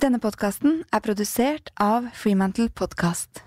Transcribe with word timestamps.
Denne 0.00 0.16
podkasten 0.16 0.78
er 0.96 1.02
produsert 1.04 1.66
av 1.76 2.06
Freemantle 2.16 2.70
Podcast. 2.72 3.42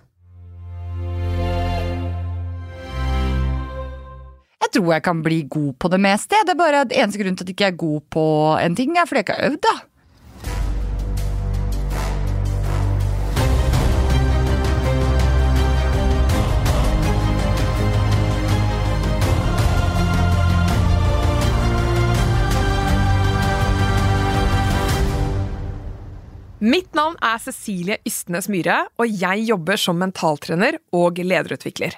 Jeg 4.61 4.69
tror 4.75 4.92
jeg 4.93 5.03
kan 5.08 5.24
bli 5.25 5.39
god 5.50 5.71
på 5.81 5.89
det 5.89 6.00
meste. 6.05 6.37
Det 6.45 6.53
er 6.53 6.59
bare 6.59 6.83
at 6.85 6.93
Eneste 6.93 7.24
grunn 7.24 7.39
til 7.39 7.47
at 7.47 7.50
jeg 7.50 7.58
ikke 7.58 7.71
er 7.71 7.79
god 7.81 8.05
på 8.13 8.25
en 8.61 8.77
ting, 8.77 8.93
er 8.93 9.09
fordi 9.09 9.23
jeg 9.23 9.25
ikke 9.25 9.39
har 9.39 9.50
øvd. 9.50 9.63
da. 9.66 9.73
Mitt 26.64 26.93
navn 26.95 27.18
er 27.20 27.41
Cecilie 27.43 27.98
Ystnes 28.07 28.46
Myhre, 28.47 28.86
og 28.96 29.10
jeg 29.11 29.42
jobber 29.50 29.75
som 29.75 29.97
mentaltrener 30.00 30.78
og 30.96 31.18
lederutvikler. 31.20 31.97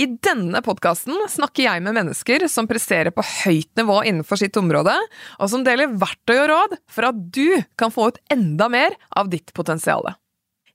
I 0.00 0.06
denne 0.24 0.62
podkasten 0.64 1.26
snakker 1.28 1.66
jeg 1.66 1.82
med 1.84 1.92
mennesker 1.98 2.46
som 2.48 2.64
presterer 2.70 3.12
på 3.12 3.20
høyt 3.44 3.68
nivå 3.76 3.98
innenfor 4.08 4.40
sitt 4.40 4.56
område, 4.56 4.94
og 5.36 5.52
som 5.52 5.66
deler 5.66 5.92
verktøy 6.00 6.38
og 6.38 6.48
råd 6.54 6.78
for 6.88 7.10
at 7.10 7.20
du 7.36 7.60
kan 7.76 7.92
få 7.92 8.08
ut 8.08 8.22
enda 8.32 8.70
mer 8.72 8.96
av 9.12 9.28
ditt 9.28 9.52
potensial. 9.52 10.08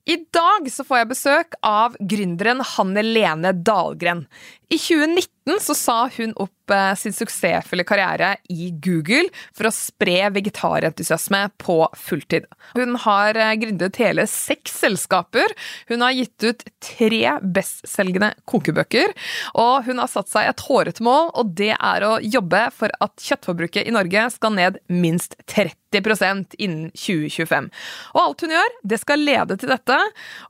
I 0.06 0.20
dag 0.36 0.70
så 0.70 0.86
får 0.86 1.00
jeg 1.00 1.10
besøk 1.10 1.58
av 1.66 1.98
gründeren 1.98 2.62
Hanne 2.76 3.02
Lene 3.02 3.50
Dahlgren. 3.66 4.28
I 4.70 4.78
2019 4.78 5.33
så 5.60 5.74
sa 5.76 5.96
hun 6.16 6.32
opp 6.40 6.72
eh, 6.72 6.94
sin 6.96 7.12
suksessfulle 7.12 7.84
karriere 7.84 8.34
i 8.52 8.70
Google 8.72 9.28
for 9.52 9.68
å 9.68 9.74
spre 9.74 10.30
vegetarentusiasme 10.32 11.42
på 11.60 11.76
fulltid. 12.00 12.46
Hun 12.78 12.96
har 13.04 13.36
eh, 13.36 13.52
gründet 13.60 14.00
hele 14.00 14.26
seks 14.30 14.78
selskaper, 14.84 15.52
hun 15.90 16.04
har 16.04 16.16
gitt 16.16 16.46
ut 16.48 16.64
tre 16.84 17.36
bestselgende 17.42 18.32
kokebøker, 18.48 19.12
og 19.60 19.84
hun 19.88 20.00
har 20.02 20.10
satt 20.12 20.32
seg 20.32 20.48
et 20.48 20.64
hårete 20.68 21.04
mål, 21.04 21.30
og 21.36 21.52
det 21.58 21.74
er 21.76 22.08
å 22.08 22.16
jobbe 22.22 22.66
for 22.76 22.94
at 23.04 23.14
kjøttforbruket 23.20 23.84
i 23.84 23.94
Norge 23.94 24.26
skal 24.34 24.56
ned 24.56 24.80
minst 24.88 25.36
30% 25.52 26.56
innen 26.56 26.88
2025. 26.96 27.70
Og 28.16 28.24
alt 28.24 28.44
hun 28.46 28.56
gjør, 28.56 28.74
det 28.94 29.02
skal 29.02 29.24
lede 29.28 29.60
til 29.60 29.72
dette. 29.76 30.00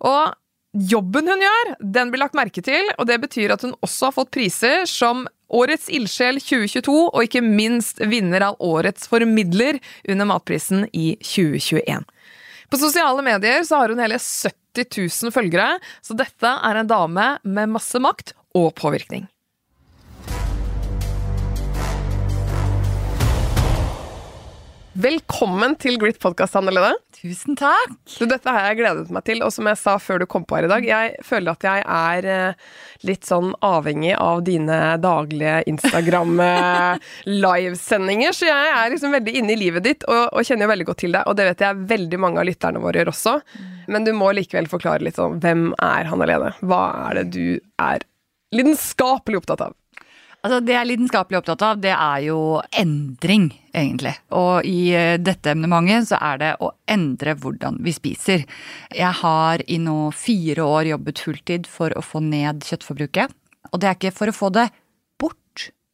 og 0.07 0.39
Jobben 0.75 1.29
hun 1.31 1.43
gjør, 1.43 1.69
den 1.95 2.11
blir 2.11 2.25
lagt 2.25 2.35
merke 2.35 2.63
til, 2.65 2.89
og 2.99 3.07
det 3.07 3.21
betyr 3.23 3.53
at 3.55 3.63
hun 3.63 3.77
også 3.85 4.09
har 4.09 4.17
fått 4.17 4.33
priser 4.35 4.89
som 4.91 5.23
Årets 5.55 5.87
ildsjel 5.93 6.41
2022, 6.43 6.95
og 7.15 7.21
ikke 7.23 7.45
minst 7.45 8.01
vinner 8.11 8.43
av 8.49 8.59
Årets 8.65 9.07
formidler 9.11 9.79
under 10.11 10.27
Matprisen 10.27 10.89
i 10.91 11.13
2021. 11.23 12.03
På 12.73 12.81
sosiale 12.81 13.23
medier 13.23 13.63
så 13.63 13.85
har 13.85 13.95
hun 13.95 14.03
hele 14.03 14.19
70 14.19 14.89
000 14.99 15.35
følgere, 15.37 15.77
så 16.03 16.17
dette 16.19 16.57
er 16.57 16.81
en 16.81 16.91
dame 16.91 17.29
med 17.47 17.77
masse 17.77 18.01
makt 18.03 18.35
og 18.59 18.73
påvirkning. 18.81 19.29
Velkommen 24.95 25.73
til 25.83 25.97
Grit 25.99 26.21
podkast, 26.23 26.55
Hanne 26.55 26.71
Lene. 26.71 26.95
Tusen 27.19 27.59
takk. 27.59 27.99
Du, 28.15 28.31
dette 28.31 28.47
har 28.47 28.69
jeg 28.69 28.77
gledet 28.79 29.11
meg 29.11 29.27
til, 29.27 29.43
og 29.43 29.51
som 29.51 29.67
jeg 29.67 29.75
sa 29.81 29.99
før 29.99 30.23
du 30.23 30.27
kom 30.31 30.47
på 30.47 30.55
her 30.55 30.63
i 30.69 30.71
dag, 30.71 30.87
jeg 30.87 31.19
føler 31.27 31.51
at 31.51 31.67
jeg 31.67 31.83
er 31.83 32.23
eh, 32.31 32.55
litt 33.03 33.27
sånn 33.27 33.59
avhengig 33.67 34.15
av 34.15 34.47
dine 34.47 34.95
daglige 35.03 35.67
Instagram-livesendinger, 35.73 38.31
så 38.39 38.47
jeg 38.47 38.71
er 38.77 38.87
liksom 38.95 39.11
veldig 39.19 39.35
inne 39.43 39.51
i 39.57 39.63
livet 39.65 39.83
ditt 39.89 40.07
og, 40.07 40.31
og, 40.31 40.47
kjenner 40.47 40.63
jo 40.69 40.73
veldig 40.77 40.89
godt 40.93 41.03
til 41.03 41.11
deg, 41.19 41.27
og 41.27 41.35
det 41.41 41.49
vet 41.51 41.67
jeg 41.67 41.83
veldig 41.91 42.19
mange 42.29 42.39
av 42.39 42.47
lytterne 42.53 42.79
våre 42.87 43.03
gjør 43.03 43.11
også. 43.17 43.35
Men 43.91 44.07
du 44.07 44.15
må 44.15 44.31
likevel 44.39 44.71
forklare 44.71 45.03
litt 45.03 45.19
sånn, 45.19 45.43
hvem 45.43 45.75
er 45.75 46.07
Hanne 46.13 46.31
Lene? 46.31 46.55
Hva 46.63 46.95
er 47.09 47.19
det 47.19 47.35
du 47.35 47.59
er 47.83 48.07
lidenskapelig 48.55 49.43
opptatt 49.43 49.67
av? 49.67 49.75
Altså, 50.45 50.59
det 50.61 50.75
jeg 50.75 50.83
er 50.83 50.89
lidenskapelig 50.91 51.39
opptatt 51.39 51.63
av, 51.65 51.79
det 51.81 51.95
er 51.95 52.25
jo 52.27 52.39
endring, 52.77 53.47
egentlig. 53.73 54.13
Og 54.37 54.67
i 54.69 54.91
eh, 54.93 55.15
dette 55.17 55.55
emnementet 55.55 56.11
så 56.11 56.19
er 56.21 56.43
det 56.43 56.51
å 56.61 56.69
endre 56.91 57.33
hvordan 57.41 57.79
vi 57.85 57.95
spiser. 57.97 58.45
Jeg 58.93 59.21
har 59.23 59.65
i 59.65 59.79
nå 59.81 60.11
fire 60.13 60.67
år 60.69 60.91
jobbet 60.93 61.23
fulltid 61.25 61.71
for 61.71 61.97
å 61.97 62.05
få 62.05 62.21
ned 62.27 62.61
kjøttforbruket. 62.69 63.33
Og 63.73 63.81
det 63.81 63.89
er 63.89 63.97
ikke 63.97 64.13
for 64.19 64.29
å 64.29 64.37
få 64.37 64.53
det 64.53 64.69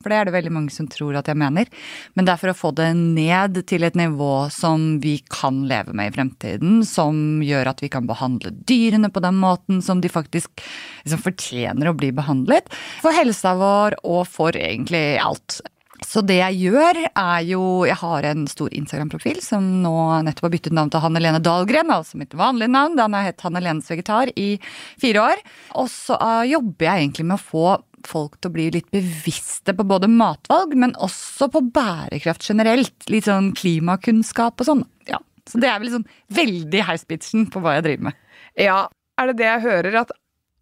for 0.01 0.09
det 0.09 0.17
er 0.17 0.29
det 0.29 0.33
veldig 0.33 0.53
mange 0.57 0.73
som 0.73 0.87
tror 0.89 1.19
at 1.19 1.29
jeg 1.29 1.37
mener. 1.37 1.69
Men 2.17 2.25
det 2.25 2.33
er 2.33 2.41
for 2.41 2.53
å 2.53 2.57
få 2.57 2.71
det 2.77 2.89
ned 2.97 3.59
til 3.69 3.85
et 3.85 3.99
nivå 4.01 4.49
som 4.53 4.95
vi 5.03 5.19
kan 5.29 5.59
leve 5.69 5.93
med 5.97 6.09
i 6.09 6.15
fremtiden. 6.15 6.79
Som 6.89 7.43
gjør 7.45 7.69
at 7.75 7.83
vi 7.85 7.91
kan 7.93 8.09
behandle 8.09 8.55
dyrene 8.65 9.11
på 9.13 9.21
den 9.21 9.37
måten 9.43 9.83
som 9.85 10.01
de 10.01 10.09
faktisk 10.09 10.65
liksom 11.05 11.21
fortjener 11.21 11.91
å 11.91 11.97
bli 12.01 12.15
behandlet. 12.17 12.73
For 13.05 13.13
helsa 13.13 13.53
vår 13.61 13.99
og 14.01 14.25
for 14.31 14.57
egentlig 14.57 15.21
alt. 15.21 15.61
Så 16.09 16.23
det 16.25 16.39
jeg 16.39 16.71
gjør, 16.71 16.97
er 17.13 17.43
jo 17.45 17.85
Jeg 17.85 17.99
har 18.01 18.25
en 18.31 18.47
stor 18.49 18.73
Instagram-profil 18.73 19.43
som 19.45 19.67
nå 19.83 19.93
nettopp 20.25 20.49
har 20.49 20.55
byttet 20.55 20.77
navn 20.77 20.89
til 20.93 21.05
Hanne 21.05 21.21
Lene 21.21 21.43
Dahlgren, 21.45 21.93
altså 21.93 22.17
mitt 22.17 22.33
vanlige 22.33 22.73
navn. 22.73 22.97
Den 22.97 23.17
har 23.17 23.29
hett 23.29 23.45
Hanne 23.45 23.61
Lenes 23.61 23.91
vegetar 23.93 24.33
i 24.33 24.55
fire 25.01 25.27
år. 25.29 25.45
Og 25.77 25.93
så 25.93 26.17
jobber 26.49 26.89
jeg 26.89 27.05
egentlig 27.05 27.29
med 27.29 27.37
å 27.37 27.45
få 27.45 27.67
folk 28.09 28.39
til 28.39 28.51
å 28.51 28.55
bli 28.55 28.69
litt 28.75 28.89
bevisste 28.95 29.75
på 29.77 29.87
både 29.89 30.09
matvalg, 30.11 30.77
men 30.79 30.95
også 31.01 31.51
på 31.53 31.63
bærekraft 31.75 32.47
generelt. 32.49 32.97
Litt 33.13 33.29
sånn 33.29 33.53
klimakunnskap 33.59 34.61
og 34.61 34.69
sånn. 34.69 34.87
Ja. 35.11 35.21
Så 35.49 35.61
det 35.63 35.71
er 35.71 35.83
vel 35.83 35.93
sånn 35.95 36.09
veldig 36.37 36.87
heispitchen 36.87 37.49
på 37.51 37.63
hva 37.65 37.79
jeg 37.79 37.87
driver 37.89 38.11
med. 38.11 38.25
Ja, 38.61 38.81
er 39.21 39.31
det 39.31 39.39
det 39.41 39.49
jeg 39.49 39.65
hører? 39.67 40.01
At 40.05 40.13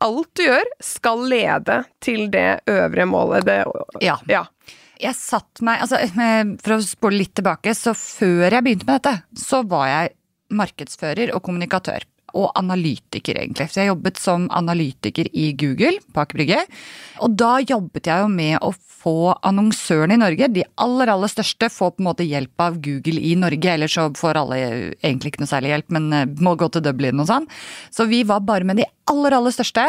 alt 0.04 0.31
du 0.38 0.44
gjør, 0.44 0.75
skal 0.84 1.25
lede 1.31 1.81
til 2.04 2.28
det 2.32 2.60
øvrige 2.71 3.09
målet? 3.10 3.48
Det, 3.48 3.59
ja. 4.04 4.19
ja. 4.31 4.44
Jeg 4.98 5.15
satt 5.15 5.62
meg 5.62 5.84
altså, 5.84 6.00
For 6.65 6.75
å 6.75 6.82
spole 6.82 7.21
litt 7.21 7.37
tilbake, 7.38 7.75
så 7.75 7.94
før 7.94 8.48
jeg 8.48 8.65
begynte 8.66 8.88
med 8.88 8.98
dette, 8.98 9.43
så 9.47 9.62
var 9.69 9.91
jeg 9.91 10.15
markedsfører 10.59 11.34
og 11.37 11.43
kommunikatør 11.44 12.06
og 12.37 12.50
analytiker, 12.59 13.41
egentlig. 13.41 13.69
Så 13.71 13.83
jeg 13.83 13.93
jobbet 13.93 14.21
som 14.21 14.49
analytiker 14.55 15.31
i 15.33 15.53
Google 15.59 15.97
på 16.12 16.22
Aker 16.25 16.41
Brygge. 16.41 16.61
Og 17.25 17.34
da 17.39 17.56
jobbet 17.62 18.11
jeg 18.11 18.25
jo 18.25 18.28
med 18.33 18.59
å 18.65 18.75
få 18.99 19.33
annonsørene 19.47 20.16
i 20.16 20.21
Norge, 20.21 20.49
de 20.53 20.65
aller, 20.83 21.11
aller 21.12 21.31
største, 21.31 21.71
få 21.71 21.93
på 21.93 22.03
en 22.03 22.09
måte 22.09 22.27
hjelp 22.27 22.65
av 22.65 22.81
Google 22.83 23.22
i 23.22 23.34
Norge. 23.39 23.71
Ellers 23.75 23.94
så 23.94 24.09
får 24.19 24.41
alle 24.41 24.59
egentlig 24.99 25.33
ikke 25.33 25.44
noe 25.44 25.53
særlig 25.53 25.75
hjelp, 25.75 25.93
men 25.94 26.09
eh, 26.15 26.31
må 26.43 26.56
gå 26.59 26.71
til 26.75 26.84
Dublin 26.84 27.22
og 27.22 27.31
sånn. 27.31 27.47
Så 27.94 28.09
vi 28.11 28.25
var 28.28 28.43
bare 28.47 28.66
med 28.69 28.81
de 28.81 28.89
aller, 29.10 29.39
aller 29.39 29.55
største. 29.55 29.87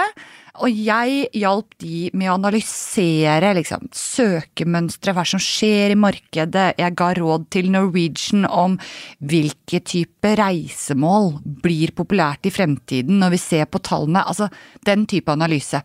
Og 0.59 0.75
jeg 0.75 1.29
hjalp 1.39 1.75
de 1.79 2.09
med 2.19 2.27
å 2.27 2.35
analysere 2.35 3.53
liksom, 3.55 3.85
søkemønstre, 3.95 5.13
hva 5.15 5.23
som 5.27 5.39
skjer 5.39 5.93
i 5.93 5.99
markedet. 5.99 6.73
Jeg 6.81 6.95
ga 6.99 7.09
råd 7.15 7.45
til 7.55 7.69
Norwegian 7.71 8.43
om 8.43 8.75
hvilke 9.23 9.79
type 9.87 10.33
reisemål 10.39 11.37
blir 11.63 11.95
populært 11.95 12.49
i 12.49 12.53
fremtiden 12.53 13.21
når 13.23 13.37
vi 13.37 13.41
ser 13.45 13.69
på 13.71 13.79
tallene. 13.87 14.25
Altså 14.27 14.49
den 14.87 15.07
type 15.07 15.31
analyse. 15.31 15.79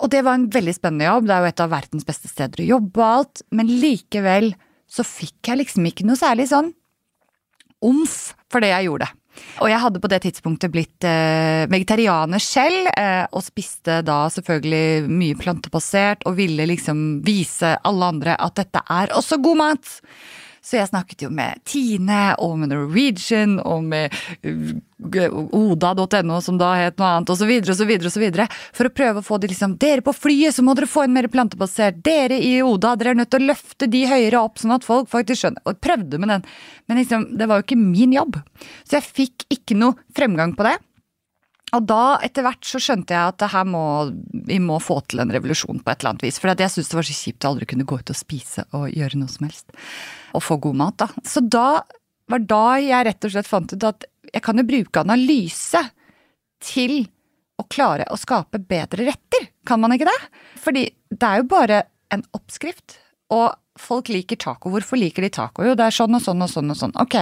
Og 0.00 0.08
det 0.10 0.24
var 0.24 0.38
en 0.38 0.48
veldig 0.50 0.72
spennende 0.74 1.10
jobb, 1.10 1.28
det 1.28 1.34
er 1.34 1.44
jo 1.44 1.52
et 1.52 1.62
av 1.62 1.74
verdens 1.74 2.06
beste 2.08 2.30
steder 2.30 2.62
å 2.64 2.70
jobbe 2.72 3.02
og 3.02 3.08
alt, 3.20 3.42
men 3.52 3.68
likevel 3.82 4.54
så 4.90 5.04
fikk 5.06 5.52
jeg 5.52 5.60
liksom 5.60 5.84
ikke 5.88 6.06
noe 6.08 6.18
særlig 6.18 6.48
sånn 6.50 6.72
omf 7.82 8.32
for 8.52 8.64
det 8.64 8.72
jeg 8.72 8.88
gjorde. 8.88 9.08
Og 9.62 9.70
jeg 9.70 9.80
hadde 9.80 10.00
på 10.02 10.10
det 10.12 10.20
tidspunktet 10.26 10.72
blitt 10.74 11.06
eh, 11.08 11.64
vegetarianer 11.72 12.42
selv, 12.42 12.90
eh, 12.98 13.24
og 13.32 13.44
spiste 13.46 14.00
da 14.06 14.24
selvfølgelig 14.32 15.08
mye 15.08 15.38
plantebasert, 15.40 16.26
og 16.28 16.36
ville 16.38 16.66
liksom 16.68 17.22
vise 17.26 17.74
alle 17.88 18.12
andre 18.14 18.36
at 18.36 18.58
dette 18.60 18.84
er 18.92 19.14
også 19.16 19.40
god 19.42 19.60
mat. 19.62 19.92
Så 20.62 20.78
jeg 20.78 20.90
snakket 20.92 21.24
jo 21.24 21.28
med 21.34 21.58
Tine 21.66 22.36
og 22.38 22.54
med 22.60 22.70
Norwegian 22.70 23.56
og 23.66 23.82
med 23.90 24.14
uh, 24.46 24.76
Oda.no, 25.58 26.36
som 26.44 26.60
da 26.60 26.68
het 26.78 27.00
noe 27.00 27.08
annet, 27.16 27.32
osv., 27.34 27.50
osv., 27.74 27.90
osv. 28.06 28.26
For 28.76 28.86
å 28.86 28.92
prøve 28.94 29.18
å 29.18 29.26
få 29.26 29.40
de 29.42 29.50
liksom 29.50 29.74
Dere 29.82 30.04
på 30.06 30.14
flyet, 30.14 30.54
så 30.54 30.62
må 30.62 30.76
dere 30.78 30.86
få 30.90 31.02
en 31.06 31.16
mer 31.16 31.26
plantebasert. 31.32 31.98
Dere 32.06 32.38
i 32.38 32.54
Oda, 32.62 32.94
dere 33.00 33.16
er 33.16 33.18
nødt 33.18 33.32
til 33.34 33.42
å 33.42 33.50
løfte 33.50 33.90
de 33.90 34.04
høyere 34.06 34.44
opp, 34.44 34.62
sånn 34.62 34.76
at 34.76 34.86
folk 34.86 35.10
faktisk 35.10 35.42
skjønner. 35.42 35.66
Og 35.66 35.82
prøvde 35.82 36.22
med 36.22 36.30
den, 36.36 36.46
men 36.86 37.02
liksom, 37.02 37.26
det 37.40 37.50
var 37.50 37.58
jo 37.58 37.66
ikke 37.66 37.82
min 37.82 38.14
jobb. 38.14 38.38
Så 38.86 39.00
jeg 39.00 39.10
fikk 39.18 39.46
ikke 39.58 39.78
noe 39.82 39.98
fremgang 40.14 40.54
på 40.54 40.70
det. 40.70 40.78
Og 41.72 41.86
da, 41.88 42.18
etter 42.20 42.44
hvert, 42.44 42.66
så 42.68 42.80
skjønte 42.82 43.14
jeg 43.16 43.32
at 43.32 43.44
her 43.54 43.64
må, 43.64 43.84
vi 44.48 44.58
må 44.60 44.76
få 44.82 44.98
til 45.08 45.22
en 45.22 45.32
revolusjon 45.32 45.80
på 45.80 45.92
et 45.92 46.02
eller 46.02 46.12
annet 46.12 46.26
vis. 46.26 46.38
For 46.42 46.52
jeg 46.52 46.72
syntes 46.74 46.90
det 46.92 46.98
var 46.98 47.08
så 47.08 47.16
kjipt 47.16 47.46
å 47.46 47.52
aldri 47.52 47.68
kunne 47.70 47.86
gå 47.88 47.96
ut 48.02 48.12
og 48.12 48.18
spise 48.18 48.66
og 48.76 48.90
gjøre 48.92 49.20
noe 49.20 49.32
som 49.32 49.48
helst. 49.48 49.72
Og 50.36 50.44
få 50.44 50.58
god 50.66 50.78
mat, 50.82 50.98
da. 51.00 51.08
Så 51.24 51.40
da 51.40 51.80
var 52.32 52.44
da 52.48 52.66
jeg 52.80 53.08
rett 53.08 53.26
og 53.28 53.34
slett 53.34 53.48
fant 53.48 53.72
ut 53.72 53.88
at 53.88 54.06
jeg 54.32 54.44
kan 54.44 54.60
jo 54.60 54.68
bruke 54.68 55.00
analyse 55.02 55.80
til 56.62 57.02
å 57.60 57.66
klare 57.72 58.06
å 58.12 58.18
skape 58.20 58.60
bedre 58.68 59.08
retter. 59.08 59.48
Kan 59.68 59.82
man 59.82 59.94
ikke 59.96 60.10
det? 60.10 60.20
Fordi 60.62 60.84
det 61.08 61.28
er 61.28 61.40
jo 61.40 61.48
bare 61.50 61.82
en 62.12 62.24
oppskrift. 62.36 62.98
Og 63.32 63.48
folk 63.80 64.10
liker 64.12 64.36
taco. 64.36 64.70
Hvorfor 64.72 65.00
liker 65.00 65.24
de 65.24 65.32
taco? 65.32 65.64
Jo, 65.64 65.76
det 65.78 65.88
er 65.88 65.96
sånn 65.96 66.16
og 66.16 66.24
sånn 66.24 66.44
og 66.44 66.52
sånn 66.52 66.72
og 66.74 66.78
sånn. 66.78 66.94
Ok, 67.00 67.16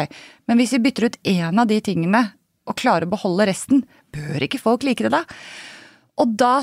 men 0.51 0.59
hvis 0.59 0.75
vi 0.75 0.83
bytter 0.89 1.07
ut 1.07 1.19
én 1.23 1.63
av 1.63 1.71
de 1.71 1.79
tingene 1.85 2.25
og 2.69 2.79
klarer 2.79 3.07
å 3.07 3.13
beholde 3.15 3.47
resten, 3.49 3.85
bør 4.15 4.47
ikke 4.47 4.63
folk 4.63 4.87
like 4.87 5.07
det 5.07 5.13
da? 5.15 5.25
Og 6.21 6.37
da 6.39 6.55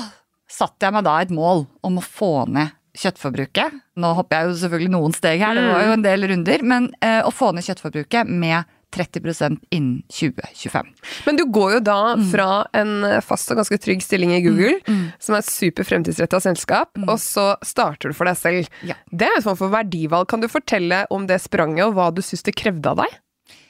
satte 0.48 0.86
jeg 0.86 0.96
meg 0.96 1.04
da 1.06 1.18
et 1.22 1.34
mål 1.34 1.66
om 1.84 2.00
å 2.00 2.04
få 2.04 2.46
ned 2.48 2.74
kjøttforbruket. 2.98 3.76
Nå 4.00 4.14
hopper 4.18 4.40
jeg 4.40 4.48
jo 4.48 4.56
selvfølgelig 4.62 4.94
noen 4.94 5.14
steg 5.14 5.44
her, 5.44 5.54
det 5.54 5.68
var 5.68 5.84
jo 5.86 5.94
en 5.94 6.06
del 6.06 6.26
runder, 6.32 6.64
men 6.66 6.90
eh, 7.04 7.20
å 7.22 7.30
få 7.34 7.52
ned 7.54 7.66
kjøttforbruket 7.66 8.30
med 8.30 8.66
30% 8.94 9.58
innen 9.76 10.02
2025. 10.08 10.88
Men 11.26 11.36
du 11.36 11.44
går 11.52 11.74
jo 11.76 11.80
da 11.84 11.98
fra 12.30 12.48
en 12.76 13.04
fast 13.24 13.52
og 13.52 13.60
ganske 13.60 13.78
trygg 13.84 14.00
stilling 14.04 14.32
i 14.32 14.40
Google, 14.44 14.78
som 15.20 15.36
er 15.36 15.44
et 15.44 15.50
super 15.50 15.86
fremtidsretta 15.86 16.40
selskap, 16.40 16.96
og 17.04 17.18
så 17.20 17.50
starter 17.66 18.10
du 18.10 18.16
for 18.16 18.30
deg 18.30 18.40
selv. 18.40 18.72
Ja. 18.88 18.96
Det 19.12 19.28
er 19.28 19.38
en 19.38 19.44
form 19.44 19.60
for 19.60 19.74
verdivalg. 19.74 20.28
Kan 20.32 20.40
du 20.40 20.48
fortelle 20.50 21.04
om 21.14 21.28
det 21.28 21.40
spranget, 21.44 21.84
og 21.84 21.98
hva 21.98 22.08
du 22.14 22.24
syns 22.24 22.46
det 22.48 22.56
krevde 22.58 22.94
av 22.94 23.04
deg? 23.04 23.18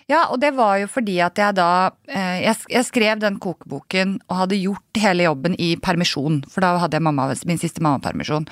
Ja, 0.09 0.23
og 0.33 0.39
det 0.41 0.55
var 0.57 0.79
jo 0.81 0.87
fordi 0.89 1.19
at 1.21 1.37
jeg 1.37 1.57
da 1.59 1.91
eh, 2.09 2.41
jeg, 2.47 2.85
skrev 2.87 3.21
den 3.21 3.37
kokeboken 3.45 4.15
og 4.31 4.39
hadde 4.41 4.57
gjort 4.57 5.01
hele 5.03 5.27
jobben 5.27 5.57
i 5.61 5.75
permisjon, 5.85 6.39
for 6.49 6.65
da 6.65 6.71
hadde 6.81 6.97
jeg 6.97 7.05
mamma, 7.05 7.27
min 7.51 7.61
siste 7.61 7.85
mammapermisjon. 7.85 8.47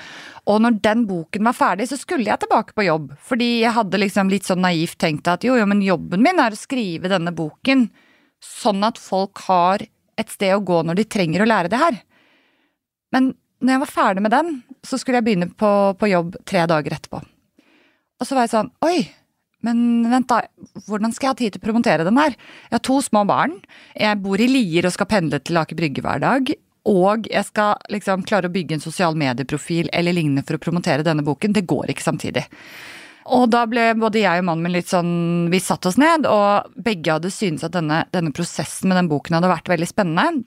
Og 0.45 0.61
når 0.61 0.77
den 0.85 1.07
boken 1.09 1.49
var 1.49 1.57
ferdig, 1.57 1.89
så 1.89 1.97
skulle 1.97 2.29
jeg 2.29 2.43
tilbake 2.43 2.77
på 2.77 2.85
jobb. 2.85 3.09
Fordi 3.25 3.49
jeg 3.63 3.73
hadde 3.73 4.03
liksom 4.03 4.29
litt 4.29 4.45
sånn 4.45 4.61
naivt 4.61 4.99
tenkt 5.01 5.29
at 5.33 5.47
jo, 5.47 5.57
jo, 5.57 5.65
men 5.65 5.81
jobben 5.81 6.21
min 6.21 6.43
er 6.43 6.53
å 6.53 6.61
skrive 6.61 7.09
denne 7.09 7.33
boken 7.33 7.87
sånn 8.43 8.85
at 8.85 9.01
folk 9.01 9.41
har 9.49 9.81
et 10.17 10.29
sted 10.29 10.53
å 10.53 10.61
gå 10.61 10.83
når 10.85 11.01
de 11.01 11.09
trenger 11.09 11.41
å 11.41 11.49
lære 11.49 11.73
det 11.73 11.81
her. 11.81 12.01
Men 13.17 13.33
når 13.65 13.73
jeg 13.73 13.81
var 13.81 13.95
ferdig 13.97 14.27
med 14.27 14.35
den, 14.37 14.57
så 14.85 15.01
skulle 15.01 15.23
jeg 15.23 15.31
begynne 15.31 15.49
på, 15.57 15.71
på 15.97 16.13
jobb 16.13 16.37
tre 16.45 16.67
dager 16.69 16.99
etterpå. 16.99 17.25
Og 18.17 18.29
så 18.29 18.37
var 18.37 18.45
jeg 18.45 18.53
sånn 18.53 18.69
Oi, 18.85 19.07
men 19.67 20.07
vent 20.11 20.29
da, 20.31 20.41
hvordan 20.87 21.13
skal 21.13 21.29
jeg 21.29 21.33
ha 21.33 21.39
tid 21.41 21.55
til 21.55 21.61
å 21.61 21.67
promotere 21.67 22.07
den 22.07 22.19
her? 22.19 22.37
Jeg 22.69 22.77
har 22.79 22.85
to 22.87 23.01
små 23.03 23.25
barn, 23.29 23.57
jeg 23.93 24.23
bor 24.23 24.41
i 24.41 24.49
Lier 24.49 24.87
og 24.87 24.95
skal 24.95 25.11
pendle 25.11 25.41
til 25.43 25.59
Aker 25.59 25.77
Brygge 25.77 26.05
hver 26.05 26.23
dag. 26.23 26.53
Og 26.87 27.27
jeg 27.27 27.43
skal 27.49 27.75
liksom 27.91 28.23
klare 28.27 28.47
å 28.47 28.53
bygge 28.53 28.77
en 28.77 28.83
sosial 28.83 29.17
medieprofil 29.19 29.89
eller 29.91 30.15
lignende 30.15 30.45
for 30.47 30.55
å 30.55 30.63
promotere 30.63 31.03
denne 31.03 31.25
boken. 31.27 31.51
Det 31.55 31.67
går 31.67 31.91
ikke 31.91 32.05
samtidig. 32.05 32.45
Og 33.35 33.49
da 33.51 33.65
ble 33.67 33.89
både 33.99 34.21
jeg 34.21 34.39
og 34.39 34.47
mannen 34.47 34.63
min 34.63 34.77
litt 34.77 34.87
sånn 34.87 35.49
Vi 35.51 35.59
satte 35.59 35.91
oss 35.91 35.99
ned, 35.99 36.23
og 36.31 36.71
begge 36.79 37.17
hadde 37.17 37.31
syntes 37.33 37.67
at 37.67 37.75
denne, 37.75 38.05
denne 38.15 38.31
prosessen 38.35 38.87
med 38.87 39.01
den 39.01 39.11
boken 39.11 39.35
hadde 39.35 39.51
vært 39.51 39.71
veldig 39.73 39.89
spennende. 39.89 40.45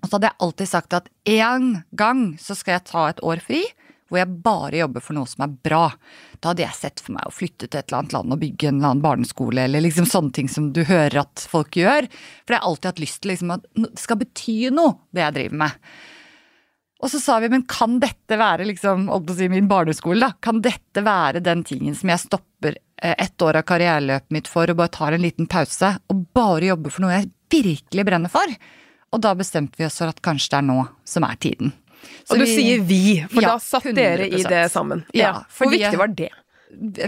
Og 0.00 0.06
så 0.06 0.16
hadde 0.16 0.30
jeg 0.30 0.40
alltid 0.46 0.70
sagt 0.70 0.96
at 0.96 1.10
én 1.28 1.72
gang 1.90 2.22
så 2.40 2.54
skal 2.56 2.78
jeg 2.78 2.86
ta 2.88 3.08
et 3.10 3.24
år 3.26 3.42
fri 3.44 3.64
hvor 4.10 4.20
jeg 4.20 4.42
bare 4.44 4.82
jobber 4.82 5.04
for 5.04 5.16
noe 5.16 5.30
som 5.30 5.46
er 5.46 5.56
bra. 5.64 5.84
Da 6.42 6.50
hadde 6.50 6.64
jeg 6.64 6.76
sett 6.76 7.02
for 7.04 7.14
meg 7.14 7.28
å 7.28 7.34
flytte 7.34 7.68
til 7.68 7.78
et 7.78 7.88
eller 7.88 8.02
annet 8.02 8.16
land 8.16 8.34
og 8.34 8.42
bygge 8.42 8.68
en 8.68 8.78
eller 8.80 8.90
annen 8.90 9.04
barneskole, 9.04 9.64
eller 9.64 9.84
liksom 9.86 10.08
sånne 10.10 10.34
ting 10.36 10.50
som 10.50 10.70
du 10.74 10.82
hører 10.88 11.22
at 11.22 11.44
folk 11.50 11.78
gjør. 11.78 12.10
For 12.44 12.56
jeg 12.56 12.58
har 12.58 12.70
alltid 12.70 12.90
hatt 12.90 13.04
lyst 13.06 13.22
til 13.22 13.32
liksom 13.34 13.54
at 13.54 13.68
det 13.78 13.92
skal 14.02 14.20
bety 14.20 14.56
noe, 14.74 14.96
det 15.14 15.22
jeg 15.24 15.38
driver 15.38 15.62
med. 15.62 15.84
Og 17.00 17.08
så 17.08 17.20
sa 17.22 17.38
vi, 17.40 17.48
men 17.48 17.62
kan 17.68 17.96
dette 18.02 18.36
være 18.36 18.66
liksom, 18.68 19.06
si 19.32 19.48
min 19.48 19.68
barneskole, 19.70 20.20
da? 20.20 20.34
Kan 20.44 20.60
dette 20.64 21.04
være 21.04 21.40
den 21.44 21.62
tingen 21.64 21.94
som 21.96 22.12
jeg 22.12 22.26
stopper 22.26 22.76
eh, 22.76 23.14
ett 23.16 23.40
år 23.40 23.62
av 23.62 23.64
karriereløpet 23.70 24.34
mitt 24.36 24.50
for, 24.50 24.68
og 24.68 24.82
bare 24.82 24.92
tar 24.92 25.16
en 25.16 25.24
liten 25.24 25.48
pause, 25.48 25.94
og 26.12 26.26
bare 26.36 26.68
jobber 26.68 26.92
for 26.92 27.06
noe 27.06 27.14
jeg 27.14 27.30
virkelig 27.54 28.04
brenner 28.06 28.32
for? 28.32 28.52
Og 29.10 29.22
da 29.24 29.32
bestemte 29.38 29.80
vi 29.80 29.88
oss 29.88 29.96
for 30.02 30.12
at 30.12 30.20
kanskje 30.24 30.52
det 30.52 30.60
er 30.60 30.68
nå 30.68 30.82
som 31.08 31.24
er 31.26 31.40
tiden. 31.40 31.72
Så 32.24 32.34
og 32.34 32.38
du 32.38 32.44
vi- 32.44 32.54
sier 32.56 32.84
vi, 32.86 33.02
for 33.30 33.42
Ja, 33.42 33.54
da 33.54 33.58
satt 33.58 33.88
dere 33.94 34.26
i 34.28 34.42
det 34.42 34.64
sammen. 34.72 35.04
Ja, 35.14 35.42
Hvor 35.56 35.70
viktig 35.70 35.98
var 35.98 36.08
det? 36.08 36.30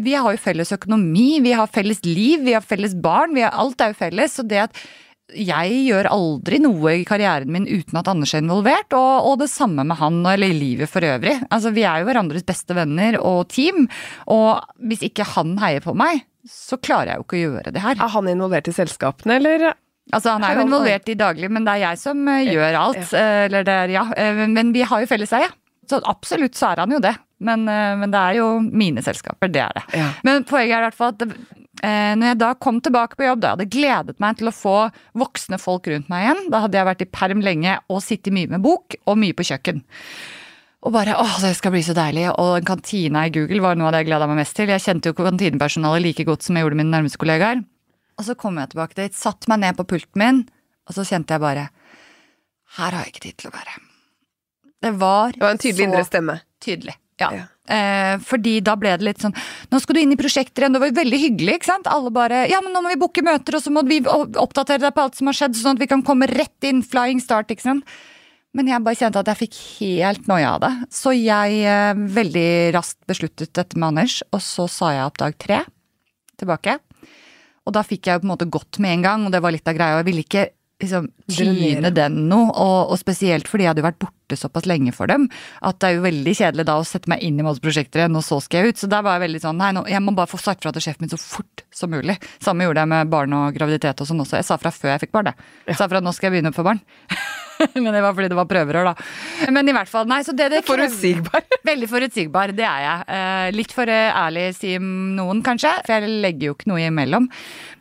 vi 0.03 0.13
har 0.19 0.33
jo 0.35 0.39
felles 0.43 0.73
økonomi, 0.75 1.41
vi 1.41 1.53
har 1.55 1.69
felles 1.71 2.01
liv, 2.05 2.41
vi 2.43 2.53
har 2.57 2.65
felles 2.67 2.97
barn, 3.01 3.33
vi 3.37 3.43
har, 3.45 3.53
alt 3.55 3.81
er 3.81 3.93
jo 3.93 3.95
felles. 4.01 4.33
Så 4.35 4.43
det 4.49 4.59
at 4.59 4.81
jeg 5.33 5.77
gjør 5.87 6.09
aldri 6.11 6.59
noe 6.61 6.91
i 6.99 7.05
karrieren 7.09 7.47
min 7.49 7.65
uten 7.71 7.97
at 7.97 8.09
Anders 8.11 8.35
er 8.35 8.43
involvert, 8.43 8.93
og, 8.93 9.29
og 9.31 9.39
det 9.39 9.49
samme 9.49 9.85
med 9.87 9.97
han, 9.97 10.19
eller 10.27 10.51
i 10.51 10.57
livet 10.59 10.91
for 10.91 11.01
øvrig. 11.07 11.37
Altså, 11.49 11.71
vi 11.73 11.85
er 11.89 12.03
jo 12.03 12.09
hverandres 12.11 12.45
beste 12.45 12.75
venner 12.75 13.17
og 13.23 13.47
team, 13.55 13.87
og 14.27 14.61
hvis 14.83 15.07
ikke 15.09 15.25
han 15.37 15.55
heier 15.63 15.81
på 15.81 15.95
meg, 15.97 16.25
så 16.45 16.77
klarer 16.83 17.13
jeg 17.15 17.21
jo 17.23 17.25
ikke 17.29 17.39
å 17.39 17.45
gjøre 17.47 17.73
det 17.73 17.83
her. 17.87 17.95
Er 18.03 18.13
han 18.19 18.29
involvert 18.35 18.67
i 18.69 18.75
selskapene, 18.75 19.39
eller? 19.39 19.73
Altså, 20.13 20.35
han 20.37 20.45
er 20.45 20.59
jo 20.59 20.67
involvert 20.67 21.09
i 21.09 21.15
daglig, 21.17 21.49
men 21.51 21.65
det 21.65 21.73
er 21.79 21.83
jeg 21.87 22.01
som 22.03 22.19
eh, 22.29 22.43
gjør 22.53 22.79
alt. 22.83 23.03
eh, 23.17 23.47
Eller 23.47 23.65
det 23.65 23.77
er, 23.87 23.93
ja. 23.95 24.03
eh, 24.17 24.43
Men 24.53 24.73
vi 24.75 24.83
har 24.85 25.01
jo 25.01 25.09
felles 25.11 25.33
eie. 25.39 25.49
Så 25.89 25.99
absolutt 26.09 26.55
så 26.59 26.71
er 26.75 26.83
han 26.85 26.93
jo 26.95 27.01
det. 27.03 27.15
Men, 27.43 27.65
men 27.67 28.13
det 28.13 28.21
er 28.21 28.37
jo 28.39 28.45
mine 28.63 29.03
selskaper, 29.03 29.49
det 29.51 29.65
er 29.65 29.73
det. 29.75 29.83
Ja. 29.99 30.13
Men 30.23 30.45
poenget 30.47 30.77
er 30.77 30.85
i 30.85 30.87
hvert 30.87 30.95
fall 30.95 31.11
at 31.11 31.19
det, 31.25 31.33
når 31.83 32.29
jeg 32.29 32.39
da 32.39 32.51
kom 32.63 32.79
tilbake 32.85 33.19
på 33.19 33.25
jobb, 33.27 33.41
da 33.43 33.49
jeg 33.51 33.57
hadde 33.57 33.73
gledet 33.75 34.21
meg 34.23 34.37
til 34.39 34.47
å 34.47 34.53
få 34.55 34.75
voksne 35.19 35.59
folk 35.59 35.89
rundt 35.91 36.07
meg 36.13 36.29
igjen. 36.29 36.45
Da 36.55 36.61
hadde 36.63 36.79
jeg 36.79 36.87
vært 36.87 37.03
i 37.03 37.09
perm 37.11 37.43
lenge 37.43 37.75
og 37.91 37.99
sittet 38.07 38.37
mye 38.37 38.47
med 38.53 38.63
bok 38.63 38.95
og 39.11 39.19
mye 39.19 39.35
på 39.35 39.49
kjøkken. 39.51 39.83
Og 40.87 40.95
bare 40.95 41.19
åh, 41.19 41.35
det 41.43 41.51
skal 41.59 41.75
bli 41.75 41.83
så 41.87 41.95
deilig. 41.99 42.29
Og 42.39 42.61
en 42.61 42.69
kantina 42.71 43.27
i 43.27 43.35
Google 43.35 43.59
var 43.67 43.75
noe 43.79 43.91
av 43.91 43.97
det 43.97 44.05
jeg 44.05 44.13
gleda 44.13 44.31
meg 44.31 44.39
mest 44.45 44.55
til. 44.59 44.71
Jeg 44.71 44.83
kjente 44.87 45.11
jo 45.11 45.19
kantinepersonalet 45.19 46.07
like 46.07 46.25
godt 46.31 46.47
som 46.47 46.55
jeg 46.59 46.63
gjorde 46.67 46.79
mine 46.79 46.95
nærmeste 46.95 47.19
kollegaer. 47.23 47.63
Og 48.23 48.29
så 48.29 48.37
kom 48.39 48.61
jeg 48.61 48.71
tilbake 48.71 48.95
dit, 49.01 49.15
satt 49.19 49.49
meg 49.51 49.65
ned 49.65 49.75
på 49.75 49.87
pulten 49.91 50.21
min, 50.23 50.43
og 50.87 50.95
så 50.95 51.03
kjente 51.09 51.35
jeg 51.35 51.43
bare 51.43 51.65
Her 52.79 52.95
har 52.95 53.03
jeg 53.03 53.17
ikke 53.17 53.25
tid 53.25 53.41
til 53.43 53.51
å 53.51 53.57
være. 53.57 53.73
Det 54.83 54.93
var, 54.99 55.33
Det 55.35 55.43
var 55.43 55.57
en 55.57 55.63
tydelig 55.63 55.89
indre 55.89 56.05
stemme. 56.07 56.37
tydelig. 56.63 56.95
Ja. 57.19 57.29
Ja. 57.35 57.43
Eh, 57.73 58.15
fordi 58.27 58.57
da 58.65 58.73
ble 58.79 58.95
det 58.99 59.05
litt 59.07 59.21
sånn 59.23 59.35
Nå 59.71 59.79
skal 59.79 59.95
du 59.95 60.01
inn 60.01 60.15
i 60.15 60.19
prosjekter 60.19 60.65
igjen. 60.65 60.75
Det 60.75 60.81
var 60.83 60.91
jo 60.91 60.97
veldig 60.97 61.19
hyggelig. 61.23 61.59
ikke 61.59 61.69
sant? 61.69 61.91
Alle 61.91 62.11
bare 62.15 62.47
Ja, 62.51 62.61
men 62.63 62.73
nå 62.75 62.81
må 62.83 62.91
vi 62.95 62.99
booke 63.03 63.23
møter, 63.27 63.59
og 63.59 63.63
så 63.63 63.71
må 63.75 63.85
vi 63.87 64.01
oppdatere 64.07 64.83
deg 64.83 64.95
på 64.95 65.03
alt 65.05 65.19
som 65.19 65.31
har 65.31 65.39
skjedd, 65.39 65.59
sånn 65.59 65.77
at 65.77 65.83
vi 65.83 65.91
kan 65.91 66.03
komme 66.07 66.27
rett 66.31 66.67
inn. 66.67 66.83
Flying 66.83 67.21
start, 67.23 67.51
ikke 67.51 67.67
sant. 67.67 67.85
Men 68.55 68.69
jeg 68.69 68.85
bare 68.85 68.99
kjente 68.99 69.19
at 69.23 69.31
jeg 69.31 69.41
fikk 69.49 69.61
helt 69.81 70.27
noia 70.29 70.55
av 70.57 70.61
det. 70.65 70.73
Så 70.93 71.15
jeg 71.15 71.63
eh, 71.67 71.95
veldig 72.19 72.49
raskt 72.75 73.01
besluttet 73.11 73.53
dette 73.55 73.79
med 73.79 73.93
Anders, 73.93 74.23
og 74.33 74.43
så 74.45 74.67
sa 74.69 74.91
jeg 74.95 75.07
opp 75.07 75.19
dag 75.23 75.39
tre 75.39 75.63
tilbake. 76.43 76.79
Og 77.67 77.77
da 77.77 77.85
fikk 77.87 78.09
jeg 78.09 78.19
jo 78.19 78.25
på 78.25 78.29
en 78.29 78.35
måte 78.35 78.51
gått 78.51 78.81
med 78.83 78.99
en 78.99 79.07
gang, 79.07 79.27
og 79.27 79.35
det 79.35 79.43
var 79.45 79.55
litt 79.55 79.69
av 79.71 79.77
greia. 79.79 80.01
Jeg 80.01 80.09
ville 80.09 80.27
ikke 80.27 80.49
liksom 80.83 81.09
tyne 81.31 81.93
den 81.95 82.17
noe, 82.31 82.51
og, 82.51 82.93
og 82.93 82.99
spesielt 83.01 83.47
fordi 83.47 83.67
jeg 83.67 83.73
hadde 83.73 83.83
jo 83.85 83.87
vært 83.87 84.01
borte 84.03 84.39
såpass 84.39 84.67
lenge 84.67 84.95
for 84.97 85.11
dem, 85.11 85.29
at 85.63 85.79
det 85.79 85.89
er 85.89 85.97
jo 85.99 86.05
veldig 86.07 86.35
kjedelig 86.39 86.67
da 86.69 86.79
å 86.81 86.87
sette 86.89 87.11
meg 87.13 87.23
inn 87.23 87.39
i 87.39 87.47
masse 87.47 87.63
prosjekter 87.63 88.03
igjen, 88.03 88.19
og 88.19 88.25
så 88.27 88.41
skal 88.43 88.63
jeg 88.65 88.75
ut. 88.75 88.83
Så 88.83 88.91
der 88.91 89.05
var 89.07 89.19
jeg 89.19 89.27
veldig 89.29 89.43
sånn, 89.45 89.61
nei, 89.63 89.71
nå, 89.77 89.85
jeg 89.91 90.03
må 90.03 90.17
bare 90.19 90.31
få 90.31 90.41
sagt 90.43 90.65
fra 90.65 90.75
til 90.75 90.85
sjefen 90.85 91.07
min 91.07 91.13
så 91.13 91.21
fort 91.21 91.65
som 91.75 91.93
mulig. 91.93 92.19
Samme 92.43 92.67
gjorde 92.67 92.83
jeg 92.83 92.93
med 92.95 93.13
barn 93.13 93.39
og 93.39 93.55
graviditet 93.57 94.03
og 94.03 94.11
sånn 94.11 94.25
også. 94.25 94.41
Jeg 94.41 94.49
sa 94.49 94.59
fra 94.59 94.75
før 94.75 94.95
jeg 94.95 95.05
fikk 95.07 95.15
barn, 95.15 95.31
det. 95.31 95.51
Jeg 95.71 95.79
sa 95.79 95.89
fra 95.93 96.03
nå 96.03 96.15
skal 96.17 96.31
jeg 96.31 96.39
begynne 96.39 96.55
å 96.55 96.59
få 96.59 96.67
barn. 96.67 96.83
Men 97.83 97.91
det 97.95 98.03
var 98.05 98.17
fordi 98.17 98.31
det 98.33 98.39
var 98.39 98.49
prøverør, 98.51 98.91
da. 98.91 99.53
Men 99.55 99.69
i 99.69 99.77
hvert 99.77 99.91
fall, 99.91 100.09
nei, 100.11 100.23
så 100.27 100.35
det 100.37 100.51
det 100.53 100.65
Forutsigbar. 100.69 101.47
Veldig 101.71 101.89
forutsigbar, 101.91 102.55
det 102.57 102.67
er 102.69 102.83
jeg. 102.87 103.07
Eh, 103.19 103.47
litt 103.57 103.75
for 103.75 103.91
eh, 103.91 104.11
ærlig, 104.11 104.49
sier 104.59 104.83
noen 104.83 105.45
kanskje, 105.47 105.77
for 105.87 105.97
jeg 105.97 106.19
legger 106.25 106.51
jo 106.51 106.59
ikke 106.59 106.73
noe 106.73 106.83
imellom. 106.89 107.31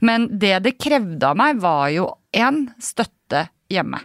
Men 0.06 0.30
det 0.32 0.58
det 0.66 0.78
krevde 0.82 1.34
av 1.34 1.40
meg, 1.40 1.60
var 1.62 1.90
jo 1.94 2.08
én 2.36 2.66
støtte 2.82 3.48
hjemme. 3.72 4.02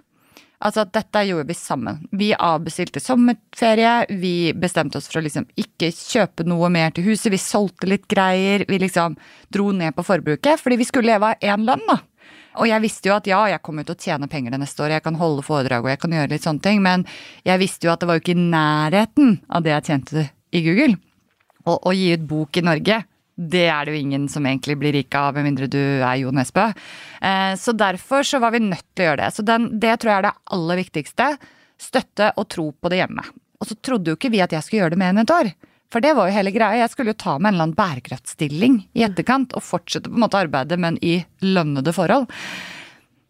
Altså 0.64 0.86
at 0.86 0.92
dette 0.96 1.22
gjorde 1.28 1.50
vi 1.50 1.56
sammen. 1.58 1.98
Vi 2.16 2.30
avbestilte 2.32 3.00
sommerferie, 3.02 4.06
vi 4.22 4.52
bestemte 4.56 4.98
oss 4.98 5.08
for 5.10 5.20
å 5.20 5.24
liksom 5.26 5.44
ikke 5.60 5.90
kjøpe 5.92 6.46
noe 6.48 6.70
mer 6.72 6.94
til 6.96 7.10
huset, 7.10 7.28
vi 7.34 7.40
solgte 7.40 7.88
litt 7.90 8.06
greier, 8.08 8.64
vi 8.68 8.80
liksom 8.80 9.18
dro 9.52 9.68
ned 9.76 9.94
på 9.96 10.06
forbruket, 10.06 10.62
fordi 10.62 10.80
vi 10.80 10.88
skulle 10.88 11.12
leve 11.12 11.34
av 11.34 11.44
én 11.44 11.66
lønn, 11.68 11.84
da. 11.90 12.00
Og 12.56 12.68
jeg 12.70 12.82
visste 12.84 13.10
jo 13.10 13.16
at 13.16 13.26
ja, 13.28 13.40
jeg 13.52 13.62
kommer 13.64 13.84
til 13.84 13.96
å 13.96 14.00
tjene 14.06 14.28
penger 14.32 14.54
det 14.54 14.60
neste 14.62 14.82
året, 14.84 14.98
jeg 14.98 15.04
kan 15.04 15.18
holde 15.20 15.44
foredrag 15.44 15.84
og 15.84 15.90
jeg 15.92 16.00
kan 16.02 16.14
gjøre 16.16 16.32
litt 16.32 16.46
sånne 16.46 16.64
ting, 16.64 16.80
men 16.84 17.04
jeg 17.46 17.60
visste 17.60 17.88
jo 17.88 17.92
at 17.92 18.00
det 18.00 18.08
var 18.08 18.18
jo 18.18 18.24
ikke 18.24 18.36
i 18.36 18.46
nærheten 18.54 19.36
av 19.52 19.66
det 19.66 19.74
jeg 19.74 19.86
tjente 19.90 20.24
i 20.56 20.62
Google. 20.64 20.96
Og 21.66 21.88
å 21.90 21.92
gi 21.96 22.12
ut 22.14 22.24
bok 22.30 22.56
i 22.56 22.64
Norge, 22.64 23.02
det 23.36 23.66
er 23.68 23.84
det 23.84 23.92
jo 23.92 24.00
ingen 24.00 24.28
som 24.32 24.46
egentlig 24.48 24.78
blir 24.80 24.94
rik 24.96 25.14
av, 25.18 25.34
med 25.36 25.44
mindre 25.50 25.68
du 25.68 25.78
er 25.78 26.16
Jo 26.22 26.30
Nesbø. 26.32 26.70
Eh, 27.20 27.52
Så 27.60 27.74
derfor 27.76 28.24
så 28.24 28.40
var 28.40 28.54
vi 28.54 28.62
nødt 28.64 28.86
til 28.94 29.04
å 29.04 29.08
gjøre 29.10 29.22
det. 29.26 29.34
Så 29.36 29.44
den, 29.44 29.68
det 29.80 29.98
tror 30.00 30.12
jeg 30.12 30.18
er 30.22 30.28
det 30.30 30.36
aller 30.56 30.80
viktigste. 30.80 31.26
Støtte 31.76 32.30
og 32.40 32.48
tro 32.48 32.70
på 32.72 32.88
det 32.88 33.02
hjemme. 33.02 33.26
Og 33.60 33.68
så 33.68 33.76
trodde 33.76 34.08
jo 34.08 34.16
ikke 34.16 34.32
vi 34.32 34.40
at 34.40 34.54
jeg 34.56 34.64
skulle 34.64 34.86
gjøre 34.86 34.94
det 34.96 35.00
mer 35.02 35.12
enn 35.12 35.20
et 35.26 35.34
år. 35.36 35.52
For 35.92 36.02
det 36.02 36.14
var 36.18 36.28
jo 36.28 36.34
hele 36.34 36.52
greia. 36.54 36.80
Jeg 36.82 36.92
skulle 36.92 37.12
jo 37.14 37.20
ta 37.20 37.36
med 37.38 37.50
en 37.50 37.54
eller 37.54 37.68
annen 37.68 37.78
bærekraftstilling 37.78 38.78
i 38.98 39.04
etterkant 39.06 39.54
og 39.56 39.62
fortsette 39.64 40.10
på 40.10 40.18
en 40.18 40.24
måte 40.24 40.40
arbeidet, 40.40 40.78
men 40.82 40.98
i 41.04 41.20
lønnede 41.46 41.94
forhold. 41.94 42.26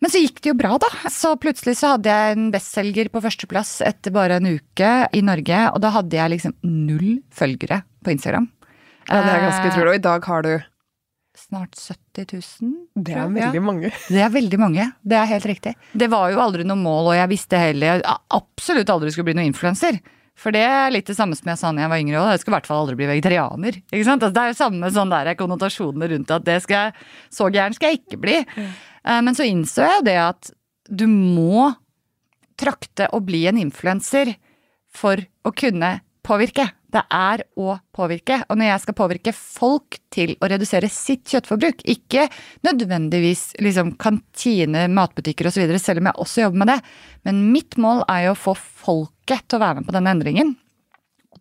Men 0.00 0.12
så 0.12 0.20
gikk 0.20 0.42
det 0.44 0.50
jo 0.52 0.56
bra, 0.58 0.76
da. 0.80 0.90
Så 1.12 1.32
plutselig 1.40 1.78
så 1.80 1.94
hadde 1.94 2.12
jeg 2.12 2.36
en 2.36 2.48
bestselger 2.52 3.08
på 3.12 3.22
førsteplass 3.24 3.78
etter 3.86 4.12
bare 4.14 4.38
en 4.40 4.48
uke 4.58 4.92
i 5.16 5.22
Norge. 5.24 5.60
Og 5.72 5.80
da 5.84 5.92
hadde 5.94 6.18
jeg 6.18 6.32
liksom 6.34 6.56
null 6.68 7.18
følgere 7.34 7.82
på 8.04 8.12
Instagram. 8.12 8.48
Ja, 9.06 9.20
det 9.22 9.36
er 9.36 9.44
ganske 9.46 9.70
utrolig. 9.70 9.92
Og 9.94 10.00
i 10.00 10.08
dag 10.08 10.32
har 10.32 10.46
du 10.46 10.54
Snart 11.36 11.76
70 11.76 12.30
000. 12.62 12.70
Det 13.04 13.12
er 13.12 13.26
veldig 13.28 13.60
mange. 13.60 13.90
Det 14.08 14.22
er 14.24 14.30
veldig 14.32 14.58
mange. 14.60 14.86
Det 15.04 15.18
er 15.20 15.26
helt 15.28 15.44
riktig. 15.50 15.74
Det 15.92 16.08
var 16.08 16.30
jo 16.32 16.40
aldri 16.40 16.64
noe 16.64 16.80
mål, 16.80 17.10
og 17.10 17.18
jeg 17.18 17.28
visste 17.28 17.60
heller 17.60 18.00
absolutt 18.32 18.88
aldri 18.88 19.12
skulle 19.12 19.28
bli 19.28 19.36
noen 19.36 19.50
influenser. 19.50 19.98
For 20.36 20.52
det 20.52 20.62
er 20.68 20.92
litt 20.92 21.08
det 21.08 21.16
samme 21.16 21.36
som 21.38 21.48
jeg 21.48 21.60
sa 21.60 21.72
da 21.72 21.86
jeg 21.86 21.92
var 21.92 22.02
yngre 22.02 22.20
òg. 22.20 22.30
Jeg 22.34 22.42
skal 22.42 22.52
i 22.52 22.56
hvert 22.58 22.68
fall 22.68 22.82
aldri 22.82 22.98
bli 22.98 23.08
vegetarianer. 23.08 23.78
Ikke 23.88 24.04
sant? 24.04 24.20
Altså, 24.20 24.34
det 24.36 24.42
er 24.42 24.52
jo 24.52 24.58
samme 24.58 24.90
sånn 24.92 25.14
der 25.14 25.32
konnotasjonene 25.38 26.10
rundt 26.12 26.34
at 26.36 26.44
det 26.44 26.58
skal 26.66 26.88
jeg, 26.88 27.06
så 27.32 27.48
gæren 27.54 27.76
skal 27.76 27.92
jeg 27.92 28.02
ikke 28.02 28.20
bli. 28.20 28.36
Mm. 28.52 28.72
Men 29.24 29.38
så 29.38 29.46
innså 29.48 29.86
jeg 29.86 30.00
jo 30.00 30.06
det 30.10 30.18
at 30.20 30.50
du 30.86 31.06
må 31.08 31.70
trakte 32.60 33.08
å 33.16 33.22
bli 33.24 33.46
en 33.48 33.60
influenser 33.60 34.34
for 34.96 35.20
å 35.44 35.52
kunne 35.56 35.98
påvirke. 36.26 36.68
Det 36.92 37.02
er 37.12 37.42
å 37.60 37.74
påvirke. 37.94 38.38
Og 38.48 38.58
når 38.58 38.70
jeg 38.70 38.84
skal 38.84 38.96
påvirke 38.98 39.34
folk 39.36 39.98
til 40.12 40.36
å 40.40 40.48
redusere 40.50 40.88
sitt 40.92 41.26
kjøttforbruk, 41.32 41.82
ikke 41.96 42.28
nødvendigvis 42.66 43.50
liksom 43.64 43.96
kantine, 44.00 44.86
matbutikker 44.92 45.50
osv., 45.50 45.64
selv 45.80 46.02
om 46.02 46.10
jeg 46.10 46.22
også 46.24 46.46
jobber 46.46 46.62
med 46.62 46.72
det, 46.74 46.80
men 47.28 47.44
mitt 47.52 47.76
mål 47.80 48.04
er 48.12 48.28
jo 48.28 48.36
å 48.36 48.56
få 48.56 48.98
folket 49.26 49.48
til 49.48 49.58
å 49.58 49.64
være 49.64 49.80
med 49.80 49.86
på 49.88 49.94
denne 49.94 50.12
endringen. 50.14 50.56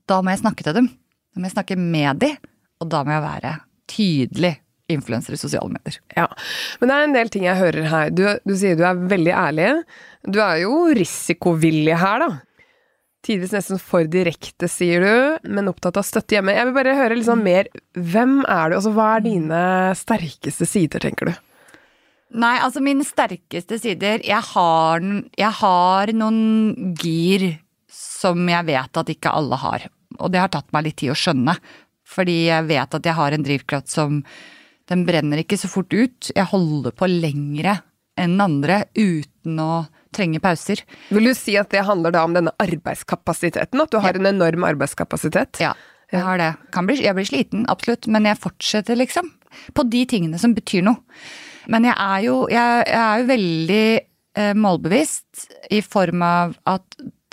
Da 0.09 0.21
må 0.21 0.33
jeg 0.33 0.41
snakke 0.41 0.63
til 0.65 0.75
dem. 0.75 0.89
Da 1.33 1.39
må 1.39 1.47
jeg 1.47 1.55
snakke 1.55 1.77
med 1.77 2.19
dem, 2.19 2.37
og 2.81 2.89
da 2.89 3.03
må 3.03 3.13
jeg 3.13 3.25
være 3.25 3.53
tydelig 3.87 4.55
influenser 4.89 5.33
i 5.33 5.37
sosiale 5.37 5.69
medier. 5.69 5.99
Ja, 6.15 6.27
Men 6.79 6.89
det 6.89 6.95
er 6.95 7.03
en 7.03 7.15
del 7.15 7.29
ting 7.29 7.45
jeg 7.45 7.57
hører 7.57 7.87
her. 7.89 8.09
Du, 8.11 8.23
du 8.45 8.55
sier 8.55 8.75
du 8.77 8.83
er 8.85 8.95
veldig 8.95 9.33
ærlig. 9.33 9.69
Du 10.25 10.39
er 10.41 10.61
jo 10.61 10.85
risikovillig 10.93 11.97
her, 11.97 12.21
da. 12.21 12.29
Tidvis 13.25 13.55
nesten 13.55 13.81
for 13.81 14.05
direkte, 14.05 14.69
sier 14.69 15.01
du, 15.01 15.49
men 15.49 15.71
opptatt 15.71 15.97
av 15.97 16.05
støtte 16.05 16.37
hjemme. 16.37 16.53
Jeg 16.53 16.67
vil 16.67 16.75
bare 16.75 16.93
høre 16.99 17.17
sånn 17.25 17.41
mer 17.41 17.71
Hvem 17.97 18.43
er 18.43 18.69
du? 18.69 18.77
Altså, 18.77 18.93
hva 18.93 19.15
er 19.15 19.25
dine 19.25 19.61
sterkeste 19.97 20.67
sider, 20.69 21.01
tenker 21.01 21.31
du? 21.31 21.33
Nei, 22.35 22.55
altså 22.61 22.81
mine 22.83 23.05
sterkeste 23.05 23.77
sider 23.79 24.21
Jeg 24.25 24.41
har, 24.51 25.03
jeg 25.39 25.53
har 25.61 26.11
noen 26.13 26.93
gir 27.01 27.47
som 28.15 28.47
jeg 28.49 28.67
vet 28.69 28.99
at 29.01 29.11
ikke 29.11 29.33
alle 29.35 29.59
har. 29.59 29.87
Og 30.19 30.31
det 30.31 30.39
har 30.39 30.51
tatt 30.53 30.71
meg 30.75 30.87
litt 30.87 30.97
tid 31.01 31.11
å 31.11 31.17
skjønne. 31.19 31.57
Fordi 32.07 32.35
jeg 32.47 32.67
vet 32.69 32.93
at 32.95 33.07
jeg 33.09 33.17
har 33.17 33.33
en 33.35 33.43
drivkraft 33.43 33.89
som 33.91 34.21
Den 34.85 35.01
brenner 35.07 35.39
ikke 35.41 35.57
så 35.57 35.65
fort 35.65 35.89
ut. 35.97 36.27
Jeg 36.35 36.45
holder 36.51 36.93
på 36.93 37.07
lengre 37.09 37.79
enn 38.21 38.35
andre 38.39 38.83
uten 38.93 39.57
å 39.59 39.87
trenge 40.13 40.37
pauser. 40.39 40.83
Vil 41.09 41.25
du 41.25 41.33
si 41.33 41.55
at 41.57 41.71
det 41.73 41.81
handler 41.87 42.13
da 42.13 42.21
om 42.23 42.35
denne 42.37 42.53
arbeidskapasiteten? 42.61 43.81
At 43.81 43.89
du 43.91 43.97
har 43.99 44.13
Ja. 44.13 44.19
en 44.19 44.29
enorm 44.29 44.63
arbeidskapasitet? 44.63 45.59
Ja, 45.59 45.73
jeg 46.13 46.21
har 46.21 46.37
det. 46.37 46.51
Kan 46.71 46.85
bli, 46.85 47.01
jeg 47.01 47.15
blir 47.17 47.25
sliten, 47.25 47.65
absolutt, 47.67 48.05
men 48.07 48.25
jeg 48.29 48.37
fortsetter, 48.37 48.95
liksom. 48.95 49.31
På 49.73 49.83
de 49.89 50.05
tingene 50.05 50.37
som 50.39 50.53
betyr 50.53 50.83
noe. 50.85 51.01
Men 51.67 51.83
jeg 51.89 51.95
er 51.97 52.21
jo, 52.27 52.47
jeg, 52.47 52.85
jeg 52.85 53.01
er 53.01 53.19
jo 53.23 53.27
veldig 53.33 53.99
eh, 54.37 54.53
målbevisst 54.53 55.47
i 55.71 55.81
form 55.81 56.21
av 56.21 56.55
at, 56.67 56.83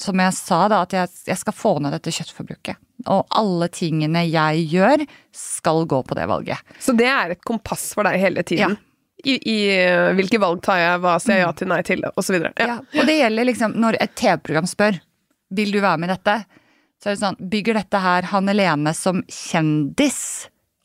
som 0.02 0.20
jeg 0.22 0.34
sa, 0.36 0.60
da, 0.70 0.82
at 0.86 0.94
jeg, 0.96 1.10
jeg 1.30 1.40
skal 1.40 1.56
få 1.56 1.76
ned 1.82 1.94
dette 1.96 2.12
kjøttforbruket. 2.14 2.80
Og 3.10 3.26
alle 3.38 3.68
tingene 3.72 4.24
jeg 4.28 4.66
gjør, 4.72 5.04
skal 5.34 5.84
gå 5.90 6.00
på 6.06 6.18
det 6.18 6.26
valget. 6.30 6.74
Så 6.82 6.94
det 6.98 7.08
er 7.10 7.34
et 7.34 7.44
kompass 7.46 7.90
for 7.96 8.06
deg 8.06 8.20
hele 8.22 8.44
tiden? 8.46 8.76
I, 9.22 9.36
I 9.38 9.58
uh, 9.86 10.10
hvilke 10.18 10.40
valg 10.42 10.62
tar 10.66 10.80
jeg, 10.80 11.02
hva 11.02 11.14
sier 11.22 11.38
jeg 11.38 11.46
ja 11.46 11.52
til, 11.58 11.70
nei 11.70 11.80
til, 11.86 12.02
osv. 12.18 12.38
Ja. 12.42 12.52
Ja, 12.58 12.78
og 12.82 13.06
det 13.06 13.18
gjelder 13.20 13.48
liksom 13.48 13.76
når 13.78 14.00
et 14.02 14.16
TV-program 14.18 14.66
spør 14.70 14.98
vil 15.52 15.74
du 15.74 15.78
være 15.82 16.00
med 16.00 16.10
i 16.10 16.14
dette, 16.16 16.36
så 17.02 17.10
er 17.10 17.14
det 17.14 17.22
sånn 17.22 17.50
bygger 17.52 17.76
dette 17.76 18.00
her 18.02 18.28
Hanne 18.30 18.54
Lene 18.56 18.94
som 18.96 19.20
kjendis 19.30 20.22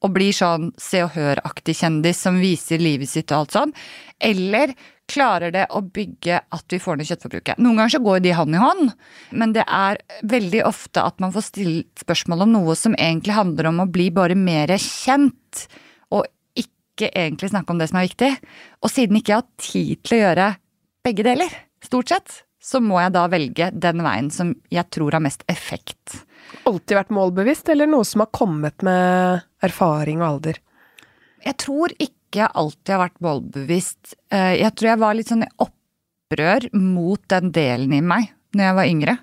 og 0.06 0.14
blir 0.14 0.36
sånn 0.36 0.72
Se 0.82 1.02
og 1.06 1.16
Hør-aktig 1.16 1.78
kjendis 1.80 2.22
som 2.22 2.38
viser 2.42 2.82
livet 2.82 3.10
sitt 3.10 3.32
og 3.32 3.42
alt 3.42 3.58
sånn, 3.58 3.74
eller 4.22 4.76
klarer 5.08 5.54
det 5.56 5.66
å 5.72 5.82
bygge 5.82 6.42
at 6.54 6.66
vi 6.74 6.80
får 6.84 7.00
ned 7.00 7.10
kjøttforbruket? 7.10 7.60
Noen 7.64 7.80
ganger 7.80 7.96
så 7.96 8.04
går 8.04 8.22
de 8.26 8.34
hånd 8.36 8.58
i 8.58 8.62
hånd, 8.62 8.94
men 9.40 9.54
det 9.56 9.64
er 9.64 10.02
veldig 10.28 10.64
ofte 10.68 11.04
at 11.04 11.22
man 11.24 11.34
får 11.36 11.48
stilt 11.50 12.04
spørsmål 12.04 12.46
om 12.46 12.56
noe 12.58 12.76
som 12.78 12.98
egentlig 13.00 13.38
handler 13.38 13.72
om 13.72 13.84
å 13.84 13.90
bli 13.90 14.10
bare 14.14 14.38
mer 14.38 14.76
kjent, 14.82 15.68
og 16.12 16.28
ikke 16.60 17.12
egentlig 17.14 17.54
snakke 17.54 17.74
om 17.74 17.80
det 17.82 17.90
som 17.92 18.02
er 18.02 18.10
viktig. 18.10 18.34
Og 18.84 18.92
siden 18.92 19.20
ikke 19.20 19.34
jeg 19.34 19.42
har 19.42 19.70
tid 19.70 20.04
til 20.04 20.18
å 20.18 20.22
gjøre 20.26 20.52
begge 21.08 21.26
deler, 21.28 21.58
stort 21.86 22.12
sett, 22.12 22.42
så 22.60 22.82
må 22.84 23.00
jeg 23.00 23.14
da 23.16 23.28
velge 23.32 23.72
den 23.72 24.04
veien 24.04 24.32
som 24.34 24.52
jeg 24.74 24.92
tror 24.92 25.16
har 25.16 25.24
mest 25.24 25.46
effekt. 25.48 26.27
Alltid 26.66 26.98
vært 26.98 27.14
målbevisst, 27.16 27.70
eller 27.70 27.88
noe 27.88 28.06
som 28.08 28.24
har 28.24 28.32
kommet 28.36 28.82
med 28.84 29.44
erfaring 29.64 30.22
og 30.24 30.28
alder? 30.32 30.60
Jeg 31.46 31.58
tror 31.64 31.94
ikke 32.02 32.42
jeg 32.42 32.52
alltid 32.60 32.92
har 32.96 33.04
vært 33.06 33.22
målbevisst. 33.24 34.16
Eh, 34.34 34.58
Jeg 34.60 34.74
tror 34.76 34.90
jeg 34.90 35.00
var 35.00 35.14
litt 35.16 35.30
sånn 35.32 35.46
i 35.46 35.54
opprør 35.64 36.68
mot 36.74 37.22
den 37.32 37.52
delen 37.56 37.94
i 37.94 38.02
meg 38.04 38.34
når 38.58 38.64
jeg 38.66 38.76
var 38.82 38.92
yngre. 38.92 39.18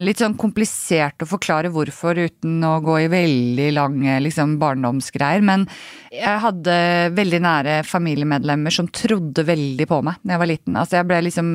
Litt 0.00 0.16
sånn 0.22 0.34
komplisert 0.40 1.20
å 1.20 1.28
forklare 1.28 1.68
hvorfor 1.70 2.16
uten 2.16 2.62
å 2.64 2.78
gå 2.80 2.94
i 3.02 3.08
veldig 3.12 3.66
lange 3.76 4.14
liksom, 4.24 4.54
barndomsgreier. 4.58 5.42
Men 5.44 5.66
jeg 6.10 6.40
hadde 6.40 6.76
veldig 7.12 7.40
nære 7.44 7.74
familiemedlemmer 7.84 8.72
som 8.72 8.88
trodde 8.88 9.44
veldig 9.44 9.86
på 9.90 10.00
meg 10.06 10.16
da 10.24 10.32
jeg 10.34 10.40
var 10.42 10.50
liten. 10.50 10.78
Altså 10.80 10.96
jeg 10.96 11.08
ble 11.10 11.20
liksom 11.28 11.50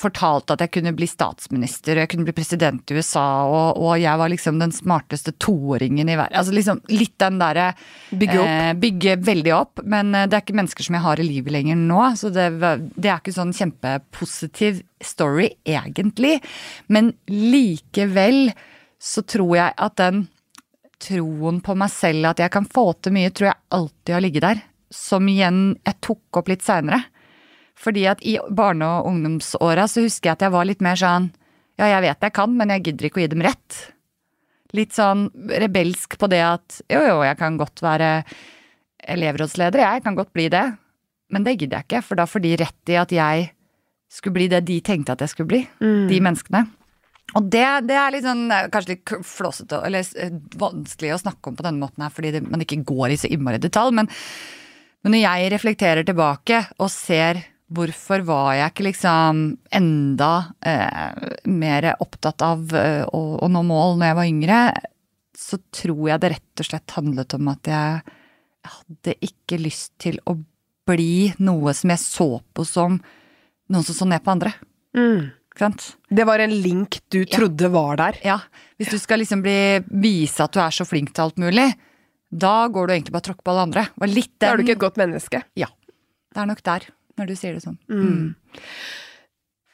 fortalt 0.00 0.48
at 0.54 0.62
jeg 0.64 0.70
kunne 0.78 0.94
bli 0.96 1.06
statsminister, 1.08 1.98
jeg 2.00 2.08
kunne 2.08 2.24
bli 2.24 2.32
president 2.36 2.88
i 2.88 2.96
USA, 2.96 3.24
og, 3.44 3.80
og 3.82 3.98
jeg 4.00 4.20
var 4.20 4.32
liksom 4.32 4.56
den 4.62 4.72
smarteste 4.72 5.34
toåringen 5.36 6.08
i 6.08 6.16
verden. 6.16 6.38
Altså 6.40 6.54
liksom 6.56 6.80
litt 6.88 7.16
den 7.20 7.36
derre 7.42 7.66
Bygge 8.08 8.38
opp. 8.40 8.48
Eh, 8.48 8.70
bygge 8.80 9.16
veldig 9.26 9.54
opp. 9.56 9.84
Men 9.84 10.14
eh, 10.16 10.24
det 10.30 10.38
er 10.38 10.44
ikke 10.46 10.56
mennesker 10.56 10.88
som 10.88 10.96
jeg 10.96 11.04
har 11.04 11.20
i 11.20 11.28
livet 11.28 11.52
lenger 11.52 11.80
nå, 11.80 12.00
så 12.16 12.32
det, 12.32 12.48
det 12.96 13.10
er 13.10 13.18
ikke 13.18 13.36
sånn 13.36 13.52
kjempepositiv 13.56 14.80
story, 15.04 15.50
egentlig. 15.68 16.38
Men 16.88 17.12
likevel 17.28 18.54
så 19.04 19.24
tror 19.28 19.58
jeg 19.58 19.76
at 19.84 20.00
den 20.00 20.28
troen 21.04 21.60
på 21.60 21.74
meg 21.76 21.92
selv, 21.92 22.30
at 22.30 22.40
jeg 22.40 22.52
kan 22.54 22.64
få 22.64 22.92
til 23.04 23.18
mye, 23.18 23.32
tror 23.34 23.50
jeg 23.50 23.62
alltid 23.76 24.16
har 24.16 24.24
ligget 24.24 24.46
der. 24.48 24.64
Som 24.94 25.28
igjen 25.28 25.74
jeg 25.84 26.00
tok 26.04 26.40
opp 26.40 26.48
litt 26.48 26.64
seinere. 26.64 27.02
Fordi 27.78 28.04
at 28.06 28.22
i 28.22 28.36
barne- 28.50 28.86
og 28.86 29.10
ungdomsåra 29.10 29.88
så 29.90 30.04
husker 30.04 30.30
jeg 30.30 30.38
at 30.38 30.46
jeg 30.46 30.54
var 30.54 30.68
litt 30.68 30.84
mer 30.84 30.98
sånn 30.98 31.32
Ja, 31.74 31.88
jeg 31.90 32.04
vet 32.04 32.22
jeg 32.22 32.34
kan, 32.36 32.52
men 32.54 32.70
jeg 32.70 32.84
gidder 32.86 33.08
ikke 33.08 33.18
å 33.18 33.24
gi 33.24 33.32
dem 33.32 33.42
rett. 33.42 33.78
Litt 34.78 34.94
sånn 34.94 35.26
rebelsk 35.34 36.14
på 36.20 36.28
det 36.30 36.42
at 36.46 36.76
jo, 36.86 37.00
jo, 37.02 37.16
jeg 37.26 37.34
kan 37.40 37.56
godt 37.58 37.82
være 37.82 38.10
elevrådsleder, 39.10 39.82
jeg 39.82 40.04
kan 40.04 40.14
godt 40.14 40.30
bli 40.32 40.46
det. 40.54 40.62
Men 41.34 41.42
det 41.42 41.56
gidder 41.56 41.80
jeg 41.80 41.88
ikke, 41.88 42.02
for 42.06 42.20
da 42.20 42.28
får 42.30 42.44
de 42.44 42.54
rett 42.62 42.92
i 42.94 42.98
at 43.00 43.12
jeg 43.14 43.48
skulle 44.14 44.36
bli 44.38 44.46
det 44.52 44.62
de 44.68 44.78
tenkte 44.86 45.16
at 45.16 45.24
jeg 45.24 45.32
skulle 45.32 45.50
bli. 45.50 45.62
De 46.10 46.20
menneskene. 46.22 46.62
Og 47.34 47.48
det, 47.50 47.64
det 47.88 47.96
er 47.98 48.12
litt 48.14 48.26
sånn, 48.26 48.44
kanskje 48.70 48.94
litt 48.94 49.14
flåsete 49.26 49.80
eller 49.88 50.06
vanskelig 50.60 51.14
å 51.14 51.22
snakke 51.24 51.50
om 51.50 51.56
på 51.58 51.64
denne 51.66 51.82
måten 51.82 52.04
her, 52.04 52.12
fordi 52.14 52.34
det, 52.36 52.44
man 52.46 52.62
ikke 52.62 52.84
går 52.86 53.14
i 53.14 53.18
så 53.18 53.30
innmari 53.32 53.58
detalj. 53.62 53.96
Men, 53.98 54.10
men 55.02 55.16
når 55.16 55.24
jeg 55.24 55.50
reflekterer 55.56 56.06
tilbake 56.06 56.60
og 56.78 56.92
ser 56.92 57.42
hvorfor 57.72 58.24
var 58.28 58.50
jeg 58.58 58.72
ikke 58.72 58.86
liksom 58.88 59.44
enda 59.74 60.32
eh, 60.66 61.30
mer 61.48 61.94
opptatt 62.02 62.44
av 62.44 62.74
eh, 62.76 63.04
å, 63.08 63.22
å 63.40 63.48
nå 63.50 63.62
mål 63.66 63.96
når 63.98 64.10
jeg 64.10 64.18
var 64.18 64.30
yngre, 64.30 64.58
så 65.34 65.58
tror 65.74 66.02
jeg 66.10 66.22
det 66.22 66.32
rett 66.34 66.62
og 66.62 66.68
slett 66.68 66.96
handlet 66.96 67.36
om 67.38 67.48
at 67.52 67.70
jeg 67.70 68.18
hadde 68.74 69.16
ikke 69.24 69.60
lyst 69.60 69.94
til 70.02 70.20
å 70.30 70.36
bli 70.88 71.32
noe 71.44 71.72
som 71.76 71.92
jeg 71.92 72.02
så 72.02 72.28
på 72.54 72.66
som 72.68 72.98
noen 73.72 73.86
som 73.86 73.96
så 73.96 74.08
ned 74.08 74.22
på 74.24 74.34
andre. 74.34 74.52
Mm. 74.94 75.32
sant? 75.58 75.94
Det 76.08 76.26
var 76.28 76.42
en 76.44 76.52
link 76.52 77.00
du 77.12 77.24
trodde 77.24 77.70
var 77.72 77.98
der. 78.00 78.20
Ja, 78.26 78.38
hvis 78.78 78.92
du 78.92 78.98
skal 79.00 79.22
liksom 79.22 79.42
bli, 79.44 79.80
vise 79.88 80.44
at 80.44 80.54
du 80.54 80.60
er 80.62 80.74
så 80.74 80.86
flink 80.88 81.14
til 81.14 81.26
alt 81.26 81.40
mulig, 81.40 81.70
da 82.34 82.66
går 82.68 82.86
du 82.86 82.94
egentlig 82.96 83.14
bare 83.14 83.24
og 83.24 83.28
tråkker 83.30 83.46
på 83.46 83.54
alle 83.54 83.66
andre. 83.68 83.86
Var 84.00 84.10
litt 84.10 84.34
Da 84.42 84.52
er 84.52 84.58
du 84.58 84.64
ikke 84.66 84.76
et 84.76 84.84
godt 84.84 85.00
menneske. 85.00 85.42
Ja. 85.58 85.70
Det 86.34 86.42
er 86.42 86.50
nok 86.50 86.62
der, 86.66 86.88
når 87.18 87.30
du 87.30 87.34
sier 87.38 87.56
det 87.56 87.64
sånn. 87.64 87.78
Mm. 87.88 88.34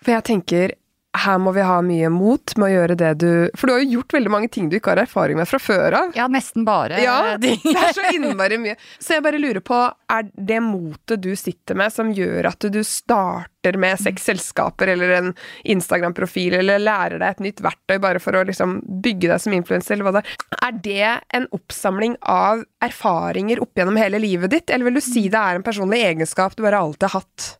For 0.00 0.14
jeg 0.16 0.26
tenker, 0.30 0.74
her 1.18 1.38
må 1.42 1.50
vi 1.52 1.62
ha 1.66 1.80
mye 1.82 2.08
mot 2.12 2.52
med 2.56 2.68
å 2.68 2.70
gjøre 2.70 2.96
det 2.98 3.10
du 3.18 3.30
For 3.58 3.66
du 3.66 3.74
har 3.74 3.80
jo 3.82 3.96
gjort 3.96 4.14
veldig 4.14 4.30
mange 4.30 4.50
ting 4.52 4.68
du 4.70 4.76
ikke 4.78 4.92
har 4.92 5.02
erfaring 5.02 5.40
med 5.40 5.48
fra 5.50 5.58
før 5.58 5.96
av. 5.98 6.12
Ja, 6.14 6.28
nesten 6.30 6.64
bare 6.66 7.00
Ja, 7.02 7.36
det 7.40 7.56
er 7.66 7.94
så 7.96 8.04
innmari 8.14 8.60
mye. 8.62 8.76
Så 9.02 9.16
jeg 9.16 9.24
bare 9.26 9.40
lurer 9.42 9.62
på, 9.64 9.80
er 10.10 10.28
det 10.30 10.60
motet 10.62 11.22
du 11.24 11.32
sitter 11.38 11.78
med 11.78 11.92
som 11.94 12.12
gjør 12.14 12.52
at 12.52 12.66
du 12.70 12.80
starter 12.86 13.76
med 13.80 13.98
seks 14.00 14.28
selskaper 14.30 14.92
eller 14.94 15.14
en 15.18 15.32
Instagram-profil, 15.68 16.60
eller 16.62 16.80
lærer 16.80 17.18
deg 17.20 17.28
et 17.34 17.44
nytt 17.48 17.62
verktøy 17.64 17.98
bare 18.00 18.22
for 18.22 18.38
å 18.38 18.44
liksom 18.46 18.78
bygge 19.02 19.32
deg 19.32 19.42
som 19.42 19.56
influenser, 19.56 19.96
eller 19.96 20.06
hva 20.06 20.14
det 20.16 20.22
er. 20.22 20.44
Er 20.68 20.78
det 20.86 21.10
en 21.40 21.48
oppsamling 21.56 22.16
av 22.22 22.62
erfaringer 22.84 23.60
opp 23.64 23.76
gjennom 23.76 23.98
hele 24.00 24.22
livet 24.22 24.54
ditt, 24.54 24.70
eller 24.70 24.88
vil 24.88 25.00
du 25.00 25.04
si 25.04 25.26
det 25.28 25.42
er 25.42 25.58
en 25.58 25.66
personlig 25.66 26.04
egenskap 26.06 26.56
du 26.56 26.64
bare 26.64 26.80
alltid 26.80 27.10
har 27.10 27.20
hatt? 27.20 27.56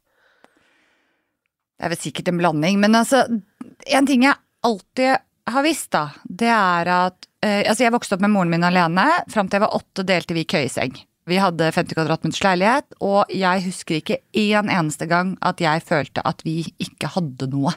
Det 1.81 1.87
er 1.89 1.93
vel 1.95 2.03
sikkert 2.03 2.29
en 2.29 2.41
blanding, 2.43 2.81
men 2.83 2.93
altså 2.99 3.25
En 3.89 4.07
ting 4.07 4.27
jeg 4.27 4.37
alltid 4.61 5.23
har 5.51 5.65
visst, 5.65 5.89
da, 5.95 6.11
det 6.29 6.51
er 6.53 6.91
at 6.93 7.25
eh, 7.41 7.63
Altså, 7.65 7.87
jeg 7.87 7.95
vokste 7.95 8.15
opp 8.15 8.21
med 8.23 8.35
moren 8.35 8.53
min 8.53 8.67
alene. 8.67 9.07
Fram 9.33 9.49
til 9.49 9.57
jeg 9.57 9.65
var 9.65 9.79
åtte, 9.79 10.05
delte 10.07 10.37
vi 10.37 10.45
køyeseng. 10.45 10.93
Vi 11.31 11.39
hadde 11.41 11.71
50 11.73 11.97
kvadratmeters 11.97 12.43
leilighet, 12.45 12.95
og 13.01 13.33
jeg 13.33 13.65
husker 13.65 13.99
ikke 13.99 14.21
en 14.37 14.69
eneste 14.69 15.09
gang 15.09 15.33
at 15.47 15.61
jeg 15.65 15.83
følte 15.89 16.23
at 16.29 16.45
vi 16.45 16.61
ikke 16.83 17.11
hadde 17.17 17.49
noe. 17.53 17.73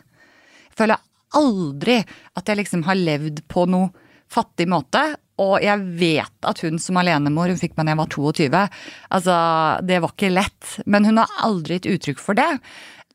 Jeg 0.67 0.77
føler 0.83 1.03
aldri 1.39 1.99
at 2.35 2.49
jeg 2.49 2.59
liksom 2.59 2.83
har 2.87 2.99
levd 2.99 3.43
på 3.51 3.65
noe 3.71 3.91
fattig 4.33 4.67
måte. 4.69 5.03
Og 5.41 5.55
jeg 5.65 5.81
vet 5.97 6.45
at 6.45 6.59
hun 6.61 6.77
som 6.81 6.99
alenemor, 7.01 7.49
hun 7.49 7.57
fikk 7.57 7.73
meg 7.77 7.87
da 7.87 7.95
jeg 7.95 8.01
var 8.03 8.11
22. 8.13 8.63
Altså, 9.17 9.37
det 9.81 10.01
var 10.03 10.13
ikke 10.13 10.33
lett. 10.33 10.75
Men 10.85 11.07
hun 11.09 11.21
har 11.21 11.39
aldri 11.45 11.79
gitt 11.79 11.89
uttrykk 11.95 12.21
for 12.21 12.37
det. 12.37 12.51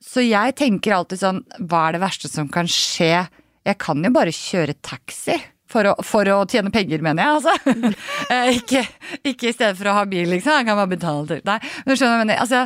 Så 0.05 0.23
jeg 0.25 0.55
tenker 0.59 0.95
alltid 0.95 1.21
sånn, 1.21 1.45
hva 1.59 1.89
er 1.89 1.97
det 1.97 2.03
verste 2.05 2.31
som 2.31 2.49
kan 2.53 2.69
skje? 2.71 3.27
Jeg 3.67 3.79
kan 3.83 4.03
jo 4.05 4.13
bare 4.15 4.35
kjøre 4.35 4.79
taxi. 4.85 5.37
For 5.69 5.85
å, 5.85 5.91
for 6.01 6.25
å 6.33 6.39
tjene 6.49 6.73
penger, 6.73 7.03
mener 7.05 7.27
jeg, 7.27 7.41
altså. 7.41 7.93
Eh, 8.33 8.55
ikke, 8.57 8.81
ikke 9.27 9.51
i 9.51 9.55
stedet 9.55 9.77
for 9.77 9.91
å 9.91 9.99
ha 9.99 10.05
bil, 10.09 10.31
liksom. 10.33 10.55
Jeg 10.57 10.69
kan 10.69 10.79
bare 10.79 10.93
betale 10.95 11.27
til 11.29 11.43
Nei, 11.45 11.59
men 11.85 11.93
du 11.93 12.01
skjønner 12.01 12.23
mener. 12.23 12.41
Altså, 12.41 12.63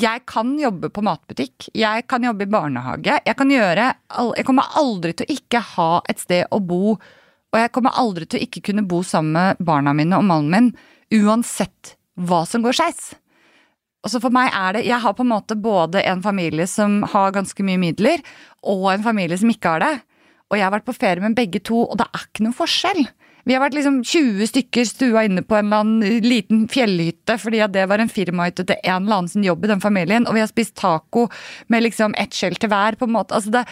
jeg 0.00 0.22
kan 0.30 0.52
jobbe 0.58 0.90
på 0.94 1.02
matbutikk. 1.06 1.68
Jeg 1.74 2.06
kan 2.10 2.26
jobbe 2.26 2.46
i 2.46 2.50
barnehage. 2.50 3.16
Jeg 3.26 3.36
kan 3.38 3.50
gjøre 3.50 3.88
Jeg 4.38 4.46
kommer 4.46 4.76
aldri 4.78 5.14
til 5.18 5.26
å 5.26 5.34
ikke 5.34 5.62
ha 5.74 5.90
et 6.10 6.22
sted 6.22 6.46
å 6.50 6.60
bo. 6.62 6.94
Og 7.50 7.58
jeg 7.58 7.72
kommer 7.74 7.98
aldri 7.98 8.28
til 8.30 8.38
å 8.38 8.46
ikke 8.46 8.62
kunne 8.70 8.86
bo 8.86 9.02
sammen 9.06 9.34
med 9.34 9.64
barna 9.66 9.94
mine 9.96 10.18
og 10.18 10.26
mannen 10.28 10.50
min, 10.54 10.70
uansett 11.22 11.96
hva 12.14 12.44
som 12.46 12.62
går 12.62 12.76
skeis. 12.78 13.10
Altså 14.00 14.20
for 14.22 14.32
meg 14.32 14.48
er 14.56 14.78
det 14.78 14.86
Jeg 14.88 15.02
har 15.02 15.12
på 15.16 15.24
en 15.26 15.32
måte 15.34 15.56
både 15.60 16.00
en 16.08 16.22
familie 16.24 16.66
som 16.70 17.02
har 17.12 17.34
ganske 17.36 17.64
mye 17.66 17.80
midler, 17.80 18.22
og 18.64 18.92
en 18.94 19.04
familie 19.04 19.38
som 19.40 19.50
ikke 19.52 19.76
har 19.76 19.84
det. 19.84 19.94
Og 20.50 20.58
jeg 20.58 20.66
har 20.66 20.74
vært 20.74 20.88
på 20.88 20.96
ferie 20.96 21.22
med 21.22 21.36
begge 21.38 21.60
to, 21.62 21.84
og 21.84 21.98
det 22.00 22.08
er 22.08 22.24
ikke 22.26 22.46
noe 22.46 22.56
forskjell. 22.56 23.04
Vi 23.48 23.54
har 23.54 23.62
vært 23.62 23.76
liksom 23.76 24.00
20 24.04 24.48
stykker 24.50 24.88
stua 24.88 25.22
inne 25.24 25.44
på 25.46 25.56
en 25.56 25.68
eller 25.68 25.84
annen 25.84 26.26
liten 26.26 26.66
fjellhytte 26.70 27.38
fordi 27.40 27.62
det 27.72 27.86
var 27.88 28.02
en 28.02 28.12
firmahytte 28.12 28.66
til 28.68 28.76
en 28.82 29.06
eller 29.06 29.22
annen 29.22 29.30
sin 29.32 29.46
jobb 29.46 29.64
i 29.64 29.70
den 29.72 29.80
familien, 29.82 30.26
og 30.28 30.36
vi 30.36 30.42
har 30.44 30.50
spist 30.50 30.76
taco 30.80 31.28
med 31.72 31.86
liksom 31.86 32.16
ett 32.20 32.36
skjell 32.36 32.58
til 32.60 32.72
hver, 32.72 32.98
på 33.00 33.08
en 33.08 33.16
måte. 33.16 33.36
Altså 33.36 33.54
det, 33.54 33.64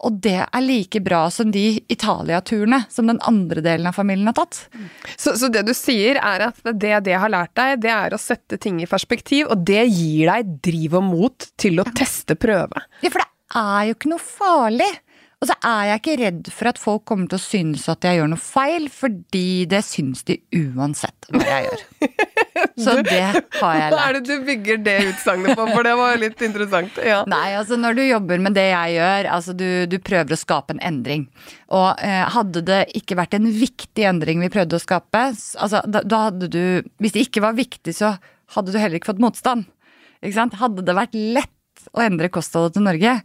og 0.00 0.20
det 0.24 0.38
er 0.46 0.64
like 0.64 1.00
bra 1.04 1.24
som 1.32 1.50
de 1.52 1.80
Italia-turene 1.92 2.84
som 2.92 3.10
den 3.10 3.20
andre 3.28 3.62
delen 3.64 3.88
av 3.90 3.96
familien 3.98 4.30
har 4.30 4.38
tatt. 4.38 4.62
Så, 5.16 5.34
så, 5.36 5.50
det 5.52 5.66
du 5.68 5.74
sier 5.76 6.20
er 6.20 6.46
at 6.48 6.60
det 6.72 6.94
det 7.06 7.18
har 7.20 7.32
lært 7.32 7.52
deg, 7.58 7.82
det 7.84 7.92
er 7.92 8.16
å 8.16 8.20
sette 8.20 8.56
ting 8.60 8.80
i 8.80 8.88
perspektiv, 8.88 9.50
og 9.52 9.66
det 9.68 9.82
gir 9.90 10.30
deg 10.30 10.56
driv 10.64 10.96
og 11.00 11.06
mot 11.10 11.50
til 11.60 11.82
å 11.82 11.86
teste 11.96 12.38
prøve. 12.40 12.84
Ja, 13.04 13.12
for 13.12 13.20
det 13.22 13.28
er 13.60 13.90
jo 13.90 13.98
ikke 13.98 14.12
noe 14.14 14.24
farlig. 14.24 14.90
Og 15.40 15.48
så 15.48 15.54
er 15.64 15.86
jeg 15.88 16.00
ikke 16.00 16.14
redd 16.20 16.48
for 16.52 16.68
at 16.68 16.78
folk 16.80 17.06
kommer 17.08 17.28
til 17.30 17.38
å 17.38 17.40
synes 17.40 17.86
at 17.88 18.04
jeg 18.04 18.18
gjør 18.18 18.28
noe 18.28 18.42
feil, 18.44 18.90
fordi 18.92 19.64
det 19.70 19.80
syns 19.86 20.20
de 20.28 20.36
uansett 20.52 21.30
hva 21.32 21.46
jeg 21.46 21.70
gjør. 21.70 21.84
Så 22.76 22.92
det 23.06 23.14
har 23.16 23.38
jeg 23.38 23.46
lært. 23.48 23.54
Hva 23.94 24.00
er 24.04 24.16
det 24.18 24.20
du 24.26 24.44
bygger 24.44 24.82
det 24.84 24.96
utsagnet 25.14 25.56
på, 25.56 25.64
for 25.70 25.86
det 25.86 25.94
var 25.96 26.18
litt 26.20 26.42
interessant. 26.44 26.98
Ja. 27.00 27.22
Nei, 27.30 27.54
altså 27.56 27.78
når 27.80 27.96
du 27.96 28.02
jobber 28.04 28.42
med 28.44 28.56
det 28.58 28.66
jeg 28.66 28.98
gjør, 28.98 29.28
altså 29.36 29.54
du, 29.56 29.66
du 29.88 29.96
prøver 30.04 30.36
å 30.36 30.40
skape 30.40 30.76
en 30.76 30.82
endring. 30.84 31.24
Og 31.72 31.88
eh, 32.04 32.20
hadde 32.36 32.64
det 32.68 32.82
ikke 33.00 33.16
vært 33.16 33.38
en 33.38 33.48
viktig 33.48 34.04
endring 34.10 34.44
vi 34.44 34.52
prøvde 34.52 34.76
å 34.76 34.82
skape, 34.82 35.24
altså 35.32 35.80
da, 35.88 36.04
da 36.04 36.22
hadde 36.28 36.50
du 36.52 36.62
Hvis 37.00 37.16
det 37.16 37.24
ikke 37.30 37.44
var 37.44 37.56
viktig, 37.56 37.96
så 37.96 38.14
hadde 38.56 38.74
du 38.74 38.80
heller 38.80 39.00
ikke 39.00 39.14
fått 39.14 39.24
motstand. 39.24 39.68
Ikke 40.20 40.36
sant? 40.36 40.60
Hadde 40.60 40.84
det 40.84 40.96
vært 41.00 41.16
lett 41.16 41.88
å 41.96 42.04
endre 42.04 42.28
kostholdet 42.32 42.76
til 42.76 42.84
Norge, 42.84 43.20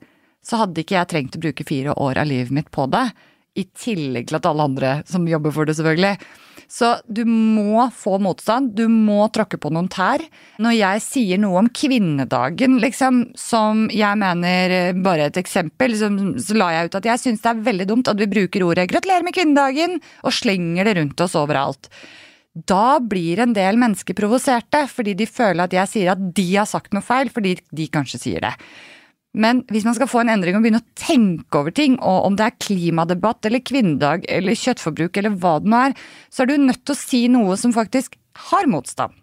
så 0.46 0.62
hadde 0.62 0.84
ikke 0.84 1.00
jeg 1.00 1.12
trengt 1.12 1.38
å 1.38 1.44
bruke 1.44 1.68
fire 1.68 1.96
år 2.02 2.22
av 2.22 2.30
livet 2.30 2.54
mitt 2.54 2.72
på 2.74 2.86
det. 2.94 3.08
I 3.56 3.64
tillegg 3.72 4.30
til 4.30 4.38
at 4.38 4.48
alle 4.50 4.66
andre 4.68 4.98
som 5.08 5.26
jobber 5.30 5.54
for 5.56 5.68
det, 5.68 5.78
selvfølgelig. 5.78 6.18
Så 6.72 6.96
du 7.06 7.22
må 7.30 7.86
få 7.94 8.18
motstand, 8.22 8.74
du 8.78 8.88
må 8.90 9.28
tråkke 9.34 9.60
på 9.62 9.70
noen 9.74 9.88
tær. 9.92 10.24
Når 10.62 10.76
jeg 10.76 11.04
sier 11.06 11.42
noe 11.42 11.62
om 11.62 11.70
kvinnedagen, 11.70 12.80
liksom, 12.82 13.22
som 13.38 13.86
jeg 13.94 14.20
mener 14.22 14.76
Bare 15.06 15.30
et 15.30 15.40
eksempel, 15.40 15.96
så, 15.98 16.10
så 16.42 16.58
la 16.58 16.72
jeg 16.74 16.90
ut 16.90 17.00
at 17.00 17.10
jeg 17.12 17.22
syns 17.22 17.44
det 17.44 17.52
er 17.52 17.64
veldig 17.70 17.88
dumt 17.90 18.12
at 18.12 18.20
vi 18.20 18.30
bruker 18.32 18.66
ordet 18.66 18.88
'gratulerer 18.90 19.26
med 19.26 19.36
kvinnedagen' 19.38 20.00
og 20.24 20.34
slenger 20.34 20.88
det 20.88 20.96
rundt 21.00 21.22
oss 21.22 21.38
overalt. 21.38 21.90
Da 22.56 23.00
blir 23.04 23.42
en 23.44 23.54
del 23.54 23.78
mennesker 23.78 24.16
provoserte, 24.16 24.86
fordi 24.88 25.14
de 25.20 25.28
føler 25.28 25.66
at 25.66 25.74
jeg 25.76 25.92
sier 25.92 26.14
at 26.14 26.22
de 26.38 26.48
har 26.56 26.68
sagt 26.70 26.96
noe 26.96 27.04
feil, 27.04 27.30
fordi 27.30 27.58
de 27.76 27.88
kanskje 27.92 28.22
sier 28.22 28.46
det. 28.46 28.54
Men 29.36 29.62
hvis 29.68 29.84
man 29.84 29.98
skal 29.98 30.08
få 30.08 30.22
en 30.24 30.32
endring 30.32 30.56
og 30.56 30.64
begynne 30.64 30.80
å 30.80 30.96
tenke 31.00 31.60
over 31.60 31.74
ting, 31.76 31.98
og 32.00 32.30
om 32.30 32.38
det 32.40 32.48
er 32.48 32.58
klimadebatt 32.64 33.48
eller 33.50 33.64
kvinnedag 33.68 34.24
eller 34.32 34.56
kjøttforbruk 34.56 35.20
eller 35.20 35.36
hva 35.42 35.58
det 35.60 35.72
nå 35.72 35.82
er, 35.90 35.98
så 36.32 36.44
er 36.44 36.52
du 36.52 36.56
nødt 36.64 36.86
til 36.86 36.96
å 36.96 37.02
si 37.02 37.22
noe 37.32 37.60
som 37.60 37.76
faktisk 37.76 38.16
har 38.52 38.70
motstand. 38.72 39.14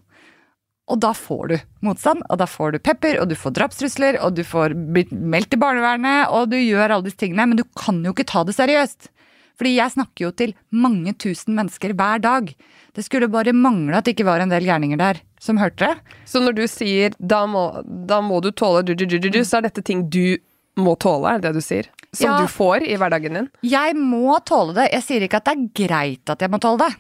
Og 0.92 0.98
da 1.00 1.12
får 1.16 1.42
du 1.48 1.56
motstand, 1.86 2.24
og 2.28 2.40
da 2.42 2.46
får 2.50 2.74
du 2.74 2.82
pepper, 2.84 3.20
og 3.22 3.30
du 3.30 3.36
får 3.38 3.54
drapstrusler, 3.56 4.18
og 4.20 4.34
du 4.36 4.42
får 4.44 4.74
meldt 4.76 5.52
til 5.54 5.62
barnevernet, 5.62 6.28
og 6.34 6.50
du 6.52 6.58
gjør 6.58 6.98
alle 6.98 7.06
disse 7.06 7.22
tingene, 7.22 7.46
men 7.48 7.60
du 7.60 7.64
kan 7.78 8.02
jo 8.04 8.12
ikke 8.12 8.28
ta 8.28 8.42
det 8.44 8.56
seriøst. 8.58 9.08
Fordi 9.62 9.76
jeg 9.76 9.94
snakker 9.94 10.24
jo 10.24 10.28
til 10.34 10.52
mange 10.74 11.12
tusen 11.22 11.54
mennesker 11.54 11.92
hver 11.94 12.18
dag. 12.18 12.48
Det 12.98 13.04
skulle 13.06 13.28
bare 13.30 13.52
mangle 13.54 13.94
at 13.94 14.08
det 14.08 14.16
ikke 14.16 14.26
var 14.26 14.42
en 14.42 14.50
del 14.50 14.66
gærninger 14.66 14.98
der 14.98 15.20
som 15.38 15.60
hørte 15.62 15.86
det. 15.86 16.16
Så 16.26 16.42
når 16.42 16.56
du 16.56 16.62
sier 16.66 17.14
da 17.22 17.44
må, 17.46 17.68
da 17.86 18.18
må 18.26 18.40
du 18.42 18.50
tåle 18.50 18.82
du, 18.82 18.96
du, 18.98 19.06
du, 19.06 19.38
så 19.46 19.60
er 19.60 19.68
dette 19.68 19.84
ting 19.86 20.02
du 20.10 20.34
må 20.82 20.96
tåle, 20.98 21.30
er 21.30 21.38
det 21.38 21.52
det 21.52 21.62
du 21.62 21.62
sier? 21.62 21.86
Som 22.10 22.32
ja, 22.32 22.40
du 22.42 22.50
får 22.50 22.82
i 22.90 22.96
hverdagen 22.98 23.38
din? 23.38 23.46
Jeg 23.70 23.94
må 23.94 24.34
tåle 24.42 24.74
det. 24.80 24.88
Jeg 24.96 25.06
sier 25.06 25.26
ikke 25.28 25.38
at 25.38 25.46
det 25.46 25.54
er 25.54 25.86
greit 25.86 26.34
at 26.34 26.42
jeg 26.42 26.50
må 26.50 26.58
tåle 26.58 26.82
det. 26.82 26.90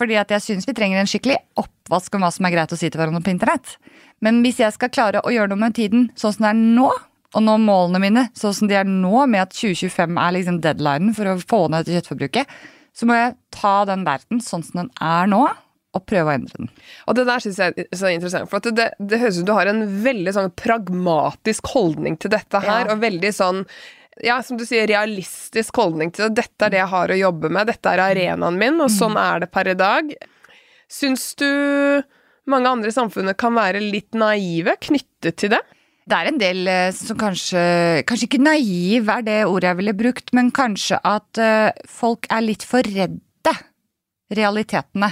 Fordi 0.00 0.18
at 0.18 0.34
jeg 0.34 0.42
syns 0.42 0.66
vi 0.66 0.74
trenger 0.74 0.98
en 0.98 1.12
skikkelig 1.12 1.38
oppvask 1.62 2.18
om 2.18 2.26
hva 2.26 2.32
som 2.34 2.48
er 2.48 2.56
greit 2.56 2.74
å 2.74 2.80
si 2.80 2.90
til 2.90 2.98
hverandre 2.98 3.22
på 3.22 3.36
internett. 3.36 3.76
Men 4.18 4.42
hvis 4.42 4.58
jeg 4.64 4.74
skal 4.74 4.90
klare 4.90 5.22
å 5.22 5.30
gjøre 5.30 5.54
noe 5.54 5.62
med 5.62 5.78
tiden 5.78 6.10
sånn 6.18 6.34
som 6.34 6.48
det 6.48 6.50
er 6.56 6.58
nå, 6.58 6.90
og 7.30 7.44
nå 7.46 7.56
målene 7.62 8.02
mine 8.02 8.26
sånn 8.38 8.54
som 8.56 8.70
de 8.70 8.76
er 8.80 8.88
nå, 8.88 9.14
med 9.30 9.44
at 9.44 9.54
2025 9.54 10.18
er 10.18 10.36
liksom 10.36 10.60
deadlinen 10.64 11.14
for 11.16 11.30
å 11.30 11.38
få 11.38 11.64
ned 11.72 11.90
kjøttforbruket, 11.90 12.54
så 12.96 13.06
må 13.06 13.16
jeg 13.18 13.36
ta 13.54 13.74
den 13.88 14.02
verden 14.06 14.42
sånn 14.42 14.64
som 14.66 14.82
den 14.82 14.90
er 14.98 15.30
nå, 15.30 15.44
og 15.90 16.04
prøve 16.06 16.30
å 16.30 16.34
endre 16.38 16.58
den. 16.58 16.68
Og 17.10 17.16
det 17.18 17.24
der 17.26 17.42
syns 17.42 17.58
jeg 17.58 17.74
er 17.74 17.98
så 17.98 18.10
interessant, 18.12 18.50
for 18.50 18.62
det, 18.62 18.92
det, 18.98 19.18
høres 19.18 19.38
ut 19.38 19.42
som 19.42 19.48
du 19.48 19.56
har 19.56 19.70
en 19.70 19.82
veldig 20.04 20.34
sånn 20.36 20.52
pragmatisk 20.58 21.72
holdning 21.72 22.18
til 22.20 22.30
dette 22.34 22.62
her, 22.62 22.84
ja. 22.86 22.92
og 22.94 23.02
veldig 23.02 23.32
sånn 23.34 23.64
ja, 24.20 24.36
som 24.44 24.58
du 24.60 24.66
sier, 24.68 24.84
realistisk 24.90 25.78
holdning 25.80 26.10
til 26.12 26.26
det. 26.26 26.42
Dette 26.42 26.66
er 26.66 26.74
det 26.74 26.80
jeg 26.82 26.92
har 26.92 27.12
å 27.12 27.18
jobbe 27.18 27.50
med, 27.52 27.70
dette 27.70 27.94
er 27.94 28.02
arenaen 28.04 28.58
min, 28.60 28.80
og 28.82 28.90
sånn 28.92 29.14
mm. 29.16 29.22
er 29.22 29.44
det 29.44 29.50
per 29.54 29.70
i 29.70 29.76
dag. 29.78 30.10
Syns 30.90 31.30
du 31.40 31.48
mange 32.50 32.70
andre 32.70 32.90
i 32.90 32.94
samfunnet 32.94 33.38
kan 33.40 33.54
være 33.56 33.82
litt 33.82 34.16
naive 34.18 34.76
knyttet 34.82 35.38
til 35.40 35.54
det? 35.54 35.62
Det 36.08 36.16
er 36.16 36.30
en 36.30 36.40
del 36.40 36.68
eh, 36.70 36.92
som 36.96 37.18
kanskje 37.20 37.60
Kanskje 38.08 38.26
ikke 38.26 38.42
naiv 38.42 39.10
er 39.12 39.24
det 39.26 39.38
ordet 39.46 39.68
jeg 39.68 39.80
ville 39.82 39.96
brukt, 39.98 40.32
men 40.36 40.52
kanskje 40.54 40.98
at 41.06 41.40
uh, 41.40 41.70
folk 41.88 42.26
er 42.32 42.46
litt 42.46 42.64
for 42.66 42.86
redde 42.86 43.54
realitetene. 44.30 45.10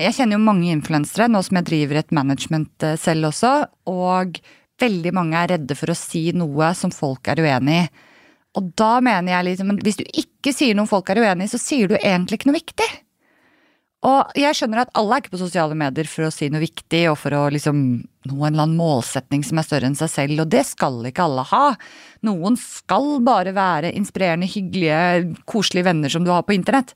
Jeg 0.00 0.16
kjenner 0.16 0.38
jo 0.38 0.44
mange 0.46 0.72
influensere, 0.74 1.28
nå 1.30 1.40
som 1.44 1.58
jeg 1.60 1.68
driver 1.68 2.00
et 2.00 2.14
management 2.14 2.86
eh, 2.86 2.96
selv 3.00 3.30
også, 3.30 3.52
og 3.90 4.40
veldig 4.82 5.12
mange 5.14 5.38
er 5.38 5.52
redde 5.54 5.76
for 5.78 5.92
å 5.92 5.98
si 5.98 6.26
noe 6.34 6.72
som 6.74 6.90
folk 6.94 7.30
er 7.30 7.42
uenig 7.44 7.78
i. 7.84 7.86
Og 8.58 8.70
da 8.78 8.98
mener 9.02 9.32
jeg 9.32 9.46
liksom, 9.48 9.70
hvis 9.82 9.98
du 9.98 10.04
ikke 10.06 10.52
sier 10.54 10.76
noe 10.78 10.90
folk 10.90 11.10
er 11.10 11.22
uenig 11.22 11.48
i, 11.48 11.52
så 11.54 11.60
sier 11.62 11.90
du 11.90 11.96
egentlig 11.98 12.40
ikke 12.40 12.50
noe 12.50 12.58
viktig. 12.58 12.90
Og 14.04 14.36
jeg 14.36 14.56
skjønner 14.56 14.82
at 14.82 14.90
alle 14.98 15.16
er 15.16 15.22
ikke 15.22 15.32
på 15.32 15.40
sosiale 15.40 15.76
medier 15.78 16.08
for 16.10 16.26
å 16.26 16.32
si 16.34 16.50
noe 16.52 16.60
viktig 16.60 17.06
og 17.08 17.16
for 17.22 17.36
å 17.38 17.46
liksom 17.54 17.78
nå 18.28 18.34
en 18.36 18.50
eller 18.50 18.66
annen 18.66 18.76
målsetning 18.76 19.44
som 19.46 19.60
er 19.60 19.66
større 19.66 19.88
enn 19.88 19.96
seg 19.96 20.10
selv, 20.12 20.42
og 20.44 20.50
det 20.52 20.64
skal 20.68 20.98
ikke 21.08 21.24
alle 21.24 21.44
ha. 21.48 21.62
Noen 22.28 22.58
skal 22.60 23.18
bare 23.24 23.54
være 23.56 23.94
inspirerende, 23.96 24.48
hyggelige, 24.50 25.36
koselige 25.48 25.88
venner 25.88 26.12
som 26.12 26.26
du 26.26 26.32
har 26.34 26.44
på 26.44 26.56
internett. 26.56 26.92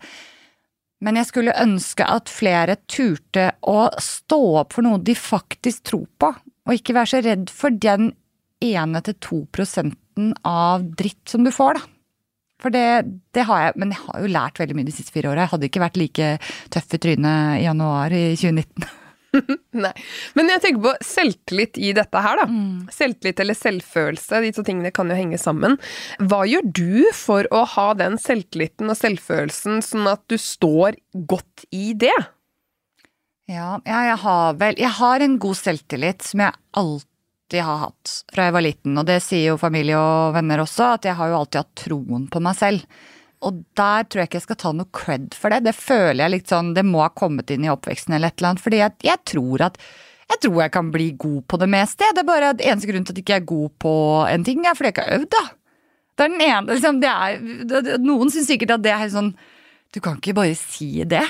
Men 1.04 1.16
jeg 1.20 1.30
skulle 1.30 1.56
ønske 1.62 2.04
at 2.04 2.32
flere 2.32 2.76
turte 2.90 3.52
å 3.64 3.86
stå 4.02 4.40
opp 4.64 4.76
for 4.76 4.84
noe 4.84 5.00
de 5.00 5.14
faktisk 5.16 5.86
tror 5.92 6.08
på, 6.20 6.32
og 6.68 6.76
ikke 6.76 6.96
være 6.96 7.12
så 7.14 7.22
redd 7.24 7.52
for 7.54 7.72
den 7.72 8.10
ene 8.64 9.00
til 9.06 9.16
to 9.22 9.44
prosenten 9.54 10.34
av 10.44 10.84
dritt 10.98 11.30
som 11.30 11.46
du 11.46 11.54
får, 11.54 11.78
da. 11.78 11.97
For 12.58 12.74
det, 12.74 12.84
det, 13.36 13.44
har 13.46 13.68
jeg, 13.68 13.74
men 13.78 13.92
jeg 13.94 14.02
har 14.04 14.22
jo 14.22 14.30
lært 14.34 14.58
veldig 14.58 14.76
mye 14.78 14.88
de 14.88 14.94
siste 14.94 15.14
fire 15.14 15.30
åra. 15.30 15.44
Jeg 15.44 15.54
hadde 15.54 15.68
ikke 15.68 15.82
vært 15.84 16.00
like 16.00 16.30
tøff 16.74 16.96
i 16.96 17.02
trynet 17.04 17.60
i 17.60 17.66
januar 17.68 18.14
i 18.14 18.24
2019. 18.34 18.88
Nei. 19.84 19.92
Men 20.38 20.50
jeg 20.52 20.62
tenker 20.64 20.84
på 20.86 20.94
selvtillit 21.04 21.78
i 21.80 21.92
dette 21.96 22.22
her, 22.24 22.40
da. 22.40 22.46
Mm. 22.50 22.88
Selvtillit 22.94 23.42
eller 23.44 23.58
selvfølelse, 23.58 24.40
de 24.44 24.52
to 24.56 24.64
tingene 24.66 24.92
kan 24.94 25.10
jo 25.10 25.18
henge 25.18 25.40
sammen. 25.40 25.76
Hva 26.18 26.42
gjør 26.48 26.72
du 26.80 27.12
for 27.16 27.48
å 27.54 27.64
ha 27.76 27.90
den 27.98 28.18
selvtilliten 28.22 28.90
og 28.90 28.98
selvfølelsen 28.98 29.82
sånn 29.84 30.10
at 30.10 30.24
du 30.30 30.38
står 30.40 30.98
godt 31.30 31.68
i 31.74 31.92
det? 31.98 32.16
Ja, 33.48 33.78
ja 33.88 34.00
jeg 34.10 34.18
har 34.20 34.56
vel 34.60 34.76
Jeg 34.76 34.92
har 34.98 35.22
en 35.24 35.38
god 35.40 35.56
selvtillit 35.56 36.26
som 36.26 36.42
jeg 36.44 36.58
alltid 36.76 37.14
alltid 37.48 37.64
har 37.64 37.78
hatt 37.78 38.24
fra 38.32 38.44
jeg 38.44 38.52
var 38.52 38.62
liten, 38.62 38.98
og 38.98 39.06
det 39.06 39.22
sier 39.24 39.52
jo 39.52 39.58
familie 39.58 39.96
og 39.96 40.34
venner 40.34 40.60
også, 40.60 40.94
at 40.98 41.04
jeg 41.04 41.16
har 41.16 41.28
jo 41.30 41.38
alltid 41.38 41.62
hatt 41.62 41.78
troen 41.80 42.26
på 42.28 42.40
meg 42.44 42.56
selv. 42.56 42.84
Og 43.40 43.62
der 43.78 44.04
tror 44.04 44.20
jeg 44.20 44.28
ikke 44.28 44.36
jeg 44.36 44.44
skal 44.44 44.58
ta 44.60 44.72
noe 44.74 44.90
cred 44.92 45.34
for 45.34 45.48
det. 45.48 45.62
Det 45.64 45.74
føler 45.74 46.24
jeg 46.24 46.32
litt 46.34 46.50
sånn, 46.50 46.74
det 46.74 46.84
må 46.84 47.00
ha 47.00 47.08
kommet 47.08 47.50
inn 47.50 47.64
i 47.64 47.70
oppveksten 47.70 48.14
eller 48.14 48.28
et 48.28 48.40
eller 48.40 48.50
annet. 48.50 48.64
Fordi 48.64 48.80
jeg, 48.82 48.96
jeg 49.06 49.22
tror 49.30 49.64
at 49.68 49.78
jeg 50.28 50.42
tror 50.42 50.60
jeg 50.60 50.72
kan 50.74 50.90
bli 50.92 51.06
god 51.16 51.46
på 51.48 51.56
det 51.62 51.70
meste. 51.72 52.10
Det 52.12 52.20
er 52.20 52.28
bare 52.28 52.52
eneste 52.58 52.90
grunn 52.90 53.06
til 53.06 53.14
at 53.14 53.20
jeg 53.20 53.24
ikke 53.24 53.38
er 53.38 53.48
god 53.48 53.70
på 53.80 53.94
en 54.28 54.44
ting, 54.44 54.66
er 54.66 54.76
fordi 54.76 54.90
jeg 54.90 54.96
ikke 54.98 55.06
har 55.06 55.20
øvd, 55.20 55.30
da. 55.32 55.44
Det 56.18 56.26
er 56.26 56.34
den 56.34 56.46
ene 56.50 56.74
liksom, 56.74 56.98
det 57.00 57.14
er, 57.14 57.98
Noen 58.02 58.32
syns 58.34 58.50
sikkert 58.50 58.74
at 58.74 58.82
det 58.82 58.90
er 58.90 59.06
sånn 59.12 59.28
Du 59.94 60.00
kan 60.02 60.16
ikke 60.18 60.34
bare 60.34 60.56
si 60.58 61.04
det. 61.06 61.22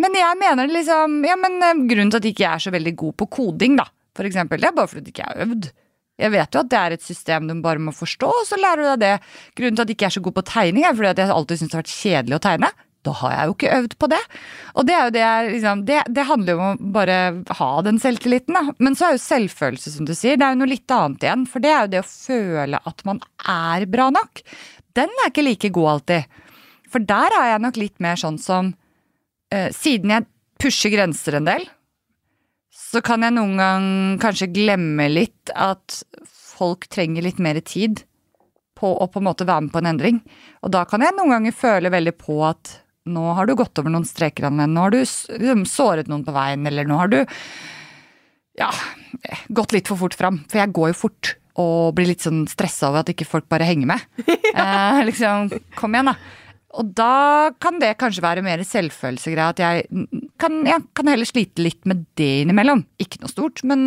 Men 0.00 0.16
jeg 0.16 0.38
mener 0.40 0.72
liksom 0.72 1.20
Ja, 1.28 1.36
men 1.36 1.60
eh, 1.60 1.82
grunnen 1.90 2.10
til 2.10 2.18
at 2.18 2.26
jeg 2.26 2.34
ikke 2.34 2.54
er 2.56 2.62
så 2.64 2.72
veldig 2.72 2.94
god 2.96 3.18
på 3.20 3.28
koding, 3.36 3.76
da, 3.76 3.84
for 4.16 4.28
eksempel, 4.28 4.60
det 4.60 4.70
er 4.70 4.76
bare 4.76 4.90
fordi 4.90 5.06
du 5.06 5.12
ikke 5.14 5.26
er 5.30 5.42
øvd. 5.46 5.72
Jeg 6.20 6.32
vet 6.34 6.54
jo 6.54 6.60
at 6.60 6.70
det 6.70 6.78
er 6.78 6.94
et 6.94 7.04
system 7.04 7.48
du 7.48 7.54
bare 7.64 7.82
må 7.82 7.94
forstå, 7.96 8.28
og 8.42 8.46
så 8.46 8.58
lærer 8.60 8.82
du 8.82 8.88
deg 8.92 9.02
det. 9.02 9.34
Grunnen 9.58 9.78
til 9.78 9.84
at 9.84 9.92
jeg 9.92 9.98
ikke 9.98 10.08
er 10.10 10.16
så 10.16 10.24
god 10.24 10.36
på 10.38 10.48
tegning, 10.52 10.86
er 10.86 10.96
fordi 10.96 11.12
at 11.14 11.22
jeg 11.22 11.34
alltid 11.34 11.60
syns 11.60 11.72
det 11.72 11.78
har 11.78 11.84
vært 11.84 11.94
kjedelig 11.96 12.36
å 12.36 12.42
tegne. 12.46 12.70
Da 13.02 13.14
har 13.18 13.32
jeg 13.34 13.48
jo 13.48 13.54
ikke 13.56 13.78
øvd 13.78 13.94
på 13.98 14.08
det. 14.12 14.20
Og 14.78 14.86
det 14.86 14.98
det 15.16 15.24
liksom, 15.48 15.82
det, 15.88 16.02
det 16.14 16.26
handler 16.28 16.54
jo 16.54 16.60
om 16.62 16.76
å 16.76 16.92
bare 16.94 17.16
ha 17.58 17.70
den 17.82 17.98
selvtilliten, 18.02 18.54
da. 18.54 18.76
Men 18.78 18.94
så 18.98 19.08
er 19.08 19.16
jo 19.16 19.24
selvfølelse, 19.24 19.94
som 19.96 20.06
du 20.06 20.14
sier, 20.14 20.38
det 20.38 20.46
er 20.46 20.54
jo 20.54 20.60
noe 20.60 20.70
litt 20.70 20.94
annet 20.94 21.26
igjen. 21.26 21.48
For 21.50 21.64
det 21.64 21.72
er 21.72 21.80
jo 21.80 21.92
det 21.96 22.04
å 22.04 22.12
føle 22.12 22.82
at 22.92 23.02
man 23.08 23.18
er 23.50 23.88
bra 23.90 24.06
nok. 24.14 24.44
Den 24.94 25.10
er 25.24 25.32
ikke 25.32 25.46
like 25.48 25.72
god 25.74 25.96
alltid. 25.96 26.38
For 26.92 27.08
der 27.08 27.34
er 27.40 27.50
jeg 27.54 27.64
nok 27.64 27.80
litt 27.80 27.98
mer 28.04 28.20
sånn 28.20 28.38
som 28.38 28.74
eh, 29.50 29.70
Siden 29.74 30.12
jeg 30.12 30.28
pusher 30.62 30.92
grenser 30.92 31.40
en 31.40 31.48
del, 31.48 31.64
så 32.92 33.00
kan 33.04 33.24
jeg 33.24 33.32
noen 33.32 33.56
gang 33.56 33.84
kanskje 34.20 34.50
glemme 34.52 35.08
litt 35.08 35.52
at 35.56 36.02
folk 36.28 36.88
trenger 36.92 37.24
litt 37.24 37.40
mer 37.40 37.60
tid 37.64 38.04
på 38.76 38.90
å 39.00 39.08
på 39.08 39.22
en 39.22 39.28
måte 39.30 39.46
være 39.48 39.66
med 39.66 39.72
på 39.72 39.80
en 39.80 39.90
endring. 39.94 40.18
Og 40.60 40.72
da 40.74 40.84
kan 40.88 41.04
jeg 41.04 41.14
noen 41.16 41.32
ganger 41.36 41.56
føle 41.56 41.92
veldig 41.94 42.14
på 42.20 42.40
at 42.44 42.76
nå 43.08 43.22
har 43.38 43.48
du 43.48 43.54
gått 43.58 43.78
over 43.80 43.90
noen 43.94 44.06
streker, 44.06 44.46
Anne. 44.46 44.68
Nå 44.70 44.84
har 44.84 44.92
du 44.94 45.00
liksom 45.00 45.64
såret 45.66 46.10
noen 46.10 46.26
på 46.26 46.34
veien, 46.34 46.66
eller 46.68 46.86
nå 46.86 46.98
har 47.00 47.10
du 47.10 47.20
ja, 48.60 48.68
gått 49.48 49.72
litt 49.74 49.88
for 49.90 49.98
fort 49.98 50.18
fram. 50.18 50.42
For 50.50 50.60
jeg 50.60 50.74
går 50.76 50.92
jo 50.92 51.00
fort 51.06 51.32
og 51.62 51.96
blir 51.96 52.08
litt 52.12 52.24
sånn 52.24 52.44
stressa 52.48 52.90
over 52.90 53.02
at 53.02 53.10
ikke 53.12 53.28
folk 53.28 53.48
bare 53.50 53.66
henger 53.68 53.90
med. 53.94 54.06
eh, 54.54 55.02
liksom, 55.08 55.50
kom 55.78 55.96
igjen, 55.96 56.12
da. 56.12 56.16
Og 56.80 56.92
da 56.96 57.52
kan 57.60 57.78
det 57.82 57.94
kanskje 58.00 58.24
være 58.24 58.44
mer 58.44 58.62
selvfølelsegreie. 58.64 59.52
At 59.52 59.60
jeg 59.60 60.06
kan, 60.40 60.60
ja, 60.68 60.78
kan, 60.96 61.10
heller 61.12 61.28
slite 61.28 61.64
litt 61.64 61.84
med 61.88 62.06
det 62.18 62.32
innimellom. 62.46 62.86
Ikke 63.02 63.20
noe 63.22 63.32
stort, 63.32 63.60
men 63.68 63.82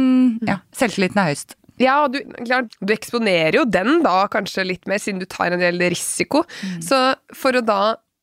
ja, 0.45 0.60
selvtilliten 0.76 1.21
er 1.21 1.32
høyest. 1.32 1.58
Ja, 1.82 1.98
du, 2.08 2.21
klart, 2.45 2.76
du 2.80 2.93
eksponerer 2.95 3.58
jo 3.60 3.65
den 3.67 4.00
da 4.06 4.26
kanskje 4.32 4.63
litt 4.69 4.86
mer, 4.88 5.02
siden 5.02 5.19
du 5.19 5.28
tar 5.28 5.52
en 5.52 5.63
del 5.63 5.82
risiko. 5.91 6.45
Mm. 6.62 6.80
Så 6.86 7.00
for 7.36 7.58
å 7.58 7.63
da 7.65 7.82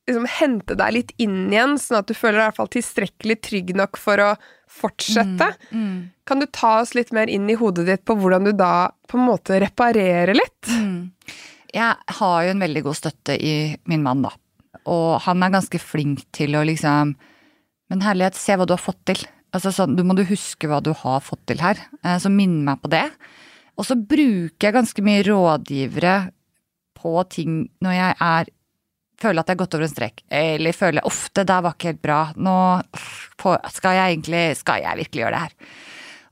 liksom 0.09 0.27
hente 0.38 0.77
deg 0.79 0.96
litt 0.96 1.12
inn 1.22 1.53
igjen, 1.53 1.77
sånn 1.81 2.01
at 2.01 2.09
du 2.09 2.16
føler 2.16 2.38
deg 2.38 2.42
i 2.42 2.48
hvert 2.48 2.61
fall 2.61 2.72
tilstrekkelig 2.72 3.38
trygg 3.44 3.75
nok 3.79 4.01
for 4.01 4.22
å 4.22 4.31
fortsette, 4.72 5.51
mm, 5.70 5.83
mm. 5.85 5.98
kan 6.29 6.40
du 6.40 6.46
ta 6.48 6.79
oss 6.81 6.94
litt 6.96 7.12
mer 7.14 7.31
inn 7.31 7.51
i 7.53 7.59
hodet 7.59 7.85
ditt 7.90 8.05
på 8.09 8.16
hvordan 8.18 8.48
du 8.48 8.55
da 8.57 8.90
på 9.11 9.18
en 9.18 9.27
måte 9.29 9.61
reparerer 9.62 10.35
litt? 10.38 10.70
Mm. 10.72 11.12
Jeg 11.72 12.16
har 12.18 12.38
jo 12.44 12.55
en 12.55 12.64
veldig 12.64 12.85
god 12.88 12.98
støtte 12.98 13.37
i 13.37 13.55
min 13.88 14.03
mann, 14.05 14.25
da. 14.25 14.33
Og 14.89 15.21
han 15.27 15.45
er 15.45 15.53
ganske 15.55 15.79
flink 15.83 16.25
til 16.35 16.57
å 16.57 16.65
liksom 16.67 17.15
Men 17.93 18.01
herlighet, 18.01 18.39
se 18.39 18.55
hva 18.57 18.65
du 18.65 18.73
har 18.73 18.81
fått 18.81 19.03
til. 19.11 19.19
Altså 19.53 19.69
sånn, 19.75 19.97
Du 19.97 20.03
må 20.03 20.15
du 20.17 20.25
huske 20.25 20.69
hva 20.69 20.81
du 20.81 20.95
har 20.97 21.21
fått 21.21 21.45
til 21.51 21.61
her. 21.61 21.77
Eh, 22.01 22.17
så 22.17 22.31
minn 22.33 22.63
meg 22.65 22.81
på 22.81 22.89
det. 22.89 23.05
Og 23.77 23.85
så 23.85 23.97
bruker 23.97 24.69
jeg 24.69 24.77
ganske 24.79 25.05
mye 25.05 25.25
rådgivere 25.27 26.17
på 26.97 27.13
ting 27.29 27.67
når 27.85 27.97
jeg 27.99 28.17
er 28.17 28.51
føler 29.23 29.43
at 29.43 29.51
jeg 29.51 29.57
har 29.57 29.63
gått 29.63 29.77
over 29.77 29.87
en 29.87 29.93
strek. 29.93 30.25
Eller 30.33 30.77
føler 30.77 31.07
ofte 31.09 31.45
det 31.47 31.61
var 31.65 31.77
ikke 31.77 31.93
helt 31.93 32.03
bra. 32.05 32.21
Nå 32.37 32.57
skal 33.75 33.99
jeg 33.99 34.17
egentlig 34.17 34.43
Skal 34.59 34.83
jeg 34.85 35.01
virkelig 35.05 35.25
gjøre 35.25 35.37
det 35.37 35.45
her? 35.45 35.57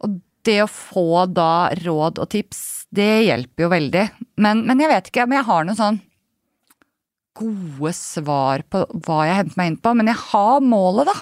Og 0.00 0.20
det 0.48 0.58
å 0.64 0.70
få 0.72 1.26
da 1.28 1.70
råd 1.76 2.20
og 2.22 2.30
tips, 2.32 2.86
det 2.90 3.26
hjelper 3.28 3.66
jo 3.66 3.72
veldig. 3.74 4.04
Men, 4.40 4.64
men 4.66 4.80
jeg 4.80 4.90
vet 4.90 5.10
ikke 5.10 5.26
om 5.26 5.36
jeg 5.36 5.48
har 5.50 5.66
noe 5.68 5.78
sånn 5.78 6.00
gode 7.38 7.92
svar 7.96 8.64
på 8.70 8.84
hva 9.06 9.24
jeg 9.28 9.38
henter 9.40 9.60
meg 9.60 9.72
inn 9.72 9.80
på, 9.82 9.92
men 9.98 10.10
jeg 10.10 10.20
har 10.30 10.64
målet, 10.64 11.10
da. 11.10 11.18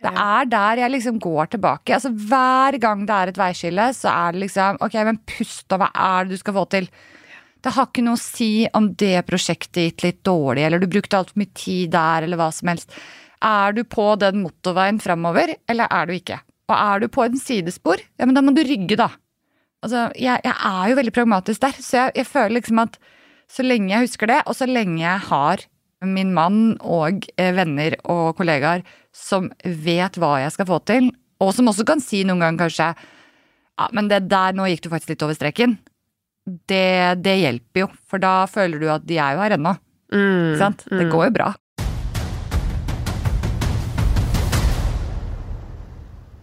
Det 0.00 0.10
er 0.16 0.46
der 0.48 0.80
jeg 0.80 0.92
liksom 0.94 1.18
går 1.20 1.50
tilbake. 1.54 1.92
Altså 1.92 2.08
Hver 2.08 2.78
gang 2.80 3.02
det 3.08 3.16
er 3.16 3.32
et 3.32 3.40
veiskille, 3.40 3.90
så 3.92 4.08
er 4.12 4.32
det 4.32 4.46
liksom 4.46 4.78
Ok, 4.80 4.94
men 5.04 5.20
pust, 5.28 5.66
da. 5.68 5.76
Hva 5.82 5.90
er 5.92 6.24
det 6.24 6.38
du 6.38 6.40
skal 6.40 6.56
få 6.56 6.64
til? 6.72 6.88
Det 7.60 7.74
har 7.76 7.90
ikke 7.90 8.04
noe 8.06 8.16
å 8.16 8.22
si 8.22 8.64
om 8.76 8.86
det 8.96 9.18
prosjektet 9.28 9.82
gikk 9.90 10.04
litt 10.06 10.20
dårlig, 10.24 10.64
eller 10.64 10.80
du 10.80 10.88
brukte 10.88 11.18
altfor 11.18 11.42
mye 11.42 11.52
tid 11.52 11.90
der, 11.92 12.24
eller 12.24 12.40
hva 12.40 12.48
som 12.56 12.70
helst. 12.72 12.94
Er 13.44 13.76
du 13.76 13.82
på 13.84 14.06
den 14.20 14.40
motorveien 14.46 15.00
framover, 15.00 15.52
eller 15.68 15.92
er 15.92 16.08
du 16.08 16.14
ikke? 16.16 16.40
Og 16.70 16.76
er 16.78 17.02
du 17.02 17.10
på 17.12 17.26
en 17.26 17.36
sidespor, 17.36 18.00
ja, 18.00 18.24
men 18.24 18.36
da 18.36 18.40
må 18.44 18.54
du 18.56 18.62
rygge, 18.64 18.96
da. 18.96 19.10
Altså, 19.84 20.08
jeg, 20.16 20.40
jeg 20.44 20.56
er 20.70 20.88
jo 20.88 20.96
veldig 20.96 21.14
pragmatisk 21.16 21.60
der, 21.66 21.76
så 21.76 21.96
jeg, 21.98 22.16
jeg 22.22 22.28
føler 22.30 22.56
liksom 22.56 22.80
at 22.86 22.96
så 23.50 23.66
lenge 23.66 23.92
jeg 23.92 24.06
husker 24.06 24.30
det, 24.30 24.40
og 24.46 24.56
så 24.56 24.68
lenge 24.70 25.00
jeg 25.02 25.26
har 25.26 25.64
min 26.06 26.32
mann 26.32 26.60
og 26.80 27.26
eh, 27.36 27.52
venner 27.56 27.96
og 28.08 28.36
kollegaer 28.38 28.84
som 29.12 29.50
vet 29.64 30.16
hva 30.20 30.38
jeg 30.44 30.54
skal 30.54 30.68
få 30.70 30.78
til, 30.88 31.10
og 31.42 31.52
som 31.56 31.68
også 31.72 31.86
kan 31.88 32.02
si 32.04 32.22
noen 32.24 32.44
ganger 32.44 32.66
kanskje 32.66 32.90
ja, 33.80 33.86
men 33.96 34.10
det 34.10 34.26
der, 34.28 34.56
nå 34.56 34.66
gikk 34.68 34.84
du 34.84 34.90
faktisk 34.92 35.14
litt 35.14 35.22
over 35.24 35.36
streken. 35.36 35.78
Det, 36.68 37.16
det 37.24 37.36
hjelper 37.40 37.86
jo, 37.86 37.86
for 38.08 38.20
da 38.20 38.44
føler 38.50 38.82
du 38.82 38.90
at 38.92 39.06
de 39.08 39.16
er 39.16 39.36
jo 39.36 39.40
her 39.40 39.54
ennå. 39.56 39.72
Mm, 40.12 40.58
Sant? 40.60 40.84
Det 40.90 41.06
mm. 41.06 41.12
går 41.14 41.28
jo 41.28 41.34
bra. 41.38 41.46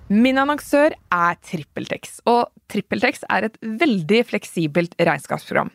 Min 0.07 0.37
annonsør 0.39 0.93
er 1.11 1.35
TrippelTex, 1.43 2.21
og 2.31 2.47
TrippelTex 2.71 3.25
er 3.27 3.49
et 3.49 3.57
veldig 3.59 4.21
fleksibelt 4.29 4.93
regnskapsprogram. 4.95 5.67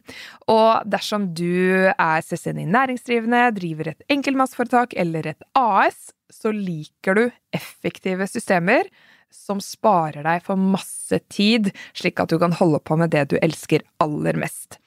Og 0.48 0.88
dersom 0.88 1.26
du 1.36 1.92
er 1.92 2.24
selvstendig 2.24 2.64
næringsdrivende, 2.72 3.42
driver 3.58 3.90
et 3.92 4.06
enkeltmannsforetak 4.14 4.96
eller 4.96 5.28
et 5.34 5.44
AS, 5.58 6.14
så 6.32 6.48
liker 6.48 7.18
du 7.18 7.26
effektive 7.52 8.24
systemer 8.30 8.88
som 9.32 9.60
sparer 9.60 10.24
deg 10.24 10.40
for 10.46 10.56
masse 10.56 11.20
tid, 11.32 11.68
slik 11.92 12.20
at 12.20 12.32
du 12.32 12.38
kan 12.40 12.56
holde 12.56 12.80
på 12.80 12.96
med 13.00 13.12
det 13.12 13.26
du 13.34 13.36
elsker 13.42 13.84
aller 14.00 14.40
mest. 14.40 14.80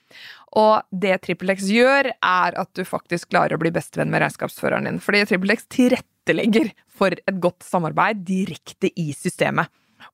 Og 0.57 0.81
det 0.89 1.19
TrippelTex 1.21 1.69
gjør, 1.69 2.09
er 2.17 2.57
at 2.57 2.73
du 2.73 2.81
faktisk 2.87 3.29
klarer 3.29 3.59
å 3.59 3.61
bli 3.61 3.73
bestevenn 3.75 4.09
med 4.09 4.25
regnskapsføreren 4.25 4.89
din. 4.89 5.01
Fordi 5.03 5.21
TrippelTex 5.29 5.69
tilrettelegger 5.69 6.11
for 6.95 7.11
et 7.11 7.39
godt 7.43 7.63
samarbeid 7.63 8.25
direkte 8.27 8.89
i 8.95 9.13
systemet. 9.13 9.67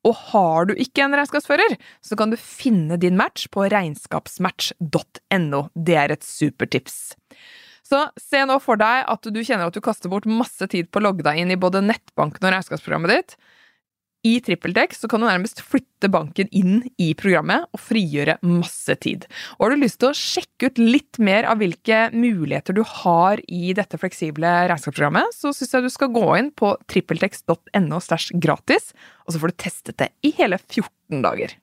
Og 0.07 0.15
har 0.31 0.65
du 0.69 0.73
ikke 0.79 1.03
en 1.03 1.15
regnskapsfører, 1.17 1.75
så 2.01 2.15
kan 2.17 2.29
du 2.31 2.37
finne 2.39 2.97
din 3.01 3.17
match 3.19 3.47
på 3.51 3.67
regnskapsmatch.no. 3.71 5.61
Det 5.75 5.95
er 5.97 6.11
et 6.15 6.23
supertips. 6.23 7.15
Så 7.91 8.05
se 8.19 8.45
nå 8.47 8.59
for 8.63 8.75
deg 8.79 9.03
at 9.11 9.23
du 9.27 9.43
kjenner 9.43 9.67
at 9.67 9.75
du 9.75 9.81
kaster 9.83 10.09
bort 10.11 10.25
masse 10.29 10.67
tid 10.71 10.87
på 10.91 10.99
å 11.01 11.05
logge 11.09 11.23
deg 11.27 11.37
inn 11.41 11.51
i 11.51 11.59
både 11.59 11.81
nettbanken 11.83 12.45
og 12.45 12.53
regnskapsprogrammet 12.53 13.11
ditt. 13.11 13.31
I 14.21 14.35
TrippelTex 14.45 14.99
så 15.01 15.07
kan 15.09 15.23
du 15.23 15.25
nærmest 15.25 15.63
flytte 15.65 16.05
banken 16.13 16.49
inn 16.53 16.83
i 17.01 17.07
programmet 17.17 17.65
og 17.73 17.81
frigjøre 17.81 18.35
masse 18.45 18.93
tid. 19.01 19.25
Og 19.57 19.65
har 19.65 19.73
du 19.73 19.81
lyst 19.81 19.97
til 20.03 20.11
å 20.11 20.17
sjekke 20.17 20.69
ut 20.69 20.81
litt 20.81 21.17
mer 21.17 21.47
av 21.49 21.57
hvilke 21.57 22.03
muligheter 22.13 22.77
du 22.77 22.83
har 22.85 23.41
i 23.49 23.73
dette 23.73 23.97
fleksible 23.97 24.51
regnskapsprogrammet, 24.69 25.33
så 25.33 25.49
syns 25.57 25.73
jeg 25.73 25.87
du 25.87 25.89
skal 25.89 26.13
gå 26.13 26.27
inn 26.37 26.53
på 26.53 26.75
trippeltex.no 26.85 28.01
stæsj 28.05 28.29
gratis, 28.45 28.93
og 29.25 29.33
så 29.33 29.41
får 29.41 29.55
du 29.55 29.59
testet 29.65 29.97
det 30.03 30.11
i 30.21 30.35
hele 30.37 30.61
14 30.61 31.25
dager. 31.25 31.57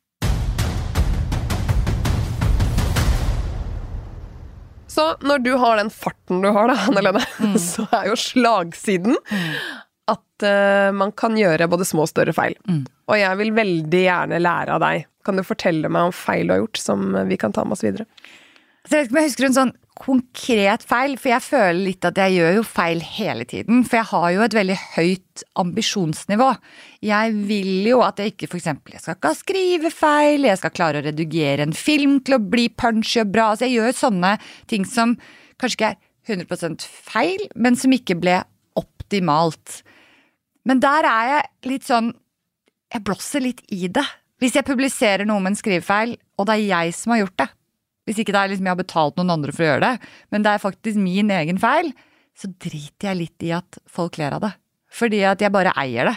Så 4.90 5.12
når 5.22 5.44
du 5.46 5.52
har 5.62 5.78
den 5.78 5.94
farten 5.94 6.42
du 6.42 6.50
har, 6.50 6.72
da, 6.72 6.80
Anne 6.90 7.06
Lene, 7.06 7.22
mm. 7.38 7.60
så 7.70 7.86
er 7.94 8.10
jo 8.10 8.18
slagsiden 8.18 9.14
mm 9.14 9.84
at 10.08 10.46
uh, 10.46 10.90
man 10.96 11.12
kan 11.18 11.36
gjøre 11.38 11.68
både 11.70 11.86
små 11.88 12.06
og 12.06 12.12
større 12.12 12.34
feil. 12.36 12.56
Mm. 12.68 12.84
Og 13.08 13.20
jeg 13.20 13.40
vil 13.40 13.54
veldig 13.56 14.02
gjerne 14.04 14.42
lære 14.42 14.76
av 14.76 14.84
deg. 14.84 15.08
Kan 15.26 15.40
du 15.40 15.44
fortelle 15.46 15.90
meg 15.92 16.08
om 16.08 16.14
feil 16.14 16.48
du 16.48 16.54
har 16.54 16.62
gjort, 16.62 16.80
som 16.80 17.10
vi 17.28 17.40
kan 17.40 17.54
ta 17.54 17.66
med 17.66 17.76
oss 17.76 17.84
videre? 17.84 18.08
Så 18.88 18.96
jeg 18.96 19.04
vet 19.04 19.08
ikke 19.08 19.14
om 19.14 19.20
jeg 19.20 19.28
husker 19.28 19.46
en 19.48 19.56
sånn 19.58 19.76
konkret 19.98 20.84
feil, 20.86 21.16
for 21.18 21.32
jeg 21.32 21.44
føler 21.44 21.80
litt 21.82 22.06
at 22.06 22.18
jeg 22.22 22.36
gjør 22.38 22.54
jo 22.60 22.64
feil 22.64 23.00
hele 23.02 23.44
tiden. 23.48 23.82
For 23.84 23.98
jeg 23.98 24.08
har 24.12 24.28
jo 24.32 24.44
et 24.46 24.56
veldig 24.56 24.76
høyt 24.94 25.44
ambisjonsnivå. 25.60 26.48
Jeg 27.04 27.34
vil 27.50 27.88
jo 27.90 27.98
at 28.06 28.22
jeg 28.22 28.32
ikke 28.32 28.48
f.eks. 28.48 28.68
jeg 28.70 29.02
skal 29.02 29.18
ikke 29.18 29.34
skrive 29.40 29.92
feil, 29.92 30.46
jeg 30.48 30.60
skal 30.62 30.74
klare 30.74 31.02
å 31.02 31.06
redigere 31.08 31.66
en 31.66 31.76
film 31.76 32.20
til 32.24 32.38
å 32.38 32.42
bli 32.54 32.68
punchy 32.70 33.20
og 33.24 33.34
bra. 33.34 33.50
Altså 33.52 33.66
jeg 33.66 33.80
gjør 33.80 33.98
sånne 33.98 34.32
ting 34.70 34.86
som 34.88 35.18
kanskje 35.58 35.76
ikke 35.76 35.92
er 35.92 36.00
100% 36.38 36.86
feil, 36.86 37.44
men 37.56 37.76
som 37.76 37.92
ikke 37.92 38.16
ble 38.20 38.40
optimalt. 38.78 39.82
Men 40.66 40.80
der 40.82 41.06
er 41.06 41.28
jeg 41.32 41.70
litt 41.70 41.86
sånn 41.86 42.14
Jeg 42.88 43.04
blåser 43.04 43.44
litt 43.44 43.60
i 43.68 43.86
det. 43.92 44.04
Hvis 44.40 44.54
jeg 44.56 44.64
publiserer 44.64 45.26
noe 45.28 45.42
med 45.44 45.52
en 45.52 45.58
skrivefeil, 45.58 46.14
og 46.38 46.46
det 46.48 46.54
er 46.54 46.68
jeg 46.70 46.94
som 46.96 47.12
har 47.12 47.24
gjort 47.24 47.40
det, 47.42 47.48
hvis 48.08 48.22
ikke 48.22 48.32
det 48.32 48.40
er 48.40 48.48
liksom 48.48 48.68
jeg 48.68 48.72
har 48.72 48.80
betalt 48.80 49.18
noen 49.18 49.34
andre 49.34 49.52
for 49.52 49.66
å 49.66 49.68
gjøre 49.68 49.82
det, 49.84 50.08
men 50.32 50.46
det 50.46 50.54
er 50.54 50.62
faktisk 50.62 51.00
min 51.02 51.28
egen 51.34 51.58
feil, 51.60 51.90
så 52.38 52.48
driter 52.48 53.10
jeg 53.10 53.18
litt 53.18 53.44
i 53.44 53.50
at 53.52 53.80
folk 53.90 54.16
ler 54.16 54.38
av 54.38 54.46
det. 54.46 54.52
Fordi 54.94 55.20
at 55.28 55.42
jeg 55.44 55.52
bare 55.52 55.74
eier 55.76 56.08
det. 56.08 56.16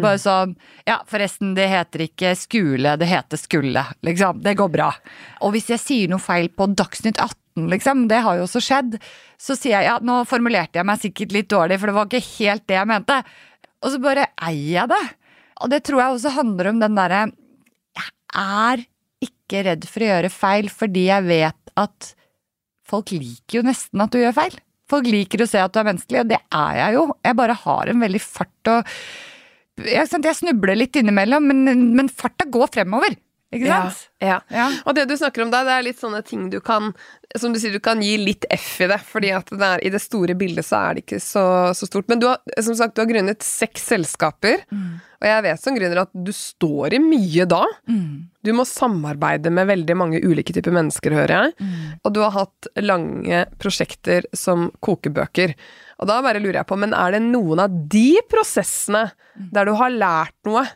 Bare 0.00 0.20
sånn 0.20 0.54
Ja, 0.86 1.00
forresten, 1.08 1.54
det 1.56 1.66
heter 1.68 2.04
ikke 2.06 2.34
skule, 2.38 2.94
det 3.00 3.08
heter 3.10 3.40
skulle. 3.40 3.82
Liksom. 4.06 4.40
Det 4.44 4.54
går 4.56 4.70
bra. 4.72 4.90
Og 5.44 5.56
hvis 5.56 5.68
jeg 5.74 5.82
sier 5.82 6.12
noe 6.12 6.22
feil 6.22 6.48
på 6.48 6.68
Dagsnytt 6.72 7.18
18, 7.18 7.66
liksom, 7.72 8.06
det 8.08 8.22
har 8.24 8.38
jo 8.38 8.46
også 8.46 8.62
skjedd, 8.64 8.96
så 9.40 9.56
sier 9.58 9.76
jeg 9.78 9.90
ja, 9.90 9.98
nå 10.00 10.22
formulerte 10.28 10.80
jeg 10.80 10.88
meg 10.88 11.02
sikkert 11.02 11.34
litt 11.36 11.50
dårlig, 11.52 11.80
for 11.80 11.90
det 11.90 11.96
var 11.98 12.08
ikke 12.08 12.30
helt 12.38 12.64
det 12.70 12.78
jeg 12.78 12.90
mente. 12.90 13.18
Og 13.84 13.92
så 13.92 14.00
bare 14.02 14.30
eier 14.42 14.80
jeg 14.80 14.90
det. 14.94 15.04
Og 15.62 15.70
det 15.70 15.84
tror 15.86 16.00
jeg 16.00 16.16
også 16.16 16.34
handler 16.34 16.72
om 16.72 16.82
den 16.82 16.98
derre 16.98 17.22
Jeg 17.94 18.10
er 18.40 18.84
ikke 19.24 19.64
redd 19.68 19.86
for 19.88 20.02
å 20.02 20.10
gjøre 20.10 20.32
feil 20.32 20.70
fordi 20.72 21.06
jeg 21.06 21.26
vet 21.28 21.74
at 21.80 22.14
folk 22.88 23.12
liker 23.14 23.60
jo 23.60 23.66
nesten 23.66 24.02
at 24.02 24.12
du 24.12 24.20
gjør 24.20 24.36
feil. 24.36 24.56
Folk 24.90 25.08
liker 25.08 25.44
å 25.44 25.48
se 25.48 25.60
at 25.62 25.72
du 25.72 25.78
er 25.80 25.86
menneskelig, 25.88 26.20
og 26.20 26.32
det 26.32 26.40
er 26.52 26.80
jeg 26.80 26.96
jo. 26.98 27.04
Jeg 27.24 27.38
bare 27.38 27.56
har 27.62 27.90
en 27.90 28.02
veldig 28.04 28.20
fart 28.24 28.72
og 28.72 28.90
Jeg, 29.80 30.06
jeg 30.06 30.38
snubler 30.38 30.78
litt 30.78 30.94
innimellom, 31.00 31.48
men, 31.50 31.86
men 31.98 32.10
farta 32.12 32.46
går 32.46 32.68
fremover. 32.76 33.16
Ikke 33.54 33.68
sant? 33.70 34.02
Ja. 34.24 34.38
Ja. 34.50 34.66
Og 34.88 34.96
det 34.96 35.04
du 35.10 35.14
snakker 35.20 35.44
om 35.44 35.50
da, 35.52 35.62
det 35.66 35.74
er 35.74 35.84
litt 35.86 36.00
sånne 36.00 36.22
ting 36.26 36.46
du 36.52 36.56
kan 36.64 36.92
Som 37.38 37.52
du 37.52 37.58
sier, 37.60 37.74
du 37.74 37.82
kan 37.82 38.00
gi 38.02 38.14
litt 38.20 38.46
F 38.54 38.80
i 38.84 38.88
det, 38.90 39.00
fordi 39.08 39.32
at 39.34 39.48
det 39.50 39.66
er, 39.66 39.82
i 39.84 39.90
det 39.90 40.00
store 40.02 40.36
bildet 40.38 40.64
så 40.66 40.78
er 40.88 40.94
det 40.96 41.02
ikke 41.04 41.18
så, 41.22 41.42
så 41.74 41.88
stort. 41.88 42.06
Men 42.08 42.20
du 42.22 42.28
har, 42.30 42.38
som 42.62 42.76
sagt, 42.78 42.94
du 42.94 43.02
har 43.02 43.08
grunnet 43.10 43.42
seks 43.42 43.88
selskaper, 43.90 44.62
og 44.70 45.26
jeg 45.26 45.42
vet 45.48 45.62
som 45.64 45.74
grunner 45.74 46.02
at 46.04 46.12
du 46.14 46.30
står 46.36 46.94
i 46.94 47.00
mye 47.02 47.46
da. 47.50 47.64
Du 48.44 48.52
må 48.54 48.66
samarbeide 48.68 49.50
med 49.50 49.66
veldig 49.72 49.96
mange 49.98 50.20
ulike 50.22 50.54
typer 50.54 50.74
mennesker, 50.76 51.16
hører 51.16 51.34
jeg. 51.48 51.68
Og 52.04 52.14
du 52.14 52.20
har 52.22 52.34
hatt 52.36 52.70
lange 52.84 53.44
prosjekter 53.58 54.28
som 54.36 54.68
kokebøker. 54.84 55.56
Og 55.98 56.10
da 56.10 56.20
bare 56.22 56.38
lurer 56.44 56.60
jeg 56.62 56.68
på, 56.70 56.78
men 56.78 56.94
er 56.94 57.16
det 57.16 57.24
noen 57.26 57.66
av 57.66 57.74
de 57.90 58.08
prosessene 58.30 59.08
der 59.50 59.66
du 59.66 59.74
har 59.80 59.90
lært 59.90 60.36
noe, 60.46 60.66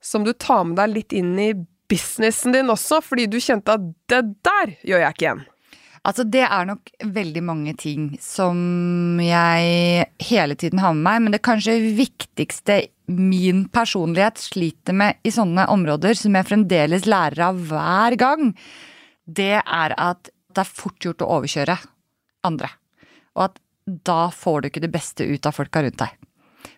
som 0.00 0.24
du 0.24 0.32
tar 0.32 0.64
med 0.64 0.78
deg 0.80 0.94
litt 0.96 1.12
inn 1.12 1.34
i 1.38 1.52
businessen 1.90 2.54
din 2.54 2.70
også, 2.72 3.00
fordi 3.04 3.26
du 3.30 3.40
kjente 3.42 3.74
at 3.76 3.88
det 4.10 4.22
der 4.46 4.76
gjør 4.86 5.04
jeg 5.04 5.16
ikke 5.16 5.26
igjen? 5.26 5.42
Altså, 6.00 6.24
det 6.24 6.46
er 6.46 6.64
nok 6.64 6.88
veldig 7.12 7.42
mange 7.44 7.74
ting 7.76 8.04
som 8.24 9.20
jeg 9.20 10.06
hele 10.30 10.56
tiden 10.56 10.80
har 10.80 10.94
med 10.96 11.04
meg, 11.04 11.18
men 11.24 11.34
det 11.34 11.42
kanskje 11.44 11.76
viktigste 11.98 12.78
min 13.10 13.66
personlighet 13.68 14.40
sliter 14.40 14.96
med 14.96 15.20
i 15.26 15.32
sånne 15.34 15.66
områder, 15.68 16.16
som 16.16 16.38
jeg 16.38 16.48
fremdeles 16.48 17.08
lærer 17.10 17.44
av 17.50 17.60
hver 17.68 18.16
gang, 18.20 18.54
det 19.28 19.58
er 19.60 19.96
at 19.98 20.30
det 20.50 20.64
er 20.64 20.72
fort 20.72 21.04
gjort 21.04 21.26
å 21.26 21.28
overkjøre 21.36 21.76
andre. 22.48 22.70
Og 23.36 23.50
at 23.50 23.60
da 24.06 24.22
får 24.32 24.60
du 24.60 24.70
ikke 24.70 24.84
det 24.86 24.94
beste 24.94 25.26
ut 25.26 25.46
av 25.46 25.56
folka 25.56 25.82
rundt 25.84 26.00
deg. 26.00 26.16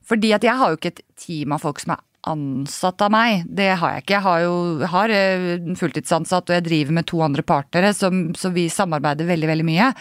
Fordi 0.03 0.33
at 0.35 0.45
jeg 0.47 0.59
har 0.59 0.73
jo 0.73 0.81
ikke 0.81 0.97
et 0.97 1.05
team 1.21 1.55
av 1.55 1.63
folk 1.63 1.79
som 1.83 1.95
er 1.95 2.03
ansatt 2.29 3.03
av 3.03 3.13
meg. 3.15 3.47
Det 3.47 3.71
har 3.81 3.97
jeg 3.97 4.05
ikke. 4.05 4.15
Jeg 4.17 4.27
har 4.27 4.45
jo 4.45 4.55
har 4.93 5.15
eh, 5.15 5.59
fulltidsansatt, 5.79 6.51
og 6.51 6.59
jeg 6.59 6.67
driver 6.69 6.99
med 7.01 7.09
to 7.11 7.23
andre 7.25 7.45
partnere, 7.47 7.93
så 7.97 8.53
vi 8.55 8.69
samarbeider 8.73 9.29
veldig, 9.29 9.51
veldig 9.51 9.69
mye. 9.69 9.93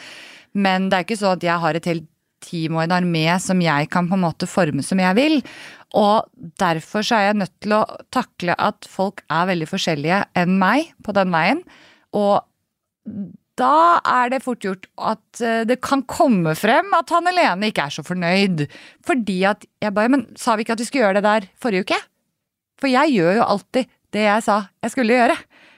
Men 0.61 0.89
det 0.89 0.97
er 0.97 1.07
ikke 1.07 1.19
sånn 1.21 1.37
at 1.39 1.45
jeg 1.47 1.63
har 1.63 1.77
et 1.77 1.89
helt 1.89 2.07
team 2.41 2.77
og 2.77 2.85
en 2.85 2.95
armé 2.95 3.25
som 3.41 3.59
jeg 3.61 3.89
kan 3.93 4.07
på 4.09 4.17
en 4.17 4.23
måte 4.23 4.49
forme 4.49 4.83
som 4.85 5.01
jeg 5.01 5.17
vil. 5.17 5.37
Og 5.97 6.25
derfor 6.61 7.05
så 7.05 7.17
er 7.17 7.29
jeg 7.29 7.41
nødt 7.41 7.53
til 7.63 7.75
å 7.77 7.83
takle 8.13 8.55
at 8.57 8.87
folk 8.89 9.21
er 9.29 9.49
veldig 9.51 9.67
forskjellige 9.69 10.23
enn 10.41 10.57
meg 10.61 10.93
på 11.05 11.15
den 11.17 11.33
veien. 11.33 11.61
Og 12.17 12.41
da 13.59 13.99
er 14.07 14.31
det 14.31 14.41
fort 14.45 14.63
gjort 14.65 14.87
at 15.11 15.41
eh, 15.43 15.63
det 15.67 15.81
kan 15.83 16.03
komme 16.09 16.53
frem 16.57 16.93
at 16.97 17.11
han 17.13 17.27
Helene 17.29 17.69
ikke 17.69 17.85
er 17.85 17.93
så 17.93 18.05
fornøyd. 18.05 18.65
Fordi 19.05 19.37
at 19.49 19.67
jeg 19.83 19.93
bare 19.93 20.13
Men 20.13 20.25
sa 20.39 20.55
vi 20.55 20.65
ikke 20.65 20.77
at 20.77 20.81
vi 20.81 20.87
skulle 20.89 21.05
gjøre 21.05 21.19
det 21.19 21.27
der 21.27 21.49
forrige 21.61 21.85
uke? 21.85 21.99
For 22.81 22.91
jeg 22.91 23.15
gjør 23.15 23.39
jo 23.39 23.47
alltid 23.55 23.91
det 24.11 24.27
jeg 24.27 24.45
sa 24.45 24.57
jeg 24.83 24.93
skulle 24.95 25.17
gjøre. 25.17 25.37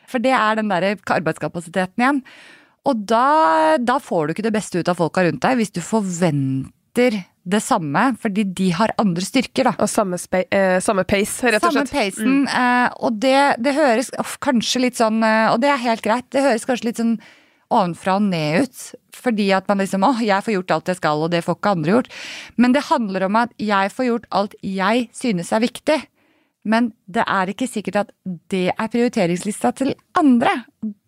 For 0.10 0.24
det 0.24 0.34
er 0.36 0.60
den 0.60 0.72
der 0.72 0.94
arbeidskapasiteten 0.96 2.04
igjen. 2.04 2.24
Og 2.90 3.04
da, 3.08 3.78
da 3.80 4.00
får 4.04 4.26
du 4.26 4.34
ikke 4.34 4.48
det 4.48 4.56
beste 4.56 4.82
ut 4.82 4.90
av 4.92 5.00
folka 5.00 5.24
rundt 5.24 5.44
deg 5.44 5.60
hvis 5.60 5.72
du 5.72 5.80
forventer 5.84 7.22
det 7.44 7.60
samme, 7.60 8.02
fordi 8.24 8.46
de 8.56 8.70
har 8.72 8.94
andre 9.02 9.24
styrker, 9.26 9.68
da. 9.68 9.74
Og 9.84 9.90
samme, 9.92 10.16
eh, 10.48 10.80
samme 10.84 11.04
pace, 11.04 11.44
rett 11.44 11.64
og 11.64 11.74
slett. 11.76 11.90
Samme 11.92 11.92
pacen, 11.92 12.44
pacen. 12.48 12.48
Eh, 12.48 12.90
og 13.04 13.20
det, 13.20 13.40
det 13.64 13.76
høres 13.76 14.12
of, 14.20 14.38
kanskje 14.44 14.86
litt 14.86 15.00
sånn 15.00 15.20
eh, 15.28 15.52
Og 15.52 15.60
det 15.64 15.72
er 15.74 15.82
helt 15.84 16.04
greit. 16.06 16.30
Det 16.32 16.44
høres 16.44 16.68
kanskje 16.68 16.92
litt 16.92 17.02
sånn 17.02 17.18
ovenfra 17.74 18.18
og 18.20 18.30
ned 18.30 18.64
ut. 18.64 18.86
Fordi 19.18 19.50
at 19.56 19.68
man 19.68 19.84
liksom 19.84 20.06
Å, 20.08 20.14
jeg 20.24 20.46
får 20.46 20.56
gjort 20.56 20.76
alt 20.76 20.94
jeg 20.94 21.02
skal, 21.02 21.26
og 21.26 21.34
det 21.34 21.44
får 21.44 21.60
ikke 21.60 21.76
andre 21.78 21.96
gjort. 21.98 22.10
Men 22.56 22.76
det 22.76 22.88
handler 22.88 23.28
om 23.28 23.40
at 23.44 23.56
jeg 23.60 23.92
får 23.96 24.10
gjort 24.10 24.30
alt 24.40 24.58
jeg 24.64 25.08
synes 25.16 25.52
er 25.52 25.64
viktig. 25.64 26.00
Men 26.64 26.92
det 27.12 27.26
er 27.28 27.52
ikke 27.52 27.68
sikkert 27.68 27.98
at 28.06 28.12
det 28.52 28.70
er 28.72 28.92
prioriteringslista 28.92 29.74
til 29.76 29.94
andre. 30.20 30.62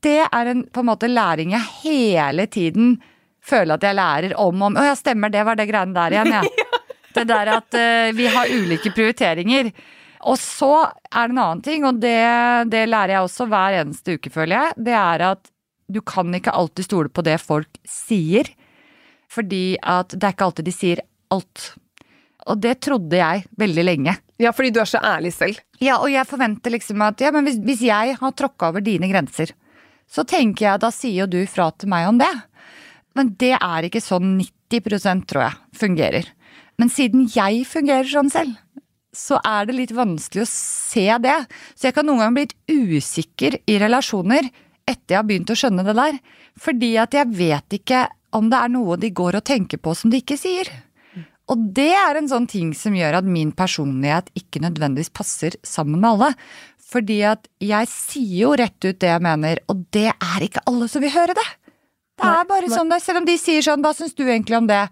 Det 0.03 0.25
er 0.25 0.51
en 0.51 0.65
på 0.67 0.83
en 0.83 0.89
måte 0.89 1.07
læring 1.07 1.53
jeg 1.55 1.69
hele 1.85 2.47
tiden 2.51 2.97
føler 3.45 3.77
at 3.77 3.85
jeg 3.85 3.95
lærer 3.95 4.35
om 4.41 4.65
om. 4.67 4.75
Å 4.75 4.87
ja, 4.89 4.95
stemmer, 4.99 5.31
det 5.31 5.45
var 5.47 5.57
det 5.59 5.67
greiene 5.69 5.95
der 5.95 6.17
igjen, 6.17 6.33
ja. 6.39 6.71
Det 7.15 7.23
der 7.29 7.47
at 7.47 7.75
uh, 7.79 8.09
vi 8.11 8.25
har 8.27 8.49
ulike 8.51 8.91
prioriteringer. 8.91 9.69
Og 10.27 10.35
så 10.41 10.71
er 10.83 11.29
det 11.29 11.35
en 11.35 11.39
annen 11.39 11.61
ting, 11.63 11.85
og 11.87 12.01
det, 12.03 12.17
det 12.67 12.81
lærer 12.89 13.13
jeg 13.13 13.27
også 13.27 13.47
hver 13.47 13.77
eneste 13.79 14.17
uke, 14.17 14.31
føler 14.33 14.57
jeg. 14.57 14.75
Det 14.89 14.97
er 14.99 15.23
at 15.29 15.51
du 15.87 16.01
kan 16.03 16.33
ikke 16.35 16.51
alltid 16.51 16.89
stole 16.89 17.13
på 17.13 17.23
det 17.23 17.37
folk 17.39 17.79
sier. 17.87 18.49
Fordi 19.31 19.77
at 19.79 20.11
det 20.11 20.27
er 20.27 20.35
ikke 20.35 20.49
alltid 20.49 20.67
de 20.67 20.75
sier 20.75 21.03
alt. 21.31 21.69
Og 22.45 22.59
det 22.61 22.77
trodde 22.85 23.17
jeg 23.17 23.45
veldig 23.57 23.85
lenge. 23.85 24.15
Ja, 24.41 24.51
fordi 24.53 24.71
du 24.75 24.81
er 24.83 24.89
så 24.89 25.01
ærlig 25.01 25.31
selv. 25.33 25.61
Ja, 25.81 25.97
og 25.97 26.11
jeg 26.13 26.27
forventer 26.29 26.73
liksom 26.73 27.01
at 27.05 27.21
ja, 27.23 27.31
men 27.33 27.47
hvis, 27.47 27.57
hvis 27.63 27.85
jeg 27.87 28.17
har 28.19 28.35
tråkka 28.37 28.69
over 28.69 28.83
dine 28.85 29.09
grenser, 29.09 29.53
så 30.05 30.25
tenker 30.27 30.67
jeg 30.67 30.83
da 30.83 30.91
sier 30.93 31.23
jo 31.23 31.31
du 31.31 31.39
fra 31.49 31.71
til 31.73 31.89
meg 31.91 32.09
om 32.09 32.19
det. 32.21 32.31
Men 33.17 33.31
det 33.39 33.55
er 33.57 33.87
ikke 33.87 34.03
sånn 34.03 34.35
90% 34.37 35.25
tror 35.31 35.47
jeg 35.47 35.79
fungerer. 35.79 36.29
Men 36.77 36.91
siden 36.91 37.29
jeg 37.31 37.63
fungerer 37.69 38.07
sånn 38.11 38.29
selv, 38.33 38.53
så 39.15 39.39
er 39.47 39.69
det 39.69 39.77
litt 39.77 39.95
vanskelig 39.95 40.43
å 40.43 40.51
se 40.51 41.07
det. 41.23 41.37
Så 41.73 41.87
jeg 41.87 41.95
kan 41.95 42.07
noen 42.07 42.21
ganger 42.21 42.35
bli 42.35 42.45
litt 42.49 42.97
usikker 42.99 43.59
i 43.71 43.79
relasjoner 43.81 44.51
etter 44.85 45.15
jeg 45.15 45.17
har 45.21 45.27
begynt 45.27 45.53
å 45.53 45.57
skjønne 45.57 45.85
det 45.87 45.95
der. 45.97 46.19
Fordi 46.61 46.91
at 47.01 47.15
jeg 47.15 47.31
vet 47.39 47.77
ikke 47.79 48.05
om 48.35 48.51
det 48.51 48.59
er 48.59 48.73
noe 48.73 48.99
de 48.99 49.13
går 49.15 49.39
og 49.39 49.47
tenker 49.47 49.79
på 49.79 49.95
som 49.95 50.11
de 50.11 50.19
ikke 50.21 50.37
sier. 50.39 50.67
Og 51.51 51.67
det 51.77 51.91
er 51.93 52.17
en 52.17 52.29
sånn 52.29 52.47
ting 52.49 52.71
som 52.77 52.95
gjør 52.97 53.19
at 53.19 53.27
min 53.29 53.51
personlighet 53.53 54.31
ikke 54.37 54.63
nødvendigvis 54.63 55.13
passer 55.13 55.57
sammen 55.65 55.99
med 56.01 56.15
alle. 56.15 56.31
Fordi 56.85 57.19
at 57.27 57.45
jeg 57.61 57.89
sier 57.91 58.39
jo 58.45 58.53
rett 58.57 58.77
ut 58.85 58.97
det 59.01 59.11
jeg 59.11 59.23
mener, 59.25 59.61
og 59.69 59.85
det 59.93 60.09
er 60.13 60.45
ikke 60.45 60.63
alle 60.69 60.89
som 60.89 61.03
vil 61.05 61.13
høre 61.13 61.35
det. 61.37 61.45
Det 62.15 62.31
er 62.31 62.47
bare 62.49 62.71
sånn 62.71 62.89
det. 62.91 63.01
Selv 63.03 63.21
om 63.21 63.27
de 63.27 63.35
sier 63.41 63.65
sånn, 63.65 63.83
hva 63.83 63.91
syns 63.97 64.15
du 64.17 64.23
egentlig 64.25 64.57
om 64.57 64.69
det? 64.69 64.85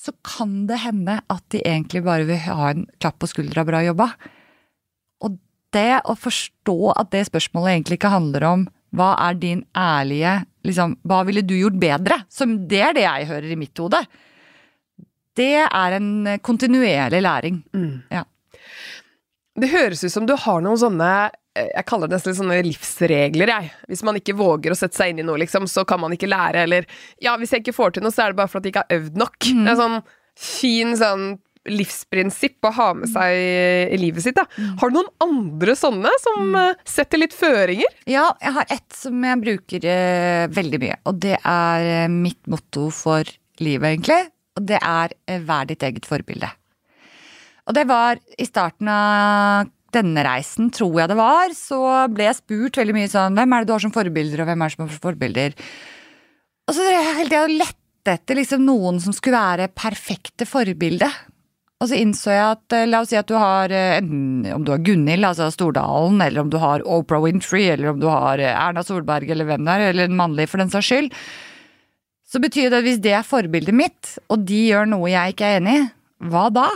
Så 0.00 0.14
kan 0.24 0.64
det 0.70 0.80
hende 0.80 1.18
at 1.28 1.44
de 1.52 1.60
egentlig 1.60 2.02
bare 2.06 2.26
vil 2.28 2.40
ha 2.46 2.70
en 2.70 2.86
klapp 3.02 3.18
på 3.20 3.28
skuldra, 3.28 3.66
bra 3.68 3.82
jobba. 3.84 4.08
Og 5.26 5.36
det 5.76 6.00
å 6.08 6.16
forstå 6.18 6.78
at 6.96 7.10
det 7.12 7.26
spørsmålet 7.28 7.76
egentlig 7.76 8.00
ikke 8.00 8.14
handler 8.14 8.46
om 8.48 8.64
hva 8.96 9.12
er 9.28 9.36
din 9.38 9.60
ærlige 9.76 10.40
liksom, 10.66 10.96
Hva 11.06 11.20
ville 11.28 11.44
du 11.46 11.54
gjort 11.54 11.78
bedre? 11.78 12.24
Som 12.32 12.56
det 12.70 12.80
er 12.88 12.96
det 12.96 13.04
jeg 13.04 13.28
hører 13.28 13.52
i 13.52 13.58
mitt 13.60 13.78
hode. 13.78 14.00
Det 15.38 15.54
er 15.62 15.96
en 15.96 16.10
kontinuerlig 16.42 17.22
læring. 17.22 17.62
Ja. 18.10 18.24
Det 19.60 19.70
høres 19.72 20.04
ut 20.04 20.12
som 20.12 20.26
du 20.28 20.34
har 20.38 20.62
noen 20.64 20.78
sånne 20.80 21.10
eh, 21.58 21.68
jeg 21.74 21.86
kaller 21.88 22.08
det 22.08 22.16
nesten 22.16 22.36
sånne 22.38 22.60
livsregler, 22.64 23.50
jeg. 23.50 23.72
Hvis 23.90 24.04
man 24.06 24.18
ikke 24.20 24.36
våger 24.38 24.72
å 24.72 24.78
sette 24.78 24.96
seg 24.96 25.12
inn 25.12 25.22
i 25.22 25.26
noe, 25.26 25.40
liksom, 25.42 25.66
så 25.70 25.84
kan 25.88 26.00
man 26.02 26.14
ikke 26.16 26.30
lære, 26.30 26.64
eller 26.68 26.88
Ja, 27.22 27.36
hvis 27.40 27.54
jeg 27.54 27.64
ikke 27.64 27.76
får 27.76 27.96
til 27.96 28.06
noe, 28.06 28.14
så 28.14 28.24
er 28.24 28.32
det 28.32 28.40
bare 28.40 28.52
fordi 28.52 28.70
jeg 28.70 28.76
ikke 28.76 28.86
har 28.86 29.00
øvd 29.00 29.22
nok. 29.24 29.38
Det 29.50 29.72
er 29.74 29.80
sånn 29.80 30.00
fin 30.40 30.96
sånn 30.96 31.30
livsprinsipp 31.68 32.64
å 32.64 32.72
ha 32.72 32.86
med 32.96 33.10
seg 33.12 33.36
i 33.92 33.98
livet 34.00 34.24
sitt, 34.24 34.38
da. 34.38 34.46
Har 34.80 34.90
du 34.90 34.96
noen 34.96 35.10
andre 35.20 35.74
sånne 35.76 36.12
som 36.22 36.54
mm. 36.54 36.86
setter 36.88 37.20
litt 37.20 37.36
føringer? 37.36 37.98
Ja, 38.08 38.30
jeg 38.40 38.56
har 38.56 38.72
ett 38.72 38.88
som 38.96 39.20
jeg 39.26 39.42
bruker 39.42 39.84
eh, 39.92 40.46
veldig 40.56 40.80
mye, 40.80 40.96
og 41.10 41.20
det 41.20 41.36
er 41.36 41.88
eh, 41.90 42.12
mitt 42.12 42.40
motto 42.50 42.88
for 42.94 43.28
livet, 43.60 43.90
egentlig. 43.92 44.22
Og 44.60 44.66
det 44.68 44.80
er 44.84 45.16
eh, 45.26 45.40
vær 45.40 45.68
ditt 45.68 45.84
eget 45.86 46.08
forbilde. 46.08 46.50
Og 47.68 47.76
det 47.76 47.86
var 47.88 48.20
i 48.40 48.46
starten 48.48 48.88
av 48.90 49.70
denne 49.94 50.22
reisen, 50.22 50.70
tror 50.74 51.00
jeg 51.00 51.10
det 51.10 51.18
var, 51.18 51.54
så 51.56 51.80
ble 52.12 52.28
jeg 52.28 52.38
spurt 52.38 52.78
veldig 52.78 52.94
mye 52.94 53.10
sånn 53.10 53.34
Hvem 53.34 53.54
er 53.54 53.62
det 53.62 53.70
du 53.70 53.74
har 53.74 53.82
som 53.82 53.94
forbilder, 53.94 54.42
og 54.42 54.50
hvem 54.50 54.62
er 54.62 54.70
det 54.70 54.76
som 54.76 54.84
har 54.84 55.00
forbilder? 55.02 55.56
Og 56.70 56.76
så 56.76 56.86
hele 56.86 57.26
tida 57.26 57.42
og 57.48 57.56
lette 57.56 58.14
etter 58.14 58.38
liksom 58.38 58.62
noen 58.64 59.00
som 59.02 59.14
skulle 59.14 59.40
være 59.40 59.72
perfekte 59.76 60.46
forbilde. 60.48 61.08
Og 61.80 61.88
så 61.90 61.98
innså 61.98 62.32
jeg 62.32 62.44
at 62.44 62.76
eh, 62.76 62.86
la 62.88 63.02
oss 63.02 63.10
si 63.10 63.18
at 63.18 63.28
du 63.28 63.36
har 63.40 63.72
eh, 63.74 63.98
enten 63.98 64.46
om 64.54 64.64
du 64.66 64.72
har 64.74 64.82
Gunhild, 64.84 65.26
altså 65.26 65.50
Stordalen, 65.52 66.20
eller 66.22 66.44
om 66.44 66.50
du 66.52 66.58
har 66.62 66.84
Oprah 66.86 67.22
Winfrey, 67.24 67.70
eller 67.72 67.94
om 67.94 68.02
du 68.02 68.06
har 68.10 68.42
Erna 68.52 68.84
Solberg, 68.86 69.30
eller 69.32 69.48
hvem 69.48 69.66
det 69.66 69.76
er, 69.76 69.86
eller 69.90 70.10
en 70.10 70.18
mannlig 70.18 70.46
for 70.52 70.62
den 70.62 70.72
saks 70.72 70.90
skyld. 70.92 71.10
Så 72.30 72.38
betyr 72.42 72.70
det 72.70 72.78
at 72.78 72.86
hvis 72.86 73.00
det 73.02 73.14
er 73.18 73.26
forbildet 73.26 73.74
mitt, 73.74 74.14
og 74.30 74.44
de 74.46 74.60
gjør 74.68 74.86
noe 74.92 75.10
jeg 75.10 75.34
ikke 75.34 75.48
er 75.48 75.58
enig 75.58 75.74
i, 75.80 75.88
hva 76.30 76.46
da? 76.54 76.68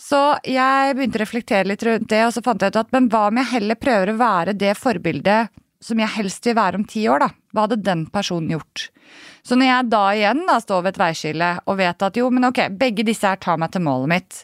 Så 0.00 0.18
jeg 0.48 0.96
begynte 0.96 1.20
å 1.20 1.22
reflektere 1.22 1.68
litt 1.68 1.84
rundt 1.84 2.08
det, 2.12 2.20
og 2.26 2.34
så 2.34 2.42
fant 2.44 2.60
jeg 2.60 2.72
ut 2.72 2.78
at 2.80 2.92
men 2.92 3.08
hva 3.12 3.26
om 3.30 3.40
jeg 3.40 3.52
heller 3.54 3.78
prøver 3.80 4.12
å 4.12 4.20
være 4.20 4.56
det 4.56 4.74
forbildet 4.80 5.52
som 5.80 6.00
jeg 6.00 6.12
helst 6.12 6.44
vil 6.44 6.56
være 6.58 6.80
om 6.80 6.84
ti 6.88 7.06
år, 7.08 7.24
da? 7.24 7.28
Hva 7.54 7.64
hadde 7.64 7.80
den 7.84 8.04
personen 8.12 8.52
gjort? 8.52 8.88
Så 9.44 9.56
når 9.56 9.70
jeg 9.70 9.90
da 9.92 10.02
igjen 10.16 10.42
da 10.48 10.58
står 10.60 10.84
ved 10.84 10.92
et 10.92 11.02
veiskille 11.02 11.50
og 11.64 11.78
vet 11.80 12.04
at 12.04 12.20
jo, 12.20 12.28
men 12.32 12.48
ok, 12.50 12.62
begge 12.80 13.06
disse 13.08 13.28
her 13.28 13.40
tar 13.40 13.60
meg 13.60 13.72
til 13.72 13.84
målet 13.86 14.12
mitt, 14.12 14.42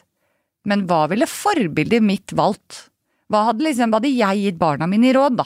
men 0.67 0.85
hva 0.89 1.03
ville 1.11 1.29
forbildet 1.29 2.03
mitt 2.03 2.33
valgt? 2.37 2.87
Hva 3.31 3.45
hadde, 3.51 3.65
liksom, 3.67 3.91
hva 3.91 4.01
hadde 4.01 4.15
jeg 4.15 4.43
gitt 4.43 4.59
barna 4.61 4.87
mine 4.89 5.11
i 5.11 5.15
råd, 5.15 5.37
da? 5.39 5.45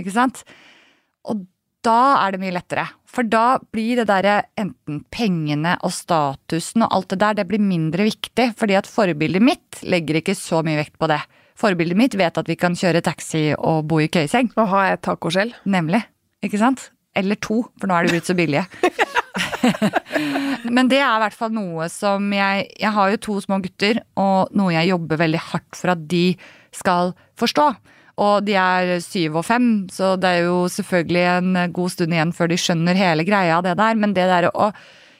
Ikke 0.00 0.14
sant? 0.14 0.42
Og 1.28 1.46
da 1.86 2.00
er 2.24 2.34
det 2.34 2.42
mye 2.42 2.56
lettere. 2.56 2.88
For 3.08 3.24
da 3.24 3.56
blir 3.72 3.98
det 3.98 4.08
derre 4.10 4.42
enten 4.60 5.00
pengene 5.12 5.76
og 5.86 5.94
statusen 5.96 6.84
og 6.84 6.92
alt 6.92 7.14
det 7.14 7.20
der, 7.22 7.38
det 7.38 7.46
blir 7.48 7.62
mindre 7.62 8.04
viktig. 8.08 8.50
Fordi 8.58 8.76
at 8.78 8.90
forbildet 8.90 9.44
mitt 9.44 9.80
legger 9.88 10.20
ikke 10.20 10.36
så 10.36 10.60
mye 10.66 10.80
vekt 10.82 10.98
på 11.00 11.08
det. 11.10 11.20
Forbildet 11.58 11.98
mitt 11.98 12.14
vet 12.18 12.38
at 12.38 12.48
vi 12.48 12.58
kan 12.60 12.76
kjøre 12.78 13.02
taxi 13.02 13.48
og 13.56 13.88
bo 13.90 13.98
i 14.02 14.10
køyeseng. 14.12 14.52
Og 14.60 14.70
ha 14.74 14.84
et 14.92 15.02
tacoskjell. 15.02 15.54
Nemlig. 15.66 16.04
Ikke 16.44 16.60
sant? 16.60 16.90
Eller 17.18 17.40
to, 17.42 17.64
for 17.80 17.90
nå 17.90 17.96
er 17.96 18.06
de 18.06 18.14
blitt 18.14 18.28
så 18.28 18.36
billige. 18.38 18.68
Men 20.76 20.90
det 20.90 21.00
er 21.00 21.16
i 21.16 21.22
hvert 21.24 21.36
fall 21.36 21.52
noe 21.54 21.88
som 21.92 22.30
jeg 22.34 22.68
Jeg 22.78 22.92
har 22.94 23.12
jo 23.12 23.20
to 23.22 23.36
små 23.42 23.58
gutter, 23.62 24.02
og 24.18 24.54
noe 24.58 24.74
jeg 24.74 24.92
jobber 24.92 25.22
veldig 25.24 25.42
hardt 25.50 25.78
for 25.78 25.94
at 25.94 26.04
de 26.10 26.32
skal 26.74 27.14
forstå. 27.40 27.70
Og 28.18 28.46
de 28.46 28.56
er 28.58 28.96
syv 29.04 29.38
og 29.40 29.46
fem, 29.46 29.68
så 29.94 30.16
det 30.18 30.30
er 30.30 30.48
jo 30.48 30.62
selvfølgelig 30.72 31.24
en 31.36 31.58
god 31.74 31.92
stund 31.94 32.16
igjen 32.16 32.34
før 32.34 32.50
de 32.50 32.58
skjønner 32.58 32.98
hele 32.98 33.26
greia 33.26 33.60
det 33.62 33.76
der. 33.78 34.00
Men 34.00 34.16
det 34.16 34.26
der 34.30 34.50
å 34.50 34.72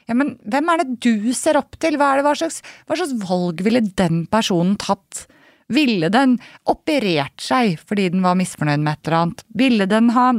ja, 0.08 0.16
men 0.16 0.38
hvem 0.48 0.70
er 0.72 0.80
det 0.80 1.00
du 1.04 1.32
ser 1.36 1.58
opp 1.60 1.76
til? 1.82 1.98
Hva, 2.00 2.14
det, 2.16 2.24
hva, 2.24 2.32
slags, 2.38 2.62
hva 2.88 2.96
slags 2.96 3.12
valg 3.28 3.60
ville 3.66 3.82
den 4.00 4.22
personen 4.32 4.78
tatt? 4.80 5.26
Ville 5.68 6.08
den 6.08 6.38
operert 6.64 7.36
seg 7.44 7.76
fordi 7.84 8.06
den 8.14 8.24
var 8.24 8.38
misfornøyd 8.40 8.80
med 8.80 8.96
et 8.96 9.10
eller 9.10 9.18
annet? 9.18 9.44
Ville 9.60 9.88
den 9.90 10.08
ha 10.16 10.30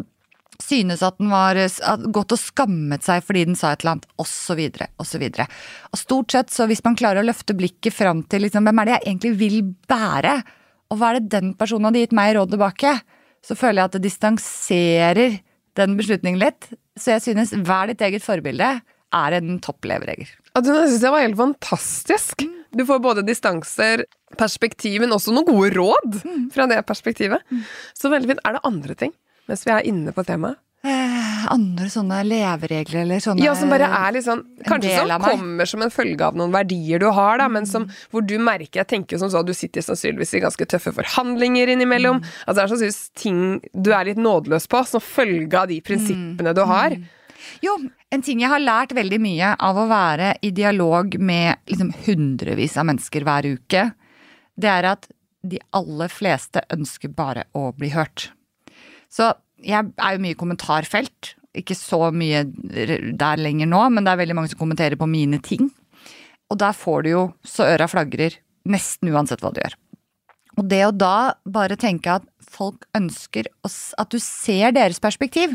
synes 0.60 1.04
at 1.06 1.20
den 1.22 1.30
var 1.32 1.58
gått 2.12 2.34
og 2.36 2.42
skammet 2.42 3.06
seg 3.06 3.24
fordi 3.24 3.46
den 3.48 3.58
sa 3.58 3.72
et 3.72 3.84
eller 3.84 3.98
annet, 3.98 4.10
osv., 4.20 4.60
osv. 5.00 5.26
Og 5.30 6.02
stort 6.02 6.36
sett, 6.36 6.52
så 6.52 6.68
hvis 6.70 6.84
man 6.84 6.98
klarer 7.00 7.22
å 7.22 7.30
løfte 7.30 7.56
blikket 7.58 7.96
fram 7.96 8.26
til 8.28 8.44
liksom, 8.48 8.68
hvem 8.68 8.82
er 8.82 8.90
det 8.90 8.98
jeg 8.98 9.06
egentlig 9.08 9.36
vil 9.40 9.62
bære, 9.90 10.36
og 10.90 11.00
hva 11.00 11.12
er 11.12 11.20
det 11.20 11.34
den 11.34 11.54
personen 11.58 11.90
hadde 11.90 12.04
gitt 12.04 12.16
meg 12.18 12.34
råd 12.38 12.54
tilbake, 12.54 12.96
så 13.46 13.56
føler 13.58 13.82
jeg 13.82 13.90
at 13.90 13.98
det 13.98 14.06
distanserer 14.06 15.40
den 15.80 15.98
beslutningen 16.00 16.42
litt. 16.42 16.72
Så 17.00 17.14
jeg 17.16 17.24
synes 17.28 17.54
vær 17.68 17.92
ditt 17.92 18.02
eget 18.04 18.26
forbilde 18.26 18.72
er 19.16 19.36
en 19.38 19.60
toppleveregel. 19.64 20.30
Ja, 20.54 20.62
det 20.66 20.74
syns 20.76 21.06
jeg 21.06 21.14
var 21.14 21.24
helt 21.24 21.40
fantastisk. 21.40 22.46
Du 22.76 22.84
får 22.86 23.02
både 23.02 23.26
distanser, 23.26 24.04
perspektiv, 24.38 25.00
men 25.02 25.14
også 25.16 25.34
noen 25.34 25.48
gode 25.48 25.72
råd 25.78 26.20
fra 26.54 26.68
det 26.70 26.82
perspektivet. 26.90 27.46
Så 27.98 28.12
veldig 28.12 28.34
fint. 28.34 28.44
Er 28.46 28.58
det 28.58 28.66
andre 28.68 28.98
ting, 28.98 29.14
mens 29.50 29.66
vi 29.66 29.74
er 29.74 29.88
inne 29.90 30.14
på 30.14 30.26
temaet? 30.28 30.60
Eh, 30.80 31.42
andre 31.52 31.90
sånne 31.92 32.22
leveregler 32.24 33.02
eller 33.02 33.20
sånne 33.20 33.44
Ja, 33.44 33.52
som 33.58 33.68
bare 33.68 33.90
er 33.92 34.14
litt 34.16 34.24
sånn 34.24 34.46
Kanskje 34.64 34.94
som 34.96 35.26
kommer 35.26 35.68
som 35.68 35.82
en 35.84 35.92
følge 35.92 36.24
av 36.24 36.38
noen 36.40 36.54
verdier 36.56 37.02
du 37.04 37.10
har, 37.12 37.42
da, 37.42 37.50
men 37.52 37.68
som, 37.68 37.90
hvor 38.14 38.24
du 38.24 38.38
merker 38.40 38.80
Jeg 38.86 38.88
tenker 38.94 39.20
som 39.20 39.28
så 39.28 39.42
at 39.42 39.50
du 39.50 39.52
sitter 39.58 39.84
sannsynligvis 39.84 40.38
i 40.40 40.42
ganske 40.46 40.70
tøffe 40.72 40.94
forhandlinger 40.96 41.74
innimellom. 41.76 42.22
Altså 42.46 42.56
det 42.56 42.64
er 42.64 42.72
sannsynligvis 42.72 43.02
ting 43.20 43.42
du 43.76 43.92
er 43.92 44.08
litt 44.08 44.24
nådeløs 44.24 44.70
på, 44.72 44.86
som 44.88 45.04
følge 45.04 45.60
av 45.60 45.68
de 45.68 45.82
prinsippene 45.84 46.56
du 46.56 46.64
har. 46.70 46.96
Jo, 47.64 47.76
en 48.16 48.24
ting 48.24 48.40
jeg 48.40 48.52
har 48.52 48.64
lært 48.64 48.96
veldig 48.96 49.20
mye 49.20 49.54
av 49.60 49.84
å 49.84 49.88
være 49.92 50.34
i 50.48 50.52
dialog 50.56 51.20
med 51.20 51.60
liksom 51.68 51.92
hundrevis 52.08 52.80
av 52.80 52.88
mennesker 52.88 53.28
hver 53.28 53.52
uke, 53.52 53.90
det 54.56 54.72
er 54.72 54.94
at 54.96 55.12
de 55.44 55.60
aller 55.76 56.12
fleste 56.12 56.64
ønsker 56.72 57.12
bare 57.16 57.50
å 57.56 57.70
bli 57.76 57.92
hørt. 57.96 58.30
Så 59.10 59.34
jeg 59.66 59.92
er 59.92 60.16
jo 60.16 60.24
mye 60.24 60.36
i 60.36 60.40
kommentarfelt. 60.40 61.34
Ikke 61.58 61.76
så 61.76 62.12
mye 62.14 62.44
der 62.46 63.42
lenger 63.42 63.70
nå, 63.70 63.82
men 63.94 64.06
det 64.06 64.14
er 64.14 64.22
veldig 64.22 64.38
mange 64.38 64.52
som 64.52 64.62
kommenterer 64.62 65.00
på 65.00 65.10
mine 65.10 65.42
ting. 65.44 65.72
Og 66.50 66.60
der 66.62 66.74
får 66.78 67.06
du 67.06 67.12
jo 67.12 67.24
så 67.46 67.68
øra 67.76 67.90
flagrer 67.90 68.38
nesten 68.70 69.12
uansett 69.14 69.42
hva 69.44 69.52
du 69.54 69.62
gjør. 69.62 69.76
Og 70.60 70.68
det 70.70 70.82
å 70.86 70.96
da 70.96 71.34
bare 71.48 71.78
tenke 71.80 72.20
at 72.20 72.26
folk 72.50 72.86
ønsker 72.98 73.48
at 73.64 74.12
du 74.12 74.20
ser 74.22 74.74
deres 74.76 75.00
perspektiv, 75.02 75.54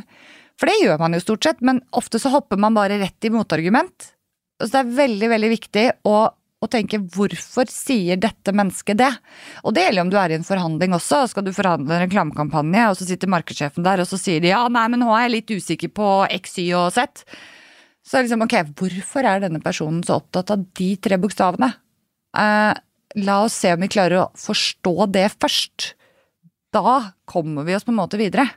for 0.59 0.71
det 0.71 0.79
gjør 0.81 1.01
man 1.03 1.17
jo 1.17 1.23
stort 1.23 1.47
sett, 1.47 1.63
men 1.67 1.83
ofte 1.99 2.21
så 2.23 2.31
hopper 2.31 2.61
man 2.61 2.77
bare 2.77 3.01
rett 3.01 3.27
i 3.27 3.33
motargument. 3.35 4.13
Så 4.63 4.71
det 4.71 4.81
er 4.81 4.93
veldig, 5.01 5.31
veldig 5.33 5.51
viktig 5.51 5.85
å, 6.07 6.15
å 6.65 6.71
tenke 6.71 7.01
hvorfor 7.15 7.71
sier 7.71 8.19
dette 8.21 8.55
mennesket 8.57 8.99
det? 9.01 9.11
Og 9.65 9.75
det 9.77 9.87
gjelder 9.87 10.05
om 10.05 10.13
du 10.13 10.19
er 10.21 10.35
i 10.35 10.39
en 10.39 10.47
forhandling 10.47 10.97
også. 10.97 11.25
Skal 11.31 11.47
du 11.47 11.53
forhandle 11.57 11.97
en 11.97 12.05
reklamekampanje, 12.07 12.87
og 12.91 12.99
så 12.99 13.09
sitter 13.09 13.33
markedssjefen 13.33 13.87
der, 13.87 14.03
og 14.03 14.11
så 14.11 14.21
sier 14.21 14.45
de 14.45 14.53
ja, 14.53 14.63
nei, 14.73 14.87
men 14.93 15.05
nå 15.05 15.11
er 15.15 15.27
jeg 15.27 15.35
litt 15.37 15.55
usikker 15.55 15.93
på 15.97 16.11
X, 16.41 16.59
Y 16.63 16.71
og 16.79 16.91
Z. 16.97 17.25
Så 18.05 18.21
liksom, 18.21 18.45
ok, 18.45 18.59
hvorfor 18.77 19.29
er 19.29 19.45
denne 19.47 19.63
personen 19.65 20.03
så 20.05 20.19
opptatt 20.21 20.53
av 20.53 20.65
de 20.77 20.91
tre 21.01 21.17
bokstavene? 21.21 21.71
Eh, 22.37 22.73
la 23.25 23.37
oss 23.47 23.57
se 23.63 23.73
om 23.73 23.85
vi 23.85 23.93
klarer 23.93 24.25
å 24.25 24.31
forstå 24.39 24.95
det 25.15 25.29
først. 25.39 25.95
Da 26.75 27.15
kommer 27.31 27.65
vi 27.65 27.77
oss 27.77 27.87
på 27.87 27.95
en 27.95 28.01
måte 28.03 28.21
videre. 28.21 28.49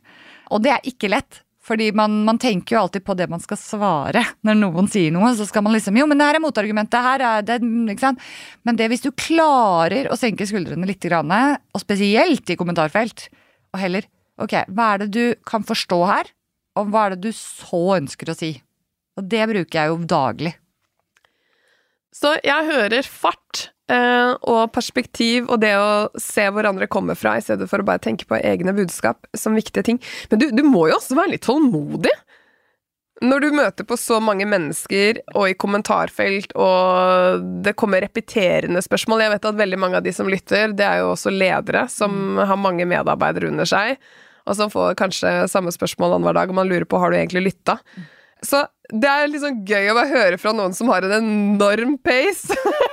Og 0.52 0.64
det 0.64 0.74
er 0.74 0.90
ikke 0.90 1.12
lett. 1.12 1.44
Fordi 1.68 1.90
man, 1.96 2.22
man 2.24 2.40
tenker 2.40 2.78
jo 2.78 2.82
alltid 2.86 3.04
på 3.04 3.16
det 3.20 3.28
man 3.32 3.42
skal 3.44 3.60
svare 3.60 4.24
når 4.48 4.60
noen 4.62 4.88
sier 4.92 5.12
noe. 5.12 5.34
Så 5.36 5.48
skal 5.50 5.66
man 5.66 5.76
liksom 5.76 5.98
Jo, 6.00 6.08
men 6.08 6.20
det 6.20 6.30
her 6.30 6.40
er 6.40 6.44
motargumentet. 6.44 7.04
Her 7.04 7.24
er 7.28 7.48
det 7.48 7.60
ikke 7.60 8.06
sant? 8.06 8.24
Men 8.68 8.80
det 8.80 8.88
hvis 8.92 9.04
du 9.04 9.10
klarer 9.12 10.08
å 10.08 10.20
senke 10.20 10.48
skuldrene 10.48 10.88
litt, 10.88 11.04
og 11.08 11.84
spesielt 11.84 12.54
i 12.54 12.60
kommentarfelt, 12.60 13.28
og 13.76 13.84
heller 13.84 14.08
Ok, 14.38 14.54
hva 14.70 14.92
er 14.94 15.00
det 15.02 15.08
du 15.16 15.24
kan 15.50 15.64
forstå 15.66 15.98
her? 16.06 16.28
Og 16.78 16.92
hva 16.94 17.08
er 17.08 17.16
det 17.16 17.24
du 17.26 17.32
så 17.34 17.80
ønsker 17.96 18.30
å 18.30 18.36
si? 18.38 18.52
Og 19.18 19.26
det 19.26 19.48
bruker 19.50 19.80
jeg 19.80 19.90
jo 19.90 19.96
daglig. 20.06 20.52
Så 22.14 22.36
jeg 22.46 22.68
hører 22.70 23.10
fart 23.10 23.72
og 23.88 24.74
perspektiv 24.76 25.46
og 25.48 25.62
det 25.64 25.72
å 25.80 26.10
se 26.20 26.44
hvor 26.52 26.68
andre 26.68 26.90
kommer 26.92 27.16
fra, 27.16 27.38
i 27.38 27.44
stedet 27.44 27.70
for 27.72 27.80
å 27.80 27.88
bare 27.88 28.04
tenke 28.04 28.28
på 28.28 28.36
egne 28.36 28.74
budskap 28.76 29.30
som 29.38 29.56
viktige 29.56 29.86
ting. 29.88 30.02
Men 30.32 30.42
du, 30.42 30.50
du 30.52 30.64
må 30.68 30.90
jo 30.90 30.98
også 30.98 31.16
være 31.16 31.38
litt 31.38 31.46
tålmodig. 31.48 32.12
Når 33.26 33.42
du 33.42 33.56
møter 33.56 33.86
på 33.88 33.96
så 33.98 34.20
mange 34.22 34.46
mennesker, 34.46 35.24
og 35.34 35.50
i 35.50 35.56
kommentarfelt, 35.58 36.52
og 36.54 37.48
det 37.66 37.74
kommer 37.80 38.04
repeterende 38.06 38.84
spørsmål 38.86 39.24
Jeg 39.24 39.34
vet 39.34 39.48
at 39.50 39.58
veldig 39.58 39.80
mange 39.82 39.98
av 39.98 40.06
de 40.06 40.14
som 40.14 40.30
lytter, 40.30 40.76
det 40.78 40.86
er 40.86 41.02
jo 41.02 41.14
også 41.16 41.34
ledere 41.34 41.88
som 41.90 42.38
har 42.38 42.62
mange 42.62 42.86
medarbeidere 42.86 43.50
under 43.50 43.66
seg, 43.70 43.98
og 44.48 44.60
som 44.60 44.70
får 44.72 44.94
kanskje 45.00 45.32
samme 45.50 45.74
spørsmål 45.74 46.14
annenhver 46.14 46.38
dag, 46.38 46.54
og 46.54 46.60
man 46.60 46.70
lurer 46.70 46.86
på 46.86 47.02
har 47.02 47.12
du 47.12 47.18
egentlig 47.18 47.48
lytta. 47.50 47.80
Så 48.46 48.62
det 48.94 49.10
er 49.10 49.32
liksom 49.32 49.64
gøy 49.68 49.90
å 49.92 49.98
bare 49.98 50.14
høre 50.14 50.38
fra 50.40 50.54
noen 50.56 50.76
som 50.78 50.92
har 50.94 51.08
en 51.08 51.18
enorm 51.18 51.98
pace. 51.98 52.54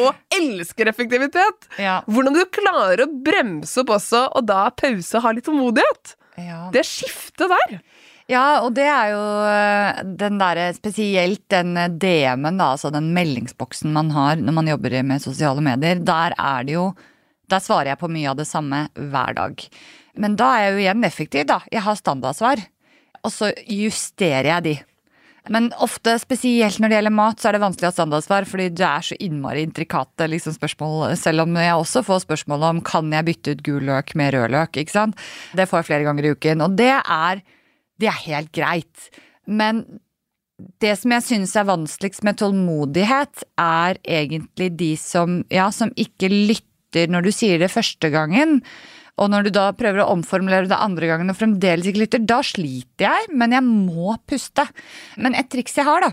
og 0.00 0.14
elsker 0.36 0.90
effektivitet. 0.90 1.68
Ja. 1.80 2.00
Hvordan 2.10 2.36
du 2.36 2.42
klarer 2.52 3.04
å 3.04 3.10
bremse 3.24 3.82
opp 3.82 3.94
også, 3.98 4.26
og 4.32 4.46
da 4.48 4.66
pause 4.76 5.18
og 5.18 5.26
ha 5.26 5.34
litt 5.36 5.46
tålmodighet. 5.48 6.14
Ja. 6.40 6.66
Det 6.72 6.84
skiftet 6.88 7.52
der. 7.52 7.78
Ja, 8.30 8.62
og 8.62 8.72
det 8.76 8.86
er 8.86 9.08
jo 9.12 9.22
øh, 9.44 10.02
den 10.20 10.38
derre 10.40 10.68
spesielt 10.76 11.42
den 11.52 11.74
øh, 11.76 11.90
DM-en, 11.90 12.60
da, 12.60 12.70
altså 12.76 12.92
den 12.94 13.10
meldingsboksen 13.16 13.92
man 13.92 14.12
har 14.14 14.38
når 14.40 14.56
man 14.56 14.70
jobber 14.70 14.94
med 15.04 15.24
sosiale 15.24 15.64
medier. 15.64 16.00
Der 16.00 16.36
er 16.38 16.68
det 16.68 16.78
jo 16.78 16.92
Der 17.50 17.60
svarer 17.60 17.90
jeg 17.90 18.00
på 18.00 18.08
mye 18.08 18.30
av 18.30 18.38
det 18.38 18.46
samme 18.48 18.86
hver 18.96 19.34
dag. 19.36 19.64
Men 20.16 20.36
da 20.40 20.46
er 20.54 20.62
jeg 20.62 20.72
jo 20.72 20.80
igjen 20.86 21.04
effektiv, 21.04 21.44
da. 21.50 21.58
Jeg 21.68 21.82
har 21.84 21.98
standardsvar. 21.98 22.62
Og 23.22 23.32
så 23.34 23.50
justerer 23.68 24.48
jeg 24.54 24.64
de. 24.64 24.72
Men 25.50 25.72
ofte, 25.82 26.14
spesielt 26.22 26.78
når 26.78 26.92
det 26.92 26.98
gjelder 27.00 27.14
mat, 27.16 27.40
så 27.40 27.48
er 27.48 27.56
det 27.56 27.62
vanskelig 27.64 27.88
å 27.88 27.90
ha 27.90 27.96
standardsvar, 27.96 28.46
fordi 28.46 28.68
det 28.78 28.84
er 28.86 29.06
så 29.08 29.18
innmari 29.26 29.64
intrikate 29.66 30.28
liksom, 30.30 30.54
spørsmål. 30.54 31.16
Selv 31.18 31.42
om 31.46 31.58
jeg 31.58 31.74
også 31.74 32.04
får 32.06 32.22
spørsmål 32.26 32.68
om 32.68 32.82
kan 32.86 33.10
jeg 33.10 33.26
bytte 33.26 33.56
ut 33.56 33.64
gul 33.66 33.82
løk 33.90 34.14
med 34.18 34.36
rød 34.36 34.54
løk. 34.54 34.78
ikke 34.78 34.94
sant? 34.94 35.18
Det 35.58 35.66
får 35.66 35.82
jeg 35.82 35.90
flere 35.90 36.06
ganger 36.06 36.28
i 36.28 36.32
uken. 36.36 36.62
Og 36.62 36.78
det 36.78 36.94
er, 36.94 37.42
det 37.98 38.12
er 38.12 38.24
helt 38.28 38.54
greit. 38.54 39.10
Men 39.50 39.82
det 40.82 40.94
som 41.00 41.14
jeg 41.16 41.26
synes 41.26 41.56
er 41.58 41.66
vanskeligst 41.66 42.22
med 42.26 42.38
tålmodighet, 42.38 43.46
er 43.58 43.98
egentlig 44.06 44.70
de 44.78 44.94
som, 45.00 45.40
ja, 45.50 45.70
som 45.74 45.90
ikke 45.98 46.30
lytter 46.30 47.10
når 47.10 47.26
du 47.26 47.32
sier 47.34 47.58
det 47.58 47.72
første 47.72 48.12
gangen. 48.14 48.60
Og 49.20 49.28
når 49.30 49.46
du 49.46 49.52
da 49.54 49.68
prøver 49.76 50.02
å 50.02 50.10
omformulere 50.14 50.70
det 50.70 50.78
andre 50.80 51.10
gangen 51.10 51.32
og 51.32 51.38
fremdeles 51.38 51.88
ikke 51.88 52.04
lytter, 52.04 52.22
da 52.24 52.40
sliter 52.46 53.08
jeg, 53.08 53.32
men 53.36 53.52
jeg 53.54 53.64
må 53.66 54.16
puste. 54.28 54.64
Men 55.20 55.36
et 55.36 55.50
triks 55.52 55.76
jeg 55.76 55.86
har, 55.86 56.06
da, 56.06 56.12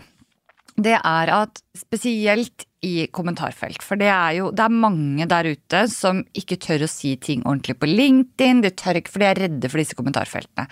det 0.80 0.96
er 0.98 1.32
at 1.34 1.62
spesielt 1.76 2.66
i 2.86 3.06
kommentarfelt, 3.12 3.82
for 3.84 4.00
det 4.00 4.08
er 4.08 4.38
jo 4.38 4.50
det 4.56 4.64
er 4.64 4.80
mange 4.84 5.26
der 5.28 5.50
ute 5.52 5.82
som 5.92 6.22
ikke 6.36 6.60
tør 6.60 6.86
å 6.86 6.90
si 6.90 7.12
ting 7.20 7.42
ordentlig 7.44 7.76
på 7.80 7.90
LinkedIn, 7.90 8.62
de 8.64 8.72
tør 8.72 9.00
ikke 9.00 9.12
for 9.12 9.24
de 9.24 9.28
er 9.28 9.42
redde 9.44 9.68
for 9.68 9.82
disse 9.82 9.98
kommentarfeltene. 9.98 10.68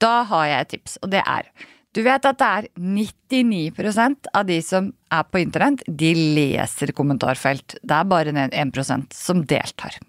Da 0.00 0.14
har 0.30 0.46
jeg 0.48 0.64
et 0.64 0.72
tips, 0.74 0.96
og 1.04 1.12
det 1.12 1.20
er 1.20 1.50
Du 1.94 2.00
vet 2.02 2.26
at 2.26 2.38
det 2.40 2.46
er 2.46 2.66
99% 2.74 4.30
av 4.34 4.46
de 4.48 4.56
som 4.66 4.88
er 5.14 5.26
på 5.30 5.38
internett, 5.38 5.84
de 5.86 6.10
leser 6.34 6.90
kommentarfelt. 6.96 7.76
Det 7.82 7.94
er 7.94 8.08
bare 8.10 8.34
1% 8.34 9.14
som 9.14 9.44
deltar. 9.46 10.00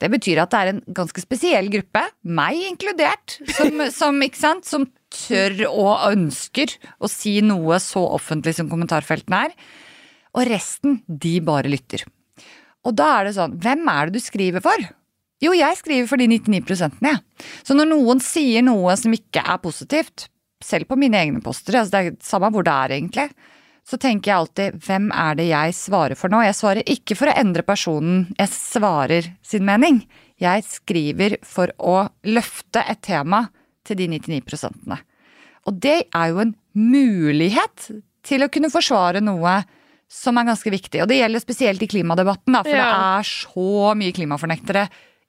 Det 0.00 0.10
betyr 0.12 0.42
at 0.42 0.52
det 0.52 0.60
er 0.60 0.72
en 0.74 0.82
ganske 0.96 1.24
spesiell 1.24 1.70
gruppe, 1.72 2.02
meg 2.28 2.60
inkludert, 2.68 3.38
som, 3.56 3.80
som, 4.00 4.20
som 4.64 4.86
tør 5.10 5.64
og 5.70 6.06
ønsker 6.10 6.76
å 7.00 7.08
si 7.10 7.38
noe 7.44 7.80
så 7.80 8.04
offentlig 8.20 8.58
som 8.58 8.68
kommentarfeltene 8.72 9.44
er. 9.48 9.56
Og 10.36 10.44
resten, 10.46 11.00
de 11.08 11.38
bare 11.44 11.72
lytter. 11.72 12.04
Og 12.86 12.96
da 12.96 13.14
er 13.18 13.28
det 13.28 13.36
sånn, 13.36 13.56
hvem 13.60 13.88
er 13.92 14.08
det 14.08 14.20
du 14.20 14.24
skriver 14.24 14.64
for? 14.64 14.88
Jo, 15.40 15.54
jeg 15.56 15.78
skriver 15.78 16.08
for 16.08 16.20
de 16.20 16.28
99 16.28 16.60
prosentene, 16.68 17.14
jeg. 17.14 17.24
Ja. 17.24 17.48
Så 17.64 17.76
når 17.76 17.88
noen 17.94 18.20
sier 18.20 18.64
noe 18.64 18.92
som 19.00 19.14
ikke 19.16 19.40
er 19.40 19.60
positivt, 19.62 20.28
selv 20.64 20.88
på 20.90 20.98
mine 21.00 21.18
egne 21.20 21.42
poster, 21.44 21.78
altså 21.80 21.96
det 21.96 22.00
er 22.02 22.20
samme 22.24 22.50
hvor 22.54 22.66
det 22.66 22.74
er 22.74 22.94
egentlig, 22.96 23.28
så 23.86 23.98
tenker 23.98 24.30
jeg 24.30 24.38
alltid 24.38 24.82
hvem 24.84 25.08
er 25.16 25.38
det 25.38 25.46
jeg 25.48 25.74
svarer 25.74 26.18
for 26.18 26.32
nå? 26.32 26.42
Jeg 26.44 26.58
svarer 26.58 26.90
ikke 26.94 27.16
for 27.18 27.30
å 27.30 27.36
endre 27.40 27.64
personen, 27.66 28.26
jeg 28.38 28.52
svarer 28.52 29.30
sin 29.42 29.64
mening. 29.66 30.02
Jeg 30.40 30.64
skriver 30.68 31.38
for 31.46 31.72
å 31.80 32.04
løfte 32.28 32.84
et 32.86 33.00
tema 33.04 33.46
til 33.86 33.98
de 33.98 34.06
99 34.12 34.44
prosentene. 34.46 35.00
Og 35.68 35.76
det 35.82 35.98
er 36.06 36.30
jo 36.30 36.40
en 36.44 36.54
mulighet 36.76 37.90
til 38.26 38.44
å 38.44 38.50
kunne 38.52 38.70
forsvare 38.72 39.22
noe 39.24 39.58
som 40.10 40.38
er 40.38 40.48
ganske 40.48 40.72
viktig. 40.72 41.02
Og 41.02 41.10
det 41.10 41.20
gjelder 41.20 41.42
spesielt 41.42 41.82
i 41.84 41.88
klimadebatten, 41.90 42.54
da, 42.54 42.64
for 42.66 42.74
ja. 42.74 42.86
det 42.86 43.10
er 43.20 43.30
så 43.30 43.94
mye 43.98 44.14
klimafornektere 44.16 44.86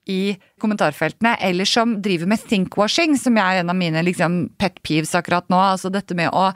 i 0.09 0.37
kommentarfeltene, 0.61 1.35
eller 1.41 1.67
som 1.69 1.99
driver 2.01 2.29
med 2.31 2.45
thinkwashing, 2.49 3.17
som 3.19 3.37
er 3.37 3.61
en 3.61 3.73
av 3.73 3.77
mine 3.77 4.01
liksom, 4.05 4.47
pet 4.57 4.81
peeves 4.85 5.13
akkurat 5.17 5.49
nå. 5.51 5.59
Altså 5.59 5.91
dette 5.93 6.17
med 6.17 6.33
å 6.33 6.49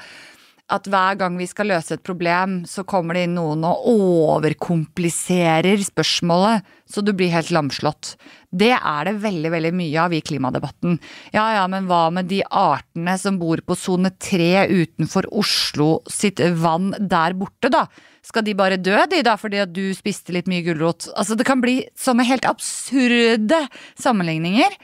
at 0.73 0.87
hver 0.89 1.17
gang 1.19 1.35
vi 1.37 1.45
skal 1.45 1.69
løse 1.69 1.93
et 1.93 2.05
problem, 2.05 2.63
så 2.65 2.81
kommer 2.89 3.13
det 3.13 3.27
inn 3.27 3.35
noen 3.37 3.61
og 3.69 3.83
overkompliserer 3.91 5.83
spørsmålet, 5.85 6.65
så 6.89 7.03
du 7.05 7.11
blir 7.13 7.33
helt 7.33 7.51
lamslått. 7.53 8.15
Det 8.49 8.71
er 8.73 9.05
det 9.05 9.13
veldig, 9.21 9.51
veldig 9.53 9.73
mye 9.77 10.07
av 10.07 10.15
i 10.15 10.23
klimadebatten. 10.25 10.97
Ja 11.35 11.45
ja, 11.59 11.67
men 11.69 11.85
hva 11.89 12.07
med 12.13 12.31
de 12.31 12.41
artene 12.49 13.13
som 13.21 13.37
bor 13.41 13.61
på 13.61 13.77
sone 13.77 14.09
tre 14.17 14.65
utenfor 14.71 15.29
Oslo 15.29 15.99
sitt 16.09 16.41
vann 16.57 16.95
der 16.97 17.37
borte, 17.37 17.69
da? 17.69 17.85
Skal 18.25 18.45
de 18.47 18.55
bare 18.57 18.79
dø, 18.81 18.97
de, 19.11 19.21
da, 19.25 19.35
fordi 19.37 19.61
at 19.61 19.73
du 19.73 19.83
spiste 19.93 20.33
litt 20.33 20.49
mye 20.49 20.63
gulrot? 20.65 21.11
Altså, 21.13 21.37
det 21.37 21.45
kan 21.45 21.61
bli 21.61 21.83
sånne 21.99 22.25
helt 22.25 22.47
absurde 22.49 23.59
sammenligninger. 24.01 24.77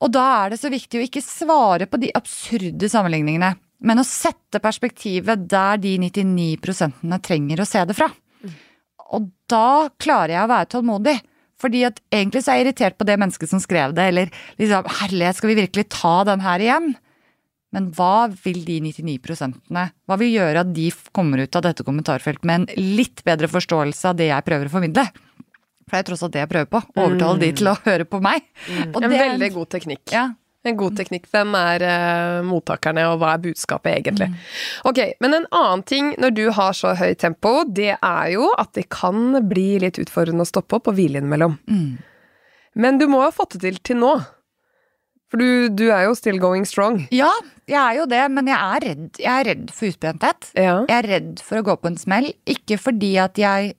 Og 0.00 0.10
da 0.16 0.24
er 0.40 0.52
det 0.52 0.60
så 0.62 0.70
viktig 0.72 0.98
å 0.98 1.04
ikke 1.06 1.22
svare 1.22 1.86
på 1.86 2.00
de 2.00 2.10
absurde 2.16 2.88
sammenligningene, 2.90 3.52
men 3.86 4.00
å 4.00 4.06
sette 4.06 4.60
perspektivet 4.62 5.46
der 5.48 5.78
de 5.80 5.94
99 6.02 7.20
trenger 7.22 7.62
å 7.62 7.68
se 7.68 7.84
det 7.86 7.96
fra. 7.96 8.10
Og 9.10 9.28
da 9.50 9.90
klarer 10.00 10.34
jeg 10.36 10.44
å 10.44 10.50
være 10.50 10.70
tålmodig. 10.74 11.16
Fordi 11.60 11.82
at 11.84 11.98
egentlig 12.08 12.42
så 12.44 12.52
er 12.52 12.60
jeg 12.60 12.66
irritert 12.68 12.96
på 12.96 13.06
det 13.08 13.18
mennesket 13.20 13.50
som 13.50 13.60
skrev 13.60 13.92
det, 13.96 14.06
eller 14.12 14.30
liksom 14.60 14.86
herlighet, 15.00 15.36
skal 15.36 15.50
vi 15.52 15.58
virkelig 15.58 15.90
ta 15.92 16.14
den 16.28 16.40
her 16.44 16.62
igjen? 16.64 16.94
Men 17.74 17.88
hva 17.94 18.26
vil 18.42 18.64
de 18.66 18.80
99% 18.82 19.60
Hva 19.70 20.16
vil 20.18 20.32
gjøre 20.34 20.64
at 20.64 20.72
de 20.74 20.88
kommer 21.14 21.44
ut 21.44 21.56
av 21.56 21.68
dette 21.68 21.86
kommentarfeltet 21.86 22.46
med 22.48 22.64
en 22.64 22.96
litt 22.98 23.22
bedre 23.26 23.50
forståelse 23.50 24.10
av 24.10 24.18
det 24.18 24.30
jeg 24.32 24.46
prøver 24.46 24.66
å 24.70 24.74
formidle? 24.74 25.06
For 25.86 25.96
det 25.96 26.02
er 26.02 26.08
tross 26.10 26.22
alt 26.26 26.34
det 26.34 26.44
jeg 26.44 26.50
prøver 26.50 26.70
på. 26.70 26.80
Overtale 26.98 27.36
mm. 27.36 27.40
de 27.42 27.50
til 27.58 27.70
å 27.70 27.78
høre 27.86 28.06
på 28.06 28.20
meg. 28.22 28.46
Mm. 28.68 28.92
en 29.00 29.14
veldig 29.14 29.50
god 29.56 29.70
teknikk. 29.74 30.04
Ja. 30.14 30.28
En 30.62 30.76
god 30.76 30.96
teknikk. 30.98 31.24
Hvem 31.32 31.54
er 31.56 31.82
uh, 31.88 32.42
mottakerne, 32.44 33.06
og 33.08 33.22
hva 33.22 33.32
er 33.34 33.42
budskapet 33.46 33.94
egentlig? 33.96 34.28
Mm. 34.28 34.36
Ok, 34.90 35.00
Men 35.24 35.38
en 35.38 35.48
annen 35.56 35.82
ting 35.88 36.12
når 36.20 36.34
du 36.36 36.42
har 36.54 36.76
så 36.76 36.92
høyt 36.98 37.22
tempo, 37.22 37.62
det 37.64 37.94
er 37.96 38.26
jo 38.34 38.50
at 38.60 38.74
det 38.76 38.90
kan 38.92 39.40
bli 39.48 39.80
litt 39.82 39.98
utfordrende 40.02 40.44
å 40.44 40.50
stoppe 40.50 40.78
opp 40.78 40.92
og 40.92 40.98
hvile 40.98 41.22
innimellom. 41.22 41.56
Mm. 41.70 41.96
Men 42.80 43.00
du 43.00 43.08
må 43.10 43.24
ha 43.24 43.32
fått 43.34 43.56
det 43.56 43.64
til 43.64 43.80
til 43.90 44.02
nå. 44.04 44.12
For 45.30 45.38
du, 45.38 45.70
du, 45.70 45.86
er 45.94 46.08
jo 46.08 46.16
still 46.18 46.40
going 46.42 46.64
strong. 46.66 47.04
Ja, 47.14 47.30
jeg 47.70 47.78
er 47.78 47.98
jo 48.00 48.06
det, 48.10 48.22
men 48.34 48.50
jeg 48.50 48.58
er 48.58 48.86
redd, 48.88 49.04
jeg 49.22 49.30
er 49.30 49.46
redd 49.52 49.68
for 49.74 49.92
utbrenthet. 49.92 50.48
Ja. 50.58 50.80
Jeg 50.90 50.96
er 50.96 51.08
redd 51.12 51.44
for 51.46 51.60
å 51.60 51.66
gå 51.68 51.76
på 51.78 51.92
en 51.92 52.00
smell. 52.00 52.32
Ikke 52.50 52.80
fordi 52.82 53.12
at 53.22 53.38
jeg 53.38 53.76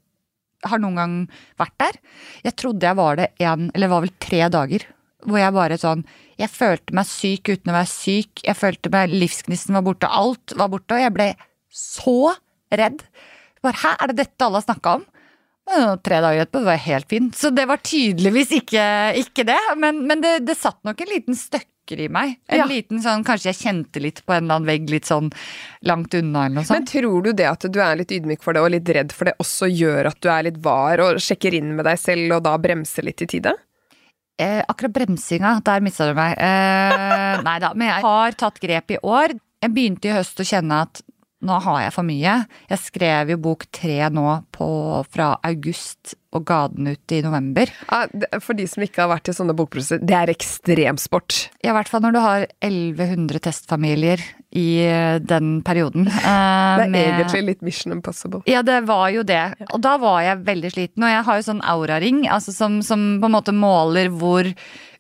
har 0.64 0.82
noen 0.82 1.00
gang 1.00 1.16
vært 1.60 1.76
der. 1.82 2.00
Jeg 2.46 2.56
trodde 2.62 2.88
jeg 2.88 3.00
var 3.02 3.20
det 3.20 3.30
en, 3.44 3.68
eller 3.76 3.92
var 3.92 4.06
vel 4.06 4.16
tre 4.24 4.46
dager, 4.54 4.88
hvor 5.28 5.38
jeg 5.38 5.54
bare 5.54 5.78
sånn 5.78 6.00
Jeg 6.40 6.50
følte 6.50 6.96
meg 6.98 7.06
syk 7.06 7.52
uten 7.52 7.70
å 7.70 7.76
være 7.76 7.90
syk. 7.92 8.42
Jeg 8.48 8.58
følte 8.58 8.90
meg 8.94 9.12
livsgnisten 9.14 9.76
var 9.78 9.84
borte. 9.86 10.08
Alt 10.10 10.56
var 10.58 10.72
borte, 10.72 10.96
og 10.96 11.04
jeg 11.04 11.14
ble 11.14 11.28
så 11.70 12.34
redd. 12.72 13.04
Bare, 13.62 13.78
Hæ, 13.78 13.92
er 14.00 14.10
det 14.10 14.24
dette 14.24 14.48
alle 14.48 14.58
har 14.58 14.66
snakka 14.66 14.96
om? 14.98 15.04
Tre 15.70 16.22
dager 16.24 16.44
etterpå 16.44 16.64
var 16.66 16.78
jeg 16.80 16.88
helt 16.90 17.10
fin. 17.12 17.28
Så 17.38 17.52
det 17.54 17.68
var 17.70 17.82
tydeligvis 17.86 18.52
ikke, 18.58 18.86
ikke 19.22 19.46
det. 19.48 19.60
Men, 19.80 20.04
men 20.10 20.24
det, 20.24 20.40
det, 20.48 20.58
satt 20.60 20.82
nok 20.88 21.04
en 21.04 21.12
liten 21.12 21.38
støkker 21.38 22.02
i 22.02 22.08
meg. 22.12 22.34
En 22.52 22.64
ja. 22.64 22.68
liten 22.68 23.02
sånn, 23.04 23.24
Kanskje 23.28 23.52
jeg 23.52 23.60
kjente 23.62 24.04
litt 24.04 24.22
på 24.26 24.36
en 24.36 24.46
eller 24.46 24.60
annen 24.60 24.70
vegg 24.72 24.92
litt 24.92 25.10
sånn 25.10 25.32
langt 25.88 26.16
unna 26.18 26.46
eller 26.48 26.60
noe 26.60 26.68
sånt. 26.68 26.82
Men 26.82 26.90
tror 26.92 27.26
du 27.26 27.32
det 27.38 27.48
at 27.50 27.68
du 27.68 27.82
er 27.84 28.00
litt 28.00 28.14
ydmyk 28.16 28.44
for 28.44 28.58
det 28.58 28.64
og 28.66 28.72
litt 28.74 28.90
redd 28.98 29.16
for 29.16 29.30
det 29.30 29.36
også 29.44 29.70
gjør 29.72 30.12
at 30.12 30.22
du 30.24 30.32
er 30.34 30.48
litt 30.50 30.62
var 30.66 31.04
og 31.06 31.22
sjekker 31.24 31.56
inn 31.58 31.76
med 31.78 31.88
deg 31.88 32.00
selv 32.02 32.40
og 32.40 32.48
da 32.48 32.56
bremser 32.62 33.08
litt 33.08 33.24
i 33.24 33.30
tide? 33.36 33.56
Eh, 34.42 34.64
akkurat 34.66 34.96
bremsinga, 34.96 35.60
der 35.66 35.84
mista 35.86 36.08
du 36.10 36.16
meg. 36.18 36.34
Eh, 36.42 37.38
nei 37.48 37.58
da, 37.62 37.72
men 37.78 37.92
jeg 37.92 38.06
har 38.08 38.38
tatt 38.40 38.60
grep 38.64 38.96
i 38.96 39.02
år. 39.06 39.36
Jeg 39.62 39.76
begynte 39.76 40.10
i 40.10 40.16
høst 40.16 40.42
å 40.42 40.48
kjenne 40.48 40.84
at 40.88 41.04
nå 41.46 41.60
har 41.66 41.84
jeg 41.86 41.94
for 41.96 42.08
mye. 42.08 42.40
Jeg 42.70 42.84
skrev 42.84 43.34
jo 43.34 43.40
bok 43.50 43.68
tre 43.74 43.98
nå 44.14 44.26
på, 44.54 44.68
fra 45.12 45.36
august 45.48 46.16
og 46.32 46.46
ga 46.48 46.62
den 46.72 46.94
ut 46.94 47.12
i 47.12 47.20
november. 47.26 47.72
For 48.40 48.56
de 48.56 48.68
som 48.70 48.84
ikke 48.86 49.04
har 49.04 49.10
vært 49.12 49.32
i 49.32 49.36
sånne 49.36 49.56
bokprosesser, 49.58 50.04
det 50.08 50.16
er 50.16 50.32
ekstremsport. 50.32 51.40
Ja, 51.60 51.74
i 51.74 51.76
hvert 51.76 51.92
fall 51.92 52.06
når 52.06 52.16
du 52.16 52.20
har 52.24 52.46
1100 52.64 53.42
testfamilier 53.44 54.24
i 54.56 54.68
eh, 54.86 55.18
den 55.20 55.60
perioden. 55.68 56.08
det 56.12 56.86
er 56.86 56.94
med, 56.94 57.10
egentlig 57.18 57.44
litt 57.50 57.66
Mission 57.66 57.96
Impossible. 57.98 58.44
Ja, 58.50 58.64
det 58.64 58.84
var 58.88 59.10
jo 59.12 59.26
det. 59.28 59.44
Og 59.72 59.82
da 59.84 59.98
var 60.02 60.22
jeg 60.24 60.46
veldig 60.48 60.72
sliten. 60.72 61.08
Og 61.08 61.12
jeg 61.12 61.28
har 61.28 61.42
jo 61.42 61.48
sånn 61.50 61.66
auraring 61.74 62.24
altså 62.32 62.56
som, 62.56 62.80
som 62.86 63.18
på 63.20 63.28
en 63.28 63.36
måte 63.36 63.56
måler 63.56 64.12
hvor 64.14 64.48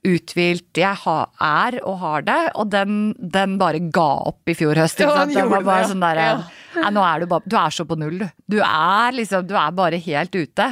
uthvilt 0.07 0.79
jeg 0.81 0.97
er 0.97 1.77
og 1.85 1.99
har 2.01 2.25
det, 2.25 2.39
og 2.57 2.71
den, 2.73 3.13
den 3.17 3.57
bare 3.61 3.81
ga 3.93 4.09
opp 4.31 4.49
i 4.49 4.55
fjor 4.57 4.79
høst. 4.81 4.97
Ikke 4.97 5.13
sant? 5.13 5.35
Ja, 5.35 5.43
den 5.43 5.53
var 5.53 5.67
bare 5.67 5.91
sånn 5.91 6.01
der, 6.03 6.21
ja. 6.21 6.33
Nei, 6.71 6.87
nå 6.95 7.01
er 7.03 7.19
du 7.19 7.25
bare 7.27 7.43
Du 7.51 7.57
er 7.59 7.73
så 7.75 7.83
på 7.83 7.97
null, 7.99 8.21
du. 8.21 8.27
Du 8.47 8.55
er 8.63 9.11
liksom 9.11 9.43
Du 9.43 9.57
er 9.59 9.73
bare 9.75 9.97
helt 9.99 10.31
ute. 10.31 10.67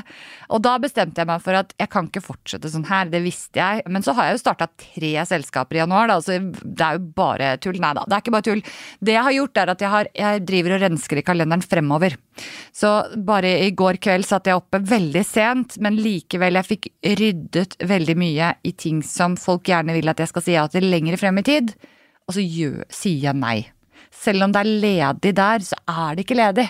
Og 0.48 0.62
da 0.64 0.78
bestemte 0.80 1.20
jeg 1.20 1.28
meg 1.28 1.42
for 1.44 1.58
at 1.60 1.74
jeg 1.76 1.92
kan 1.92 2.08
ikke 2.08 2.24
fortsette 2.24 2.72
sånn 2.72 2.88
her. 2.88 3.10
Det 3.12 3.20
visste 3.26 3.60
jeg. 3.60 3.84
Men 3.92 4.06
så 4.06 4.16
har 4.16 4.30
jeg 4.30 4.38
jo 4.38 4.42
starta 4.46 4.70
tre 4.80 5.12
selskaper 5.28 5.76
i 5.76 5.82
januar, 5.82 6.08
da. 6.08 6.18
Så 6.24 6.38
det 6.40 6.86
er 6.86 6.96
jo 6.96 7.04
bare 7.20 7.52
tull. 7.60 7.82
Nei 7.84 7.92
da, 7.98 8.06
det 8.08 8.16
er 8.16 8.24
ikke 8.24 8.36
bare 8.38 8.48
tull. 8.48 8.64
Det 9.04 9.16
jeg 9.18 9.28
har 9.28 9.36
gjort, 9.36 9.60
er 9.60 9.74
at 9.76 9.84
jeg, 9.84 9.92
har, 9.92 10.12
jeg 10.24 10.46
driver 10.48 10.78
og 10.78 10.84
rensker 10.86 11.20
i 11.20 11.26
kalenderen 11.28 11.68
fremover. 11.68 12.16
Så 12.72 12.94
bare 13.28 13.52
i 13.68 13.74
går 13.76 14.00
kveld 14.00 14.28
satt 14.30 14.48
jeg 14.48 14.56
oppe 14.56 14.80
veldig 14.88 15.26
sent, 15.28 15.76
men 15.84 16.00
likevel, 16.00 16.62
jeg 16.62 16.70
fikk 16.70 16.90
ryddet 17.20 17.76
veldig 17.84 18.16
mye 18.24 18.54
i 18.64 18.72
ting 18.80 19.04
som 19.04 19.19
folk 19.40 19.68
gjerne 19.70 19.96
vil 19.96 20.12
at 20.12 20.22
jeg 20.22 20.32
skal 20.32 20.46
si 20.46 20.56
ja 20.56 20.66
til 20.72 20.88
lenger 20.90 21.20
frem 21.20 21.42
i 21.42 21.46
tid. 21.46 21.76
Og 22.30 22.38
så 22.38 22.44
gjør, 22.46 22.84
sier 22.94 23.30
jeg 23.30 23.40
nei. 23.40 23.58
Selv 24.14 24.46
om 24.46 24.54
det 24.54 24.64
er 24.64 24.74
ledig 24.84 25.34
der, 25.38 25.64
så 25.66 25.78
er 25.90 26.16
det 26.16 26.26
ikke 26.26 26.40
ledig. 26.40 26.68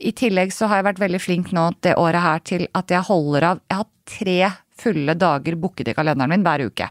I 0.00 0.12
tillegg 0.12 0.52
så 0.52 0.68
har 0.68 0.80
jeg 0.80 0.88
vært 0.90 1.02
veldig 1.02 1.20
flink 1.22 1.52
nå 1.56 1.70
det 1.84 1.96
året 1.96 2.20
her 2.20 2.42
til 2.44 2.66
at 2.76 2.92
jeg 2.92 3.08
holder 3.08 3.50
av 3.50 3.60
Jeg 3.64 3.78
har 3.78 3.90
tre 4.06 4.38
fulle 4.76 5.14
dager 5.16 5.56
booket 5.56 5.88
i 5.88 5.94
kalenderen 5.96 6.34
min 6.34 6.44
hver 6.44 6.66
uke. 6.68 6.88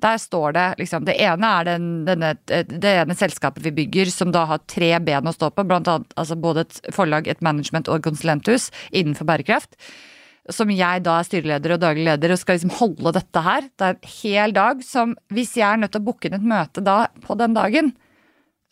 Der 0.00 0.18
står 0.18 0.54
det 0.56 0.66
liksom 0.80 1.04
Det 1.04 1.18
ene 1.20 1.50
er 1.58 1.68
den, 1.68 1.88
denne, 2.06 2.32
det 2.46 2.92
ene 3.02 3.16
selskapet 3.18 3.64
vi 3.66 3.74
bygger 3.76 4.10
som 4.12 4.32
da 4.32 4.46
har 4.48 4.64
tre 4.64 4.94
ben 5.04 5.28
å 5.28 5.34
stå 5.36 5.50
på, 5.52 5.66
blant 5.68 5.88
annet 5.92 6.16
altså 6.16 6.38
både 6.40 6.64
et 6.64 6.80
forlag, 6.96 7.28
et 7.28 7.44
management 7.44 7.90
og 7.90 8.00
et 8.00 8.08
konsulenthus 8.08 8.70
innenfor 8.90 9.28
bærekraft. 9.28 9.76
Som 10.52 10.70
jeg 10.70 11.02
da 11.02 11.16
er 11.18 11.26
styreleder 11.26 11.74
og 11.74 11.82
daglig 11.82 12.04
leder 12.06 12.34
og 12.34 12.38
skal 12.38 12.58
liksom 12.58 12.74
holde 12.78 13.12
dette 13.16 13.42
her. 13.42 13.66
Det 13.74 13.86
er 13.86 13.96
en 13.96 14.10
hel 14.12 14.54
dag 14.54 14.82
som 14.86 15.16
hvis 15.34 15.56
jeg 15.58 15.66
er 15.66 15.80
nødt 15.82 15.94
til 15.96 16.04
å 16.04 16.06
booke 16.06 16.28
inn 16.28 16.38
et 16.38 16.46
møte 16.46 16.84
da 16.86 17.06
på 17.24 17.34
den 17.40 17.56
dagen, 17.56 17.90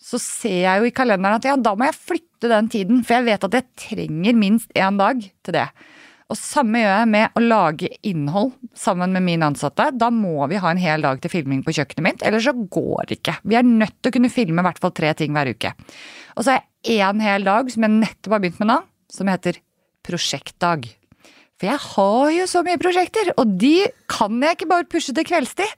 så 0.04 0.20
ser 0.20 0.60
jeg 0.66 0.80
jo 0.80 0.88
i 0.88 0.94
kalenderen 0.94 1.40
at 1.40 1.46
ja, 1.48 1.56
da 1.56 1.72
må 1.78 1.88
jeg 1.88 1.96
flytte 1.96 2.50
den 2.52 2.70
tiden. 2.70 3.02
For 3.02 3.18
jeg 3.18 3.28
vet 3.30 3.46
at 3.48 3.58
jeg 3.58 3.68
trenger 3.88 4.38
minst 4.38 4.74
én 4.76 5.00
dag 5.00 5.22
til 5.24 5.56
det. 5.56 5.68
Og 6.32 6.38
samme 6.40 6.80
gjør 6.80 6.94
jeg 6.94 7.08
med 7.12 7.36
å 7.36 7.42
lage 7.44 7.90
innhold 8.06 8.54
sammen 8.78 9.12
med 9.12 9.26
mine 9.26 9.48
ansatte. 9.50 9.90
Da 9.92 10.08
må 10.14 10.46
vi 10.50 10.60
ha 10.60 10.72
en 10.72 10.80
hel 10.80 11.04
dag 11.04 11.20
til 11.20 11.32
filming 11.32 11.60
på 11.64 11.74
kjøkkenet 11.76 12.06
mitt, 12.06 12.24
ellers 12.24 12.48
så 12.48 12.54
går 12.56 13.10
det 13.10 13.18
ikke. 13.20 13.36
Vi 13.44 13.58
er 13.58 13.68
nødt 13.68 13.98
til 14.00 14.10
å 14.10 14.16
kunne 14.16 14.32
filme 14.32 14.64
i 14.64 14.66
hvert 14.66 14.80
fall 14.82 14.94
tre 14.96 15.12
ting 15.18 15.36
hver 15.36 15.52
uke. 15.52 15.74
Og 16.34 16.46
så 16.46 16.54
har 16.54 16.62
jeg 16.88 17.00
én 17.04 17.22
hel 17.24 17.46
dag 17.46 17.70
som 17.72 17.86
jeg 17.86 17.96
nettopp 18.00 18.36
har 18.36 18.44
begynt 18.44 18.62
med 18.62 18.72
nå, 18.72 18.78
som 19.12 19.30
heter 19.30 19.60
prosjektdag. 20.04 20.88
For 21.60 21.70
jeg 21.70 21.80
har 21.94 22.30
jo 22.34 22.46
så 22.50 22.62
mye 22.66 22.80
prosjekter, 22.82 23.30
og 23.38 23.58
de 23.60 23.86
kan 24.10 24.40
jeg 24.42 24.58
ikke 24.58 24.70
bare 24.70 24.88
pushe 24.90 25.14
til 25.14 25.26
kveldstid. 25.28 25.70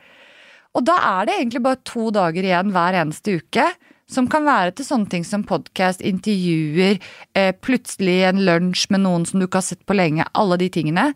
Og 0.76 0.84
da 0.84 0.96
er 1.00 1.28
det 1.28 1.36
egentlig 1.38 1.62
bare 1.64 1.84
to 1.88 2.10
dager 2.12 2.44
igjen 2.44 2.72
hver 2.74 2.98
eneste 3.00 3.38
uke 3.40 3.64
Som 4.12 4.26
kan 4.30 4.44
være 4.46 4.74
til 4.76 4.86
sånne 4.86 5.08
ting 5.10 5.24
som 5.26 5.42
podkast, 5.42 6.02
intervjuer, 6.04 7.00
eh, 7.34 7.48
plutselig 7.58 8.20
en 8.28 8.44
lunsj 8.46 8.84
med 8.94 9.02
noen 9.02 9.24
som 9.26 9.40
du 9.40 9.48
ikke 9.48 9.58
har 9.58 9.66
sett 9.66 9.82
på 9.82 9.96
lenge. 9.98 10.22
Alle 10.30 10.60
de 10.60 10.68
tingene 10.70 11.08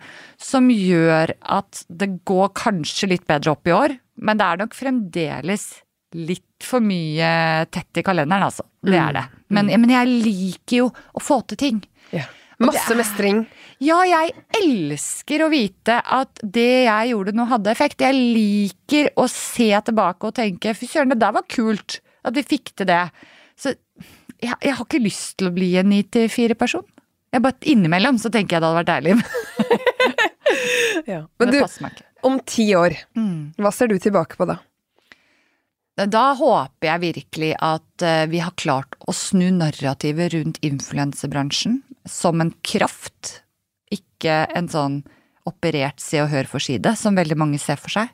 som 0.42 0.66
gjør 0.74 1.30
at 1.38 1.84
det 1.86 2.08
går 2.26 2.50
kanskje 2.58 3.12
litt 3.12 3.28
bedre 3.30 3.54
opp 3.54 3.70
i 3.70 3.76
år. 3.76 3.94
Men 4.18 4.40
det 4.40 4.48
er 4.48 4.58
nok 4.64 4.74
fremdeles 4.74 5.68
litt 6.18 6.66
for 6.66 6.82
mye 6.82 7.30
tett 7.70 8.02
i 8.02 8.02
kalenderen, 8.02 8.48
altså. 8.48 8.66
Det 8.82 8.98
er 8.98 9.14
det. 9.14 9.24
Men, 9.54 9.70
men 9.70 9.94
jeg 9.94 10.10
liker 10.26 10.76
jo 10.80 10.90
å 10.90 11.22
få 11.22 11.44
til 11.46 11.62
ting. 11.62 11.80
Ja. 12.10 12.26
Masse 12.60 12.94
mestring. 12.98 13.44
Ja, 13.80 14.02
jeg 14.04 14.34
elsker 14.58 15.46
å 15.46 15.50
vite 15.52 15.96
at 16.04 16.42
det 16.44 16.84
jeg 16.84 17.12
gjorde 17.14 17.32
nå 17.36 17.46
hadde 17.48 17.72
effekt. 17.72 18.02
Jeg 18.04 18.16
liker 18.18 19.08
å 19.16 19.24
se 19.32 19.70
tilbake 19.86 20.28
og 20.28 20.36
tenke 20.36 20.74
fy 20.76 20.88
søren, 20.90 21.14
det 21.14 21.20
der 21.22 21.32
var 21.38 21.46
kult. 21.48 22.00
At 22.20 22.36
vi 22.36 22.44
fikk 22.44 22.74
til 22.76 22.90
det. 22.90 23.02
Så 23.56 23.72
jeg, 23.72 24.52
jeg 24.60 24.74
har 24.76 24.84
ikke 24.84 25.00
lyst 25.00 25.38
til 25.40 25.48
å 25.48 25.54
bli 25.56 25.70
en 25.80 25.88
ni 25.88 26.02
til 26.04 26.28
fire-person. 26.32 26.84
Jeg 27.32 27.44
bare 27.44 27.70
Innimellom 27.72 28.18
så 28.20 28.28
tenker 28.34 28.56
jeg 28.58 28.62
det 28.62 28.68
hadde 28.68 28.82
vært 28.82 28.92
deilig. 28.92 29.16
Ja. 31.06 31.20
Men 31.38 31.46
Men 31.46 31.52
det 31.54 31.60
du, 31.62 31.82
meg 31.82 31.92
ikke. 31.94 32.04
om 32.26 32.34
ti 32.46 32.64
år, 32.76 32.94
hva 33.62 33.70
ser 33.72 33.88
du 33.90 33.96
tilbake 34.02 34.36
på 34.36 34.46
da? 34.50 34.56
Da 36.10 36.24
håper 36.36 36.88
jeg 36.88 37.02
virkelig 37.04 37.50
at 37.62 38.04
eh, 38.04 38.24
vi 38.30 38.40
har 38.42 38.52
klart 38.58 38.96
å 39.08 39.14
snu 39.16 39.46
narrativet 39.54 40.34
rundt 40.34 40.58
influensebransjen 40.66 41.80
som 42.10 42.42
en 42.42 42.52
kraft, 42.66 43.40
ikke 43.90 44.42
en 44.58 44.68
sånn 44.70 45.00
operert 45.48 46.00
Se 46.02 46.20
og 46.22 46.30
Hør-forside, 46.32 46.92
som 46.98 47.16
veldig 47.18 47.38
mange 47.38 47.60
ser 47.62 47.80
for 47.80 47.92
seg. 47.94 48.10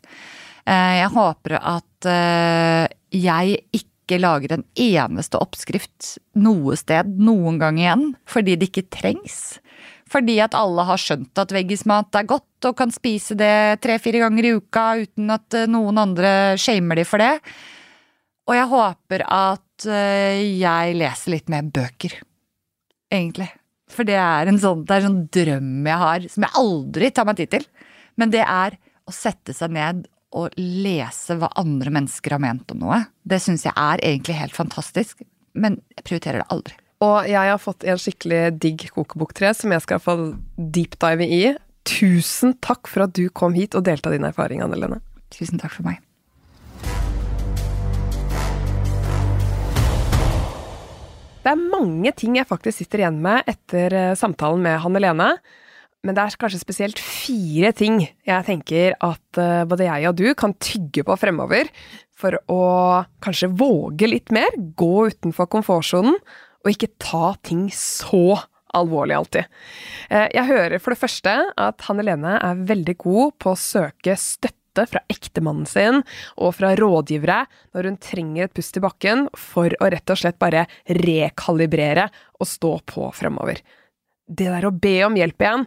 Eh, 0.67 0.97
Jeg 1.03 1.13
håper 1.15 1.59
at 1.61 2.09
eh, 2.11 2.87
jeg 3.15 3.61
ikke 3.75 4.21
lager 4.23 4.55
en 4.55 4.65
eneste 4.79 5.39
oppskrift 5.43 6.17
noe 6.39 6.77
sted 6.79 7.17
noen 7.19 7.59
gang 7.63 7.79
igjen, 7.81 8.09
fordi 8.29 8.55
det 8.57 8.71
ikke 8.71 8.87
trengs. 8.95 9.59
Fordi 10.07 10.37
at 10.39 10.55
alle 10.55 10.85
har 10.87 11.01
skjønt 11.03 11.39
at 11.43 11.51
veggismat 11.55 12.15
er 12.15 12.29
godt 12.31 12.69
og 12.69 12.77
kan 12.79 12.93
spise 12.95 13.35
det 13.39 13.81
tre-fire 13.83 14.23
ganger 14.23 14.47
i 14.47 14.55
uka 14.61 14.87
uten 15.03 15.35
at 15.35 15.59
eh, 15.59 15.67
noen 15.71 15.99
andre 15.99 16.31
shamer 16.61 17.03
de 17.03 17.07
for 17.09 17.23
det. 17.23 17.35
Og 18.47 18.55
jeg 18.55 18.71
håper 18.71 19.27
at 19.27 19.63
jeg 19.85 20.93
leser 20.97 21.33
litt 21.35 21.51
mer 21.53 21.67
bøker, 21.69 22.15
egentlig. 23.13 23.51
For 23.93 24.07
det 24.09 24.19
er 24.19 24.51
en 24.51 24.59
sånn, 24.61 24.83
det 24.87 24.95
er 24.95 25.05
en 25.05 25.09
sånn 25.11 25.25
drøm 25.37 25.87
jeg 25.87 26.03
har, 26.03 26.27
som 26.33 26.47
jeg 26.47 26.59
aldri 26.63 27.11
tar 27.15 27.29
meg 27.29 27.39
tid 27.41 27.53
til. 27.55 27.67
Men 28.19 28.33
det 28.33 28.43
er 28.43 28.79
å 29.07 29.15
sette 29.15 29.55
seg 29.55 29.75
ned 29.77 30.07
og 30.37 30.57
lese 30.59 31.37
hva 31.39 31.53
andre 31.61 31.93
mennesker 31.95 32.35
har 32.35 32.43
ment 32.43 32.73
om 32.75 32.83
noe. 32.83 33.05
Det 33.23 33.39
syns 33.43 33.65
jeg 33.67 33.77
er 33.79 34.03
egentlig 34.05 34.37
helt 34.41 34.57
fantastisk, 34.57 35.23
men 35.57 35.79
jeg 35.95 36.05
prioriterer 36.09 36.43
det 36.43 36.51
aldri. 36.53 36.77
Og 37.05 37.29
jeg 37.29 37.53
har 37.53 37.61
fått 37.61 37.85
en 37.85 38.01
skikkelig 38.01 38.41
digg 38.61 38.87
kokeboktre 38.95 39.53
som 39.57 39.73
jeg 39.75 39.85
skal 39.85 40.01
få 40.03 40.17
deepdive 40.57 41.29
i. 41.29 41.43
Tusen 41.87 42.57
takk 42.65 42.89
for 42.91 43.07
at 43.07 43.15
du 43.17 43.29
kom 43.31 43.55
hit 43.57 43.77
og 43.77 43.85
delte 43.87 44.13
din 44.15 44.27
erfaring, 44.27 44.65
Anne 44.65 44.81
Lene. 44.81 45.03
Tusen 45.33 45.61
takk 45.61 45.77
for 45.77 45.87
meg. 45.87 46.01
Det 51.47 51.53
er 51.53 51.69
mange 51.71 52.11
ting 52.19 52.35
jeg 52.41 52.49
faktisk 52.49 52.81
sitter 52.83 53.05
igjen 53.05 53.21
med 53.23 53.47
etter 53.47 53.95
eh, 53.95 54.15
samtalen 54.19 54.65
med 54.65 54.81
Hanne 54.83 54.99
Lene. 54.99 55.29
Men 56.03 56.17
det 56.17 56.25
er 56.25 56.39
kanskje 56.41 56.59
spesielt 56.59 56.99
fire 57.03 57.71
ting 57.75 58.01
jeg 58.27 58.47
tenker 58.49 58.97
at 58.99 59.39
eh, 59.39 59.63
både 59.71 59.87
jeg 59.87 60.09
og 60.11 60.19
du 60.19 60.27
kan 60.39 60.57
tygge 60.59 61.05
på 61.07 61.15
fremover 61.23 61.71
for 62.19 62.35
å 62.51 62.59
kanskje 63.23 63.53
våge 63.61 64.09
litt 64.11 64.35
mer, 64.35 64.51
gå 64.75 65.07
utenfor 65.13 65.47
komfortsonen, 65.53 66.19
og 66.65 66.73
ikke 66.73 66.91
ta 66.99 67.35
ting 67.47 67.69
så 67.71 68.41
alvorlig 68.75 69.15
alltid. 69.21 69.47
Eh, 70.11 70.27
Jeg 70.35 70.51
hører 70.51 70.83
for 70.83 70.97
det 70.97 71.03
første 71.05 71.37
at 71.55 71.87
Hanne 71.87 72.09
Lene 72.11 72.41
er 72.43 72.67
veldig 72.75 72.99
god 73.07 73.37
på 73.39 73.55
å 73.55 73.61
søke 73.61 74.19
støtte 74.19 74.66
fra 74.85 75.01
ektemannen 75.09 75.69
sin 75.71 76.03
og 76.37 76.53
fra 76.59 76.75
rådgivere 76.77 77.39
når 77.73 77.91
hun 77.91 77.97
trenger 78.03 78.47
et 78.47 78.57
pust 78.57 78.77
i 78.77 78.85
bakken 78.85 79.27
for 79.39 79.73
å 79.81 79.91
rett 79.93 80.13
og 80.13 80.21
slett 80.21 80.41
bare 80.43 80.67
rekalibrere 80.93 82.11
og 82.37 82.51
stå 82.51 82.75
på 82.93 83.09
fremover. 83.17 83.63
Det 84.27 84.51
der 84.51 84.69
å 84.69 84.75
be 84.75 84.99
om 85.07 85.17
hjelp 85.17 85.41
igjen, 85.41 85.67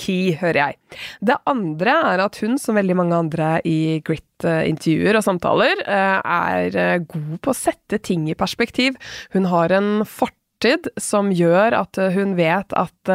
key, 0.00 0.34
hører 0.40 0.60
jeg. 0.62 0.98
Det 1.30 1.36
andre 1.50 1.96
er 2.12 2.22
at 2.24 2.38
hun, 2.42 2.56
som 2.60 2.78
veldig 2.78 2.96
mange 2.98 3.18
andre 3.18 3.52
i 3.68 4.00
Grit-intervjuer 4.06 5.18
og 5.18 5.26
samtaler, 5.26 5.82
eh, 5.84 6.18
er 6.20 6.78
eh, 6.80 7.04
god 7.04 7.38
på 7.44 7.52
å 7.52 7.58
sette 7.58 8.00
ting 8.06 8.28
i 8.30 8.38
perspektiv. 8.38 8.96
Hun 9.34 9.50
har 9.52 9.74
en 9.76 10.06
fortid 10.08 10.90
som 11.00 11.32
gjør 11.34 11.76
at 11.82 12.00
eh, 12.00 12.14
hun 12.16 12.36
vet 12.38 12.76
at 12.76 13.14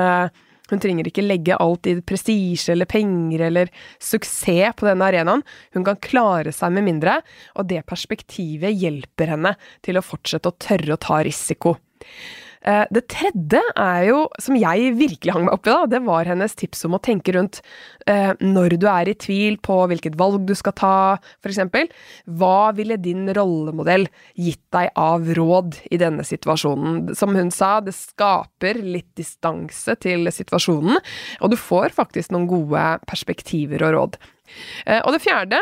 hun 0.72 0.82
trenger 0.82 1.09
ikke 1.09 1.26
legge 1.26 1.57
alt 1.61 1.89
i 1.89 1.97
prestisje 2.01 2.74
eller 2.74 2.89
penger 2.89 3.45
eller 3.49 3.72
suksess 4.01 4.78
på 4.80 4.88
denne 4.88 5.09
arenaen. 5.09 5.43
Hun 5.76 5.86
kan 5.88 5.99
klare 6.01 6.53
seg 6.55 6.74
med 6.76 6.88
mindre, 6.88 7.20
og 7.55 7.70
det 7.70 7.84
perspektivet 7.89 8.74
hjelper 8.74 9.36
henne 9.36 9.55
til 9.86 9.99
å 9.99 10.05
fortsette 10.05 10.49
å 10.49 10.57
tørre 10.57 10.97
å 10.97 11.01
ta 11.01 11.22
risiko. 11.26 11.76
Eh, 12.66 12.86
Det 12.89 13.03
tredje 13.13 13.61
er 13.78 14.07
jo, 14.09 14.26
som 14.41 14.57
jeg 14.57 14.93
virkelig 14.97 15.34
hang 15.36 15.45
meg 15.45 15.53
opp 15.53 15.68
i, 15.68 15.72
da, 15.74 15.86
det 15.86 16.01
var 16.05 16.26
hennes 16.30 16.55
tips 16.57 16.86
om 16.88 16.97
å 16.97 17.01
tenke 17.03 17.36
rundt 17.36 17.61
eh, 18.09 18.34
når 18.41 18.78
du 18.82 18.88
er 18.89 19.11
i 19.11 19.18
tvil 19.18 19.59
på 19.61 19.78
hvilket 19.91 20.18
valg 20.18 20.47
du 20.49 20.55
skal 20.57 20.74
ta, 20.78 20.95
eksempel. 21.45 21.89
Hva 22.26 22.74
ville 22.78 22.97
din 22.97 23.30
rollemodell 23.38 24.07
gitt 24.34 24.63
deg 24.74 24.89
av 24.97 25.30
råd 25.38 25.80
i 25.93 26.01
denne 26.01 26.26
situasjonen? 26.26 27.13
Som 27.18 27.38
hun 27.38 27.53
sa, 27.53 27.78
det 27.86 27.93
skaper 27.97 28.82
litt 28.82 29.11
distanse 29.18 29.95
til 30.01 30.26
situasjonen, 30.34 30.97
og 31.41 31.53
du 31.53 31.59
får 31.59 31.93
faktisk 31.95 32.34
noen 32.34 32.49
gode 32.49 32.86
perspektiver 33.05 33.86
og 33.86 33.97
råd. 33.99 34.22
Eh, 34.86 35.01
og 35.03 35.13
det 35.13 35.22
fjerde, 35.22 35.61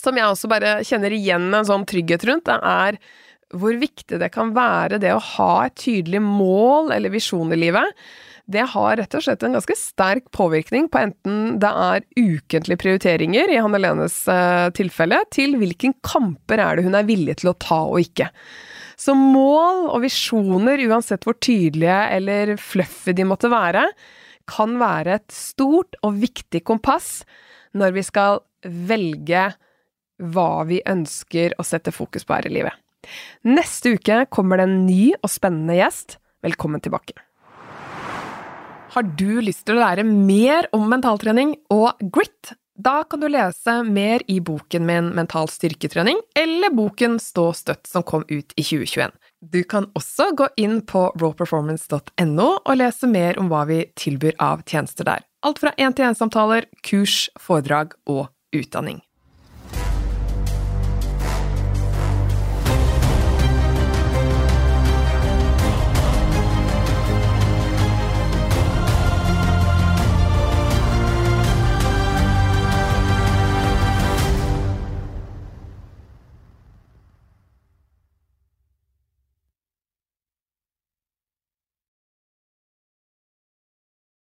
som 0.00 0.16
jeg 0.16 0.24
også 0.24 0.48
bare 0.48 0.78
kjenner 0.86 1.12
igjen 1.12 1.50
en 1.52 1.66
sånn 1.68 1.84
trygghet 1.88 2.24
rundt, 2.28 2.48
det 2.48 2.56
er 2.64 3.00
hvor 3.56 3.76
viktig 3.80 4.20
det 4.20 4.30
kan 4.34 4.52
være 4.54 5.00
det 5.02 5.12
å 5.14 5.22
ha 5.36 5.52
et 5.66 5.78
tydelig 5.80 6.20
mål 6.22 6.92
eller 6.94 7.12
visjon 7.12 7.50
i 7.54 7.58
livet. 7.58 7.96
Det 8.50 8.64
har 8.72 8.96
rett 8.98 9.14
og 9.14 9.22
slett 9.22 9.44
en 9.46 9.54
ganske 9.54 9.76
sterk 9.78 10.30
påvirkning 10.34 10.88
på 10.90 11.02
enten 11.04 11.58
det 11.62 11.70
er 11.70 12.06
ukentlige 12.18 12.80
prioriteringer, 12.82 13.50
i 13.50 13.60
Hanne 13.62 13.78
Lenes 13.78 14.22
eh, 14.30 14.70
tilfelle, 14.74 15.20
til 15.34 15.54
hvilken 15.60 15.94
kamper 16.06 16.62
er 16.62 16.78
det 16.78 16.86
hun 16.86 16.98
er 16.98 17.06
villig 17.06 17.38
til 17.42 17.52
å 17.52 17.58
ta 17.62 17.84
og 17.86 18.02
ikke. 18.02 18.30
Så 19.00 19.14
mål 19.16 19.86
og 19.94 20.02
visjoner, 20.04 20.82
uansett 20.90 21.24
hvor 21.24 21.38
tydelige 21.40 22.00
eller 22.16 22.56
fluffy 22.60 23.14
de 23.16 23.26
måtte 23.28 23.50
være, 23.52 23.86
kan 24.50 24.76
være 24.80 25.20
et 25.20 25.34
stort 25.34 25.94
og 26.02 26.18
viktig 26.20 26.64
kompass 26.66 27.20
når 27.78 27.94
vi 27.94 28.04
skal 28.04 28.42
velge 28.66 29.46
hva 30.20 30.50
vi 30.68 30.82
ønsker 30.90 31.54
å 31.56 31.64
sette 31.64 31.94
fokus 31.94 32.26
på 32.26 32.36
her 32.36 32.50
i 32.50 32.56
livet. 32.58 32.74
Neste 33.46 33.96
uke 33.96 34.24
kommer 34.32 34.60
det 34.60 34.68
en 34.68 34.78
ny 34.86 35.02
og 35.20 35.30
spennende 35.32 35.78
gjest. 35.78 36.18
Velkommen 36.44 36.82
tilbake. 36.84 37.16
Har 38.90 39.06
du 39.06 39.38
lyst 39.44 39.68
til 39.68 39.78
å 39.78 39.84
lære 39.84 40.02
mer 40.06 40.66
om 40.74 40.88
mentaltrening 40.90 41.54
og 41.70 42.00
grit? 42.12 42.56
Da 42.80 43.02
kan 43.04 43.20
du 43.20 43.28
lese 43.28 43.74
mer 43.84 44.22
i 44.30 44.38
boken 44.40 44.86
min 44.88 45.10
Mental 45.14 45.50
styrketrening, 45.52 46.16
eller 46.38 46.72
boken 46.72 47.18
Stå 47.20 47.50
støtt 47.56 47.86
som 47.86 48.04
kom 48.06 48.24
ut 48.30 48.54
i 48.56 48.64
2021. 48.64 49.12
Du 49.40 49.60
kan 49.68 49.90
også 49.98 50.30
gå 50.36 50.48
inn 50.60 50.80
på 50.88 51.04
rawperformance.no 51.20 52.48
og 52.56 52.80
lese 52.80 53.10
mer 53.10 53.38
om 53.40 53.52
hva 53.52 53.66
vi 53.68 53.82
tilbyr 54.00 54.38
av 54.40 54.64
tjenester 54.64 55.08
der. 55.08 55.26
Alt 55.44 55.60
fra 55.60 55.74
én-til-én-samtaler, 55.76 56.66
kurs, 56.86 57.28
foredrag 57.40 57.94
og 58.08 58.28
utdanning. 58.56 59.00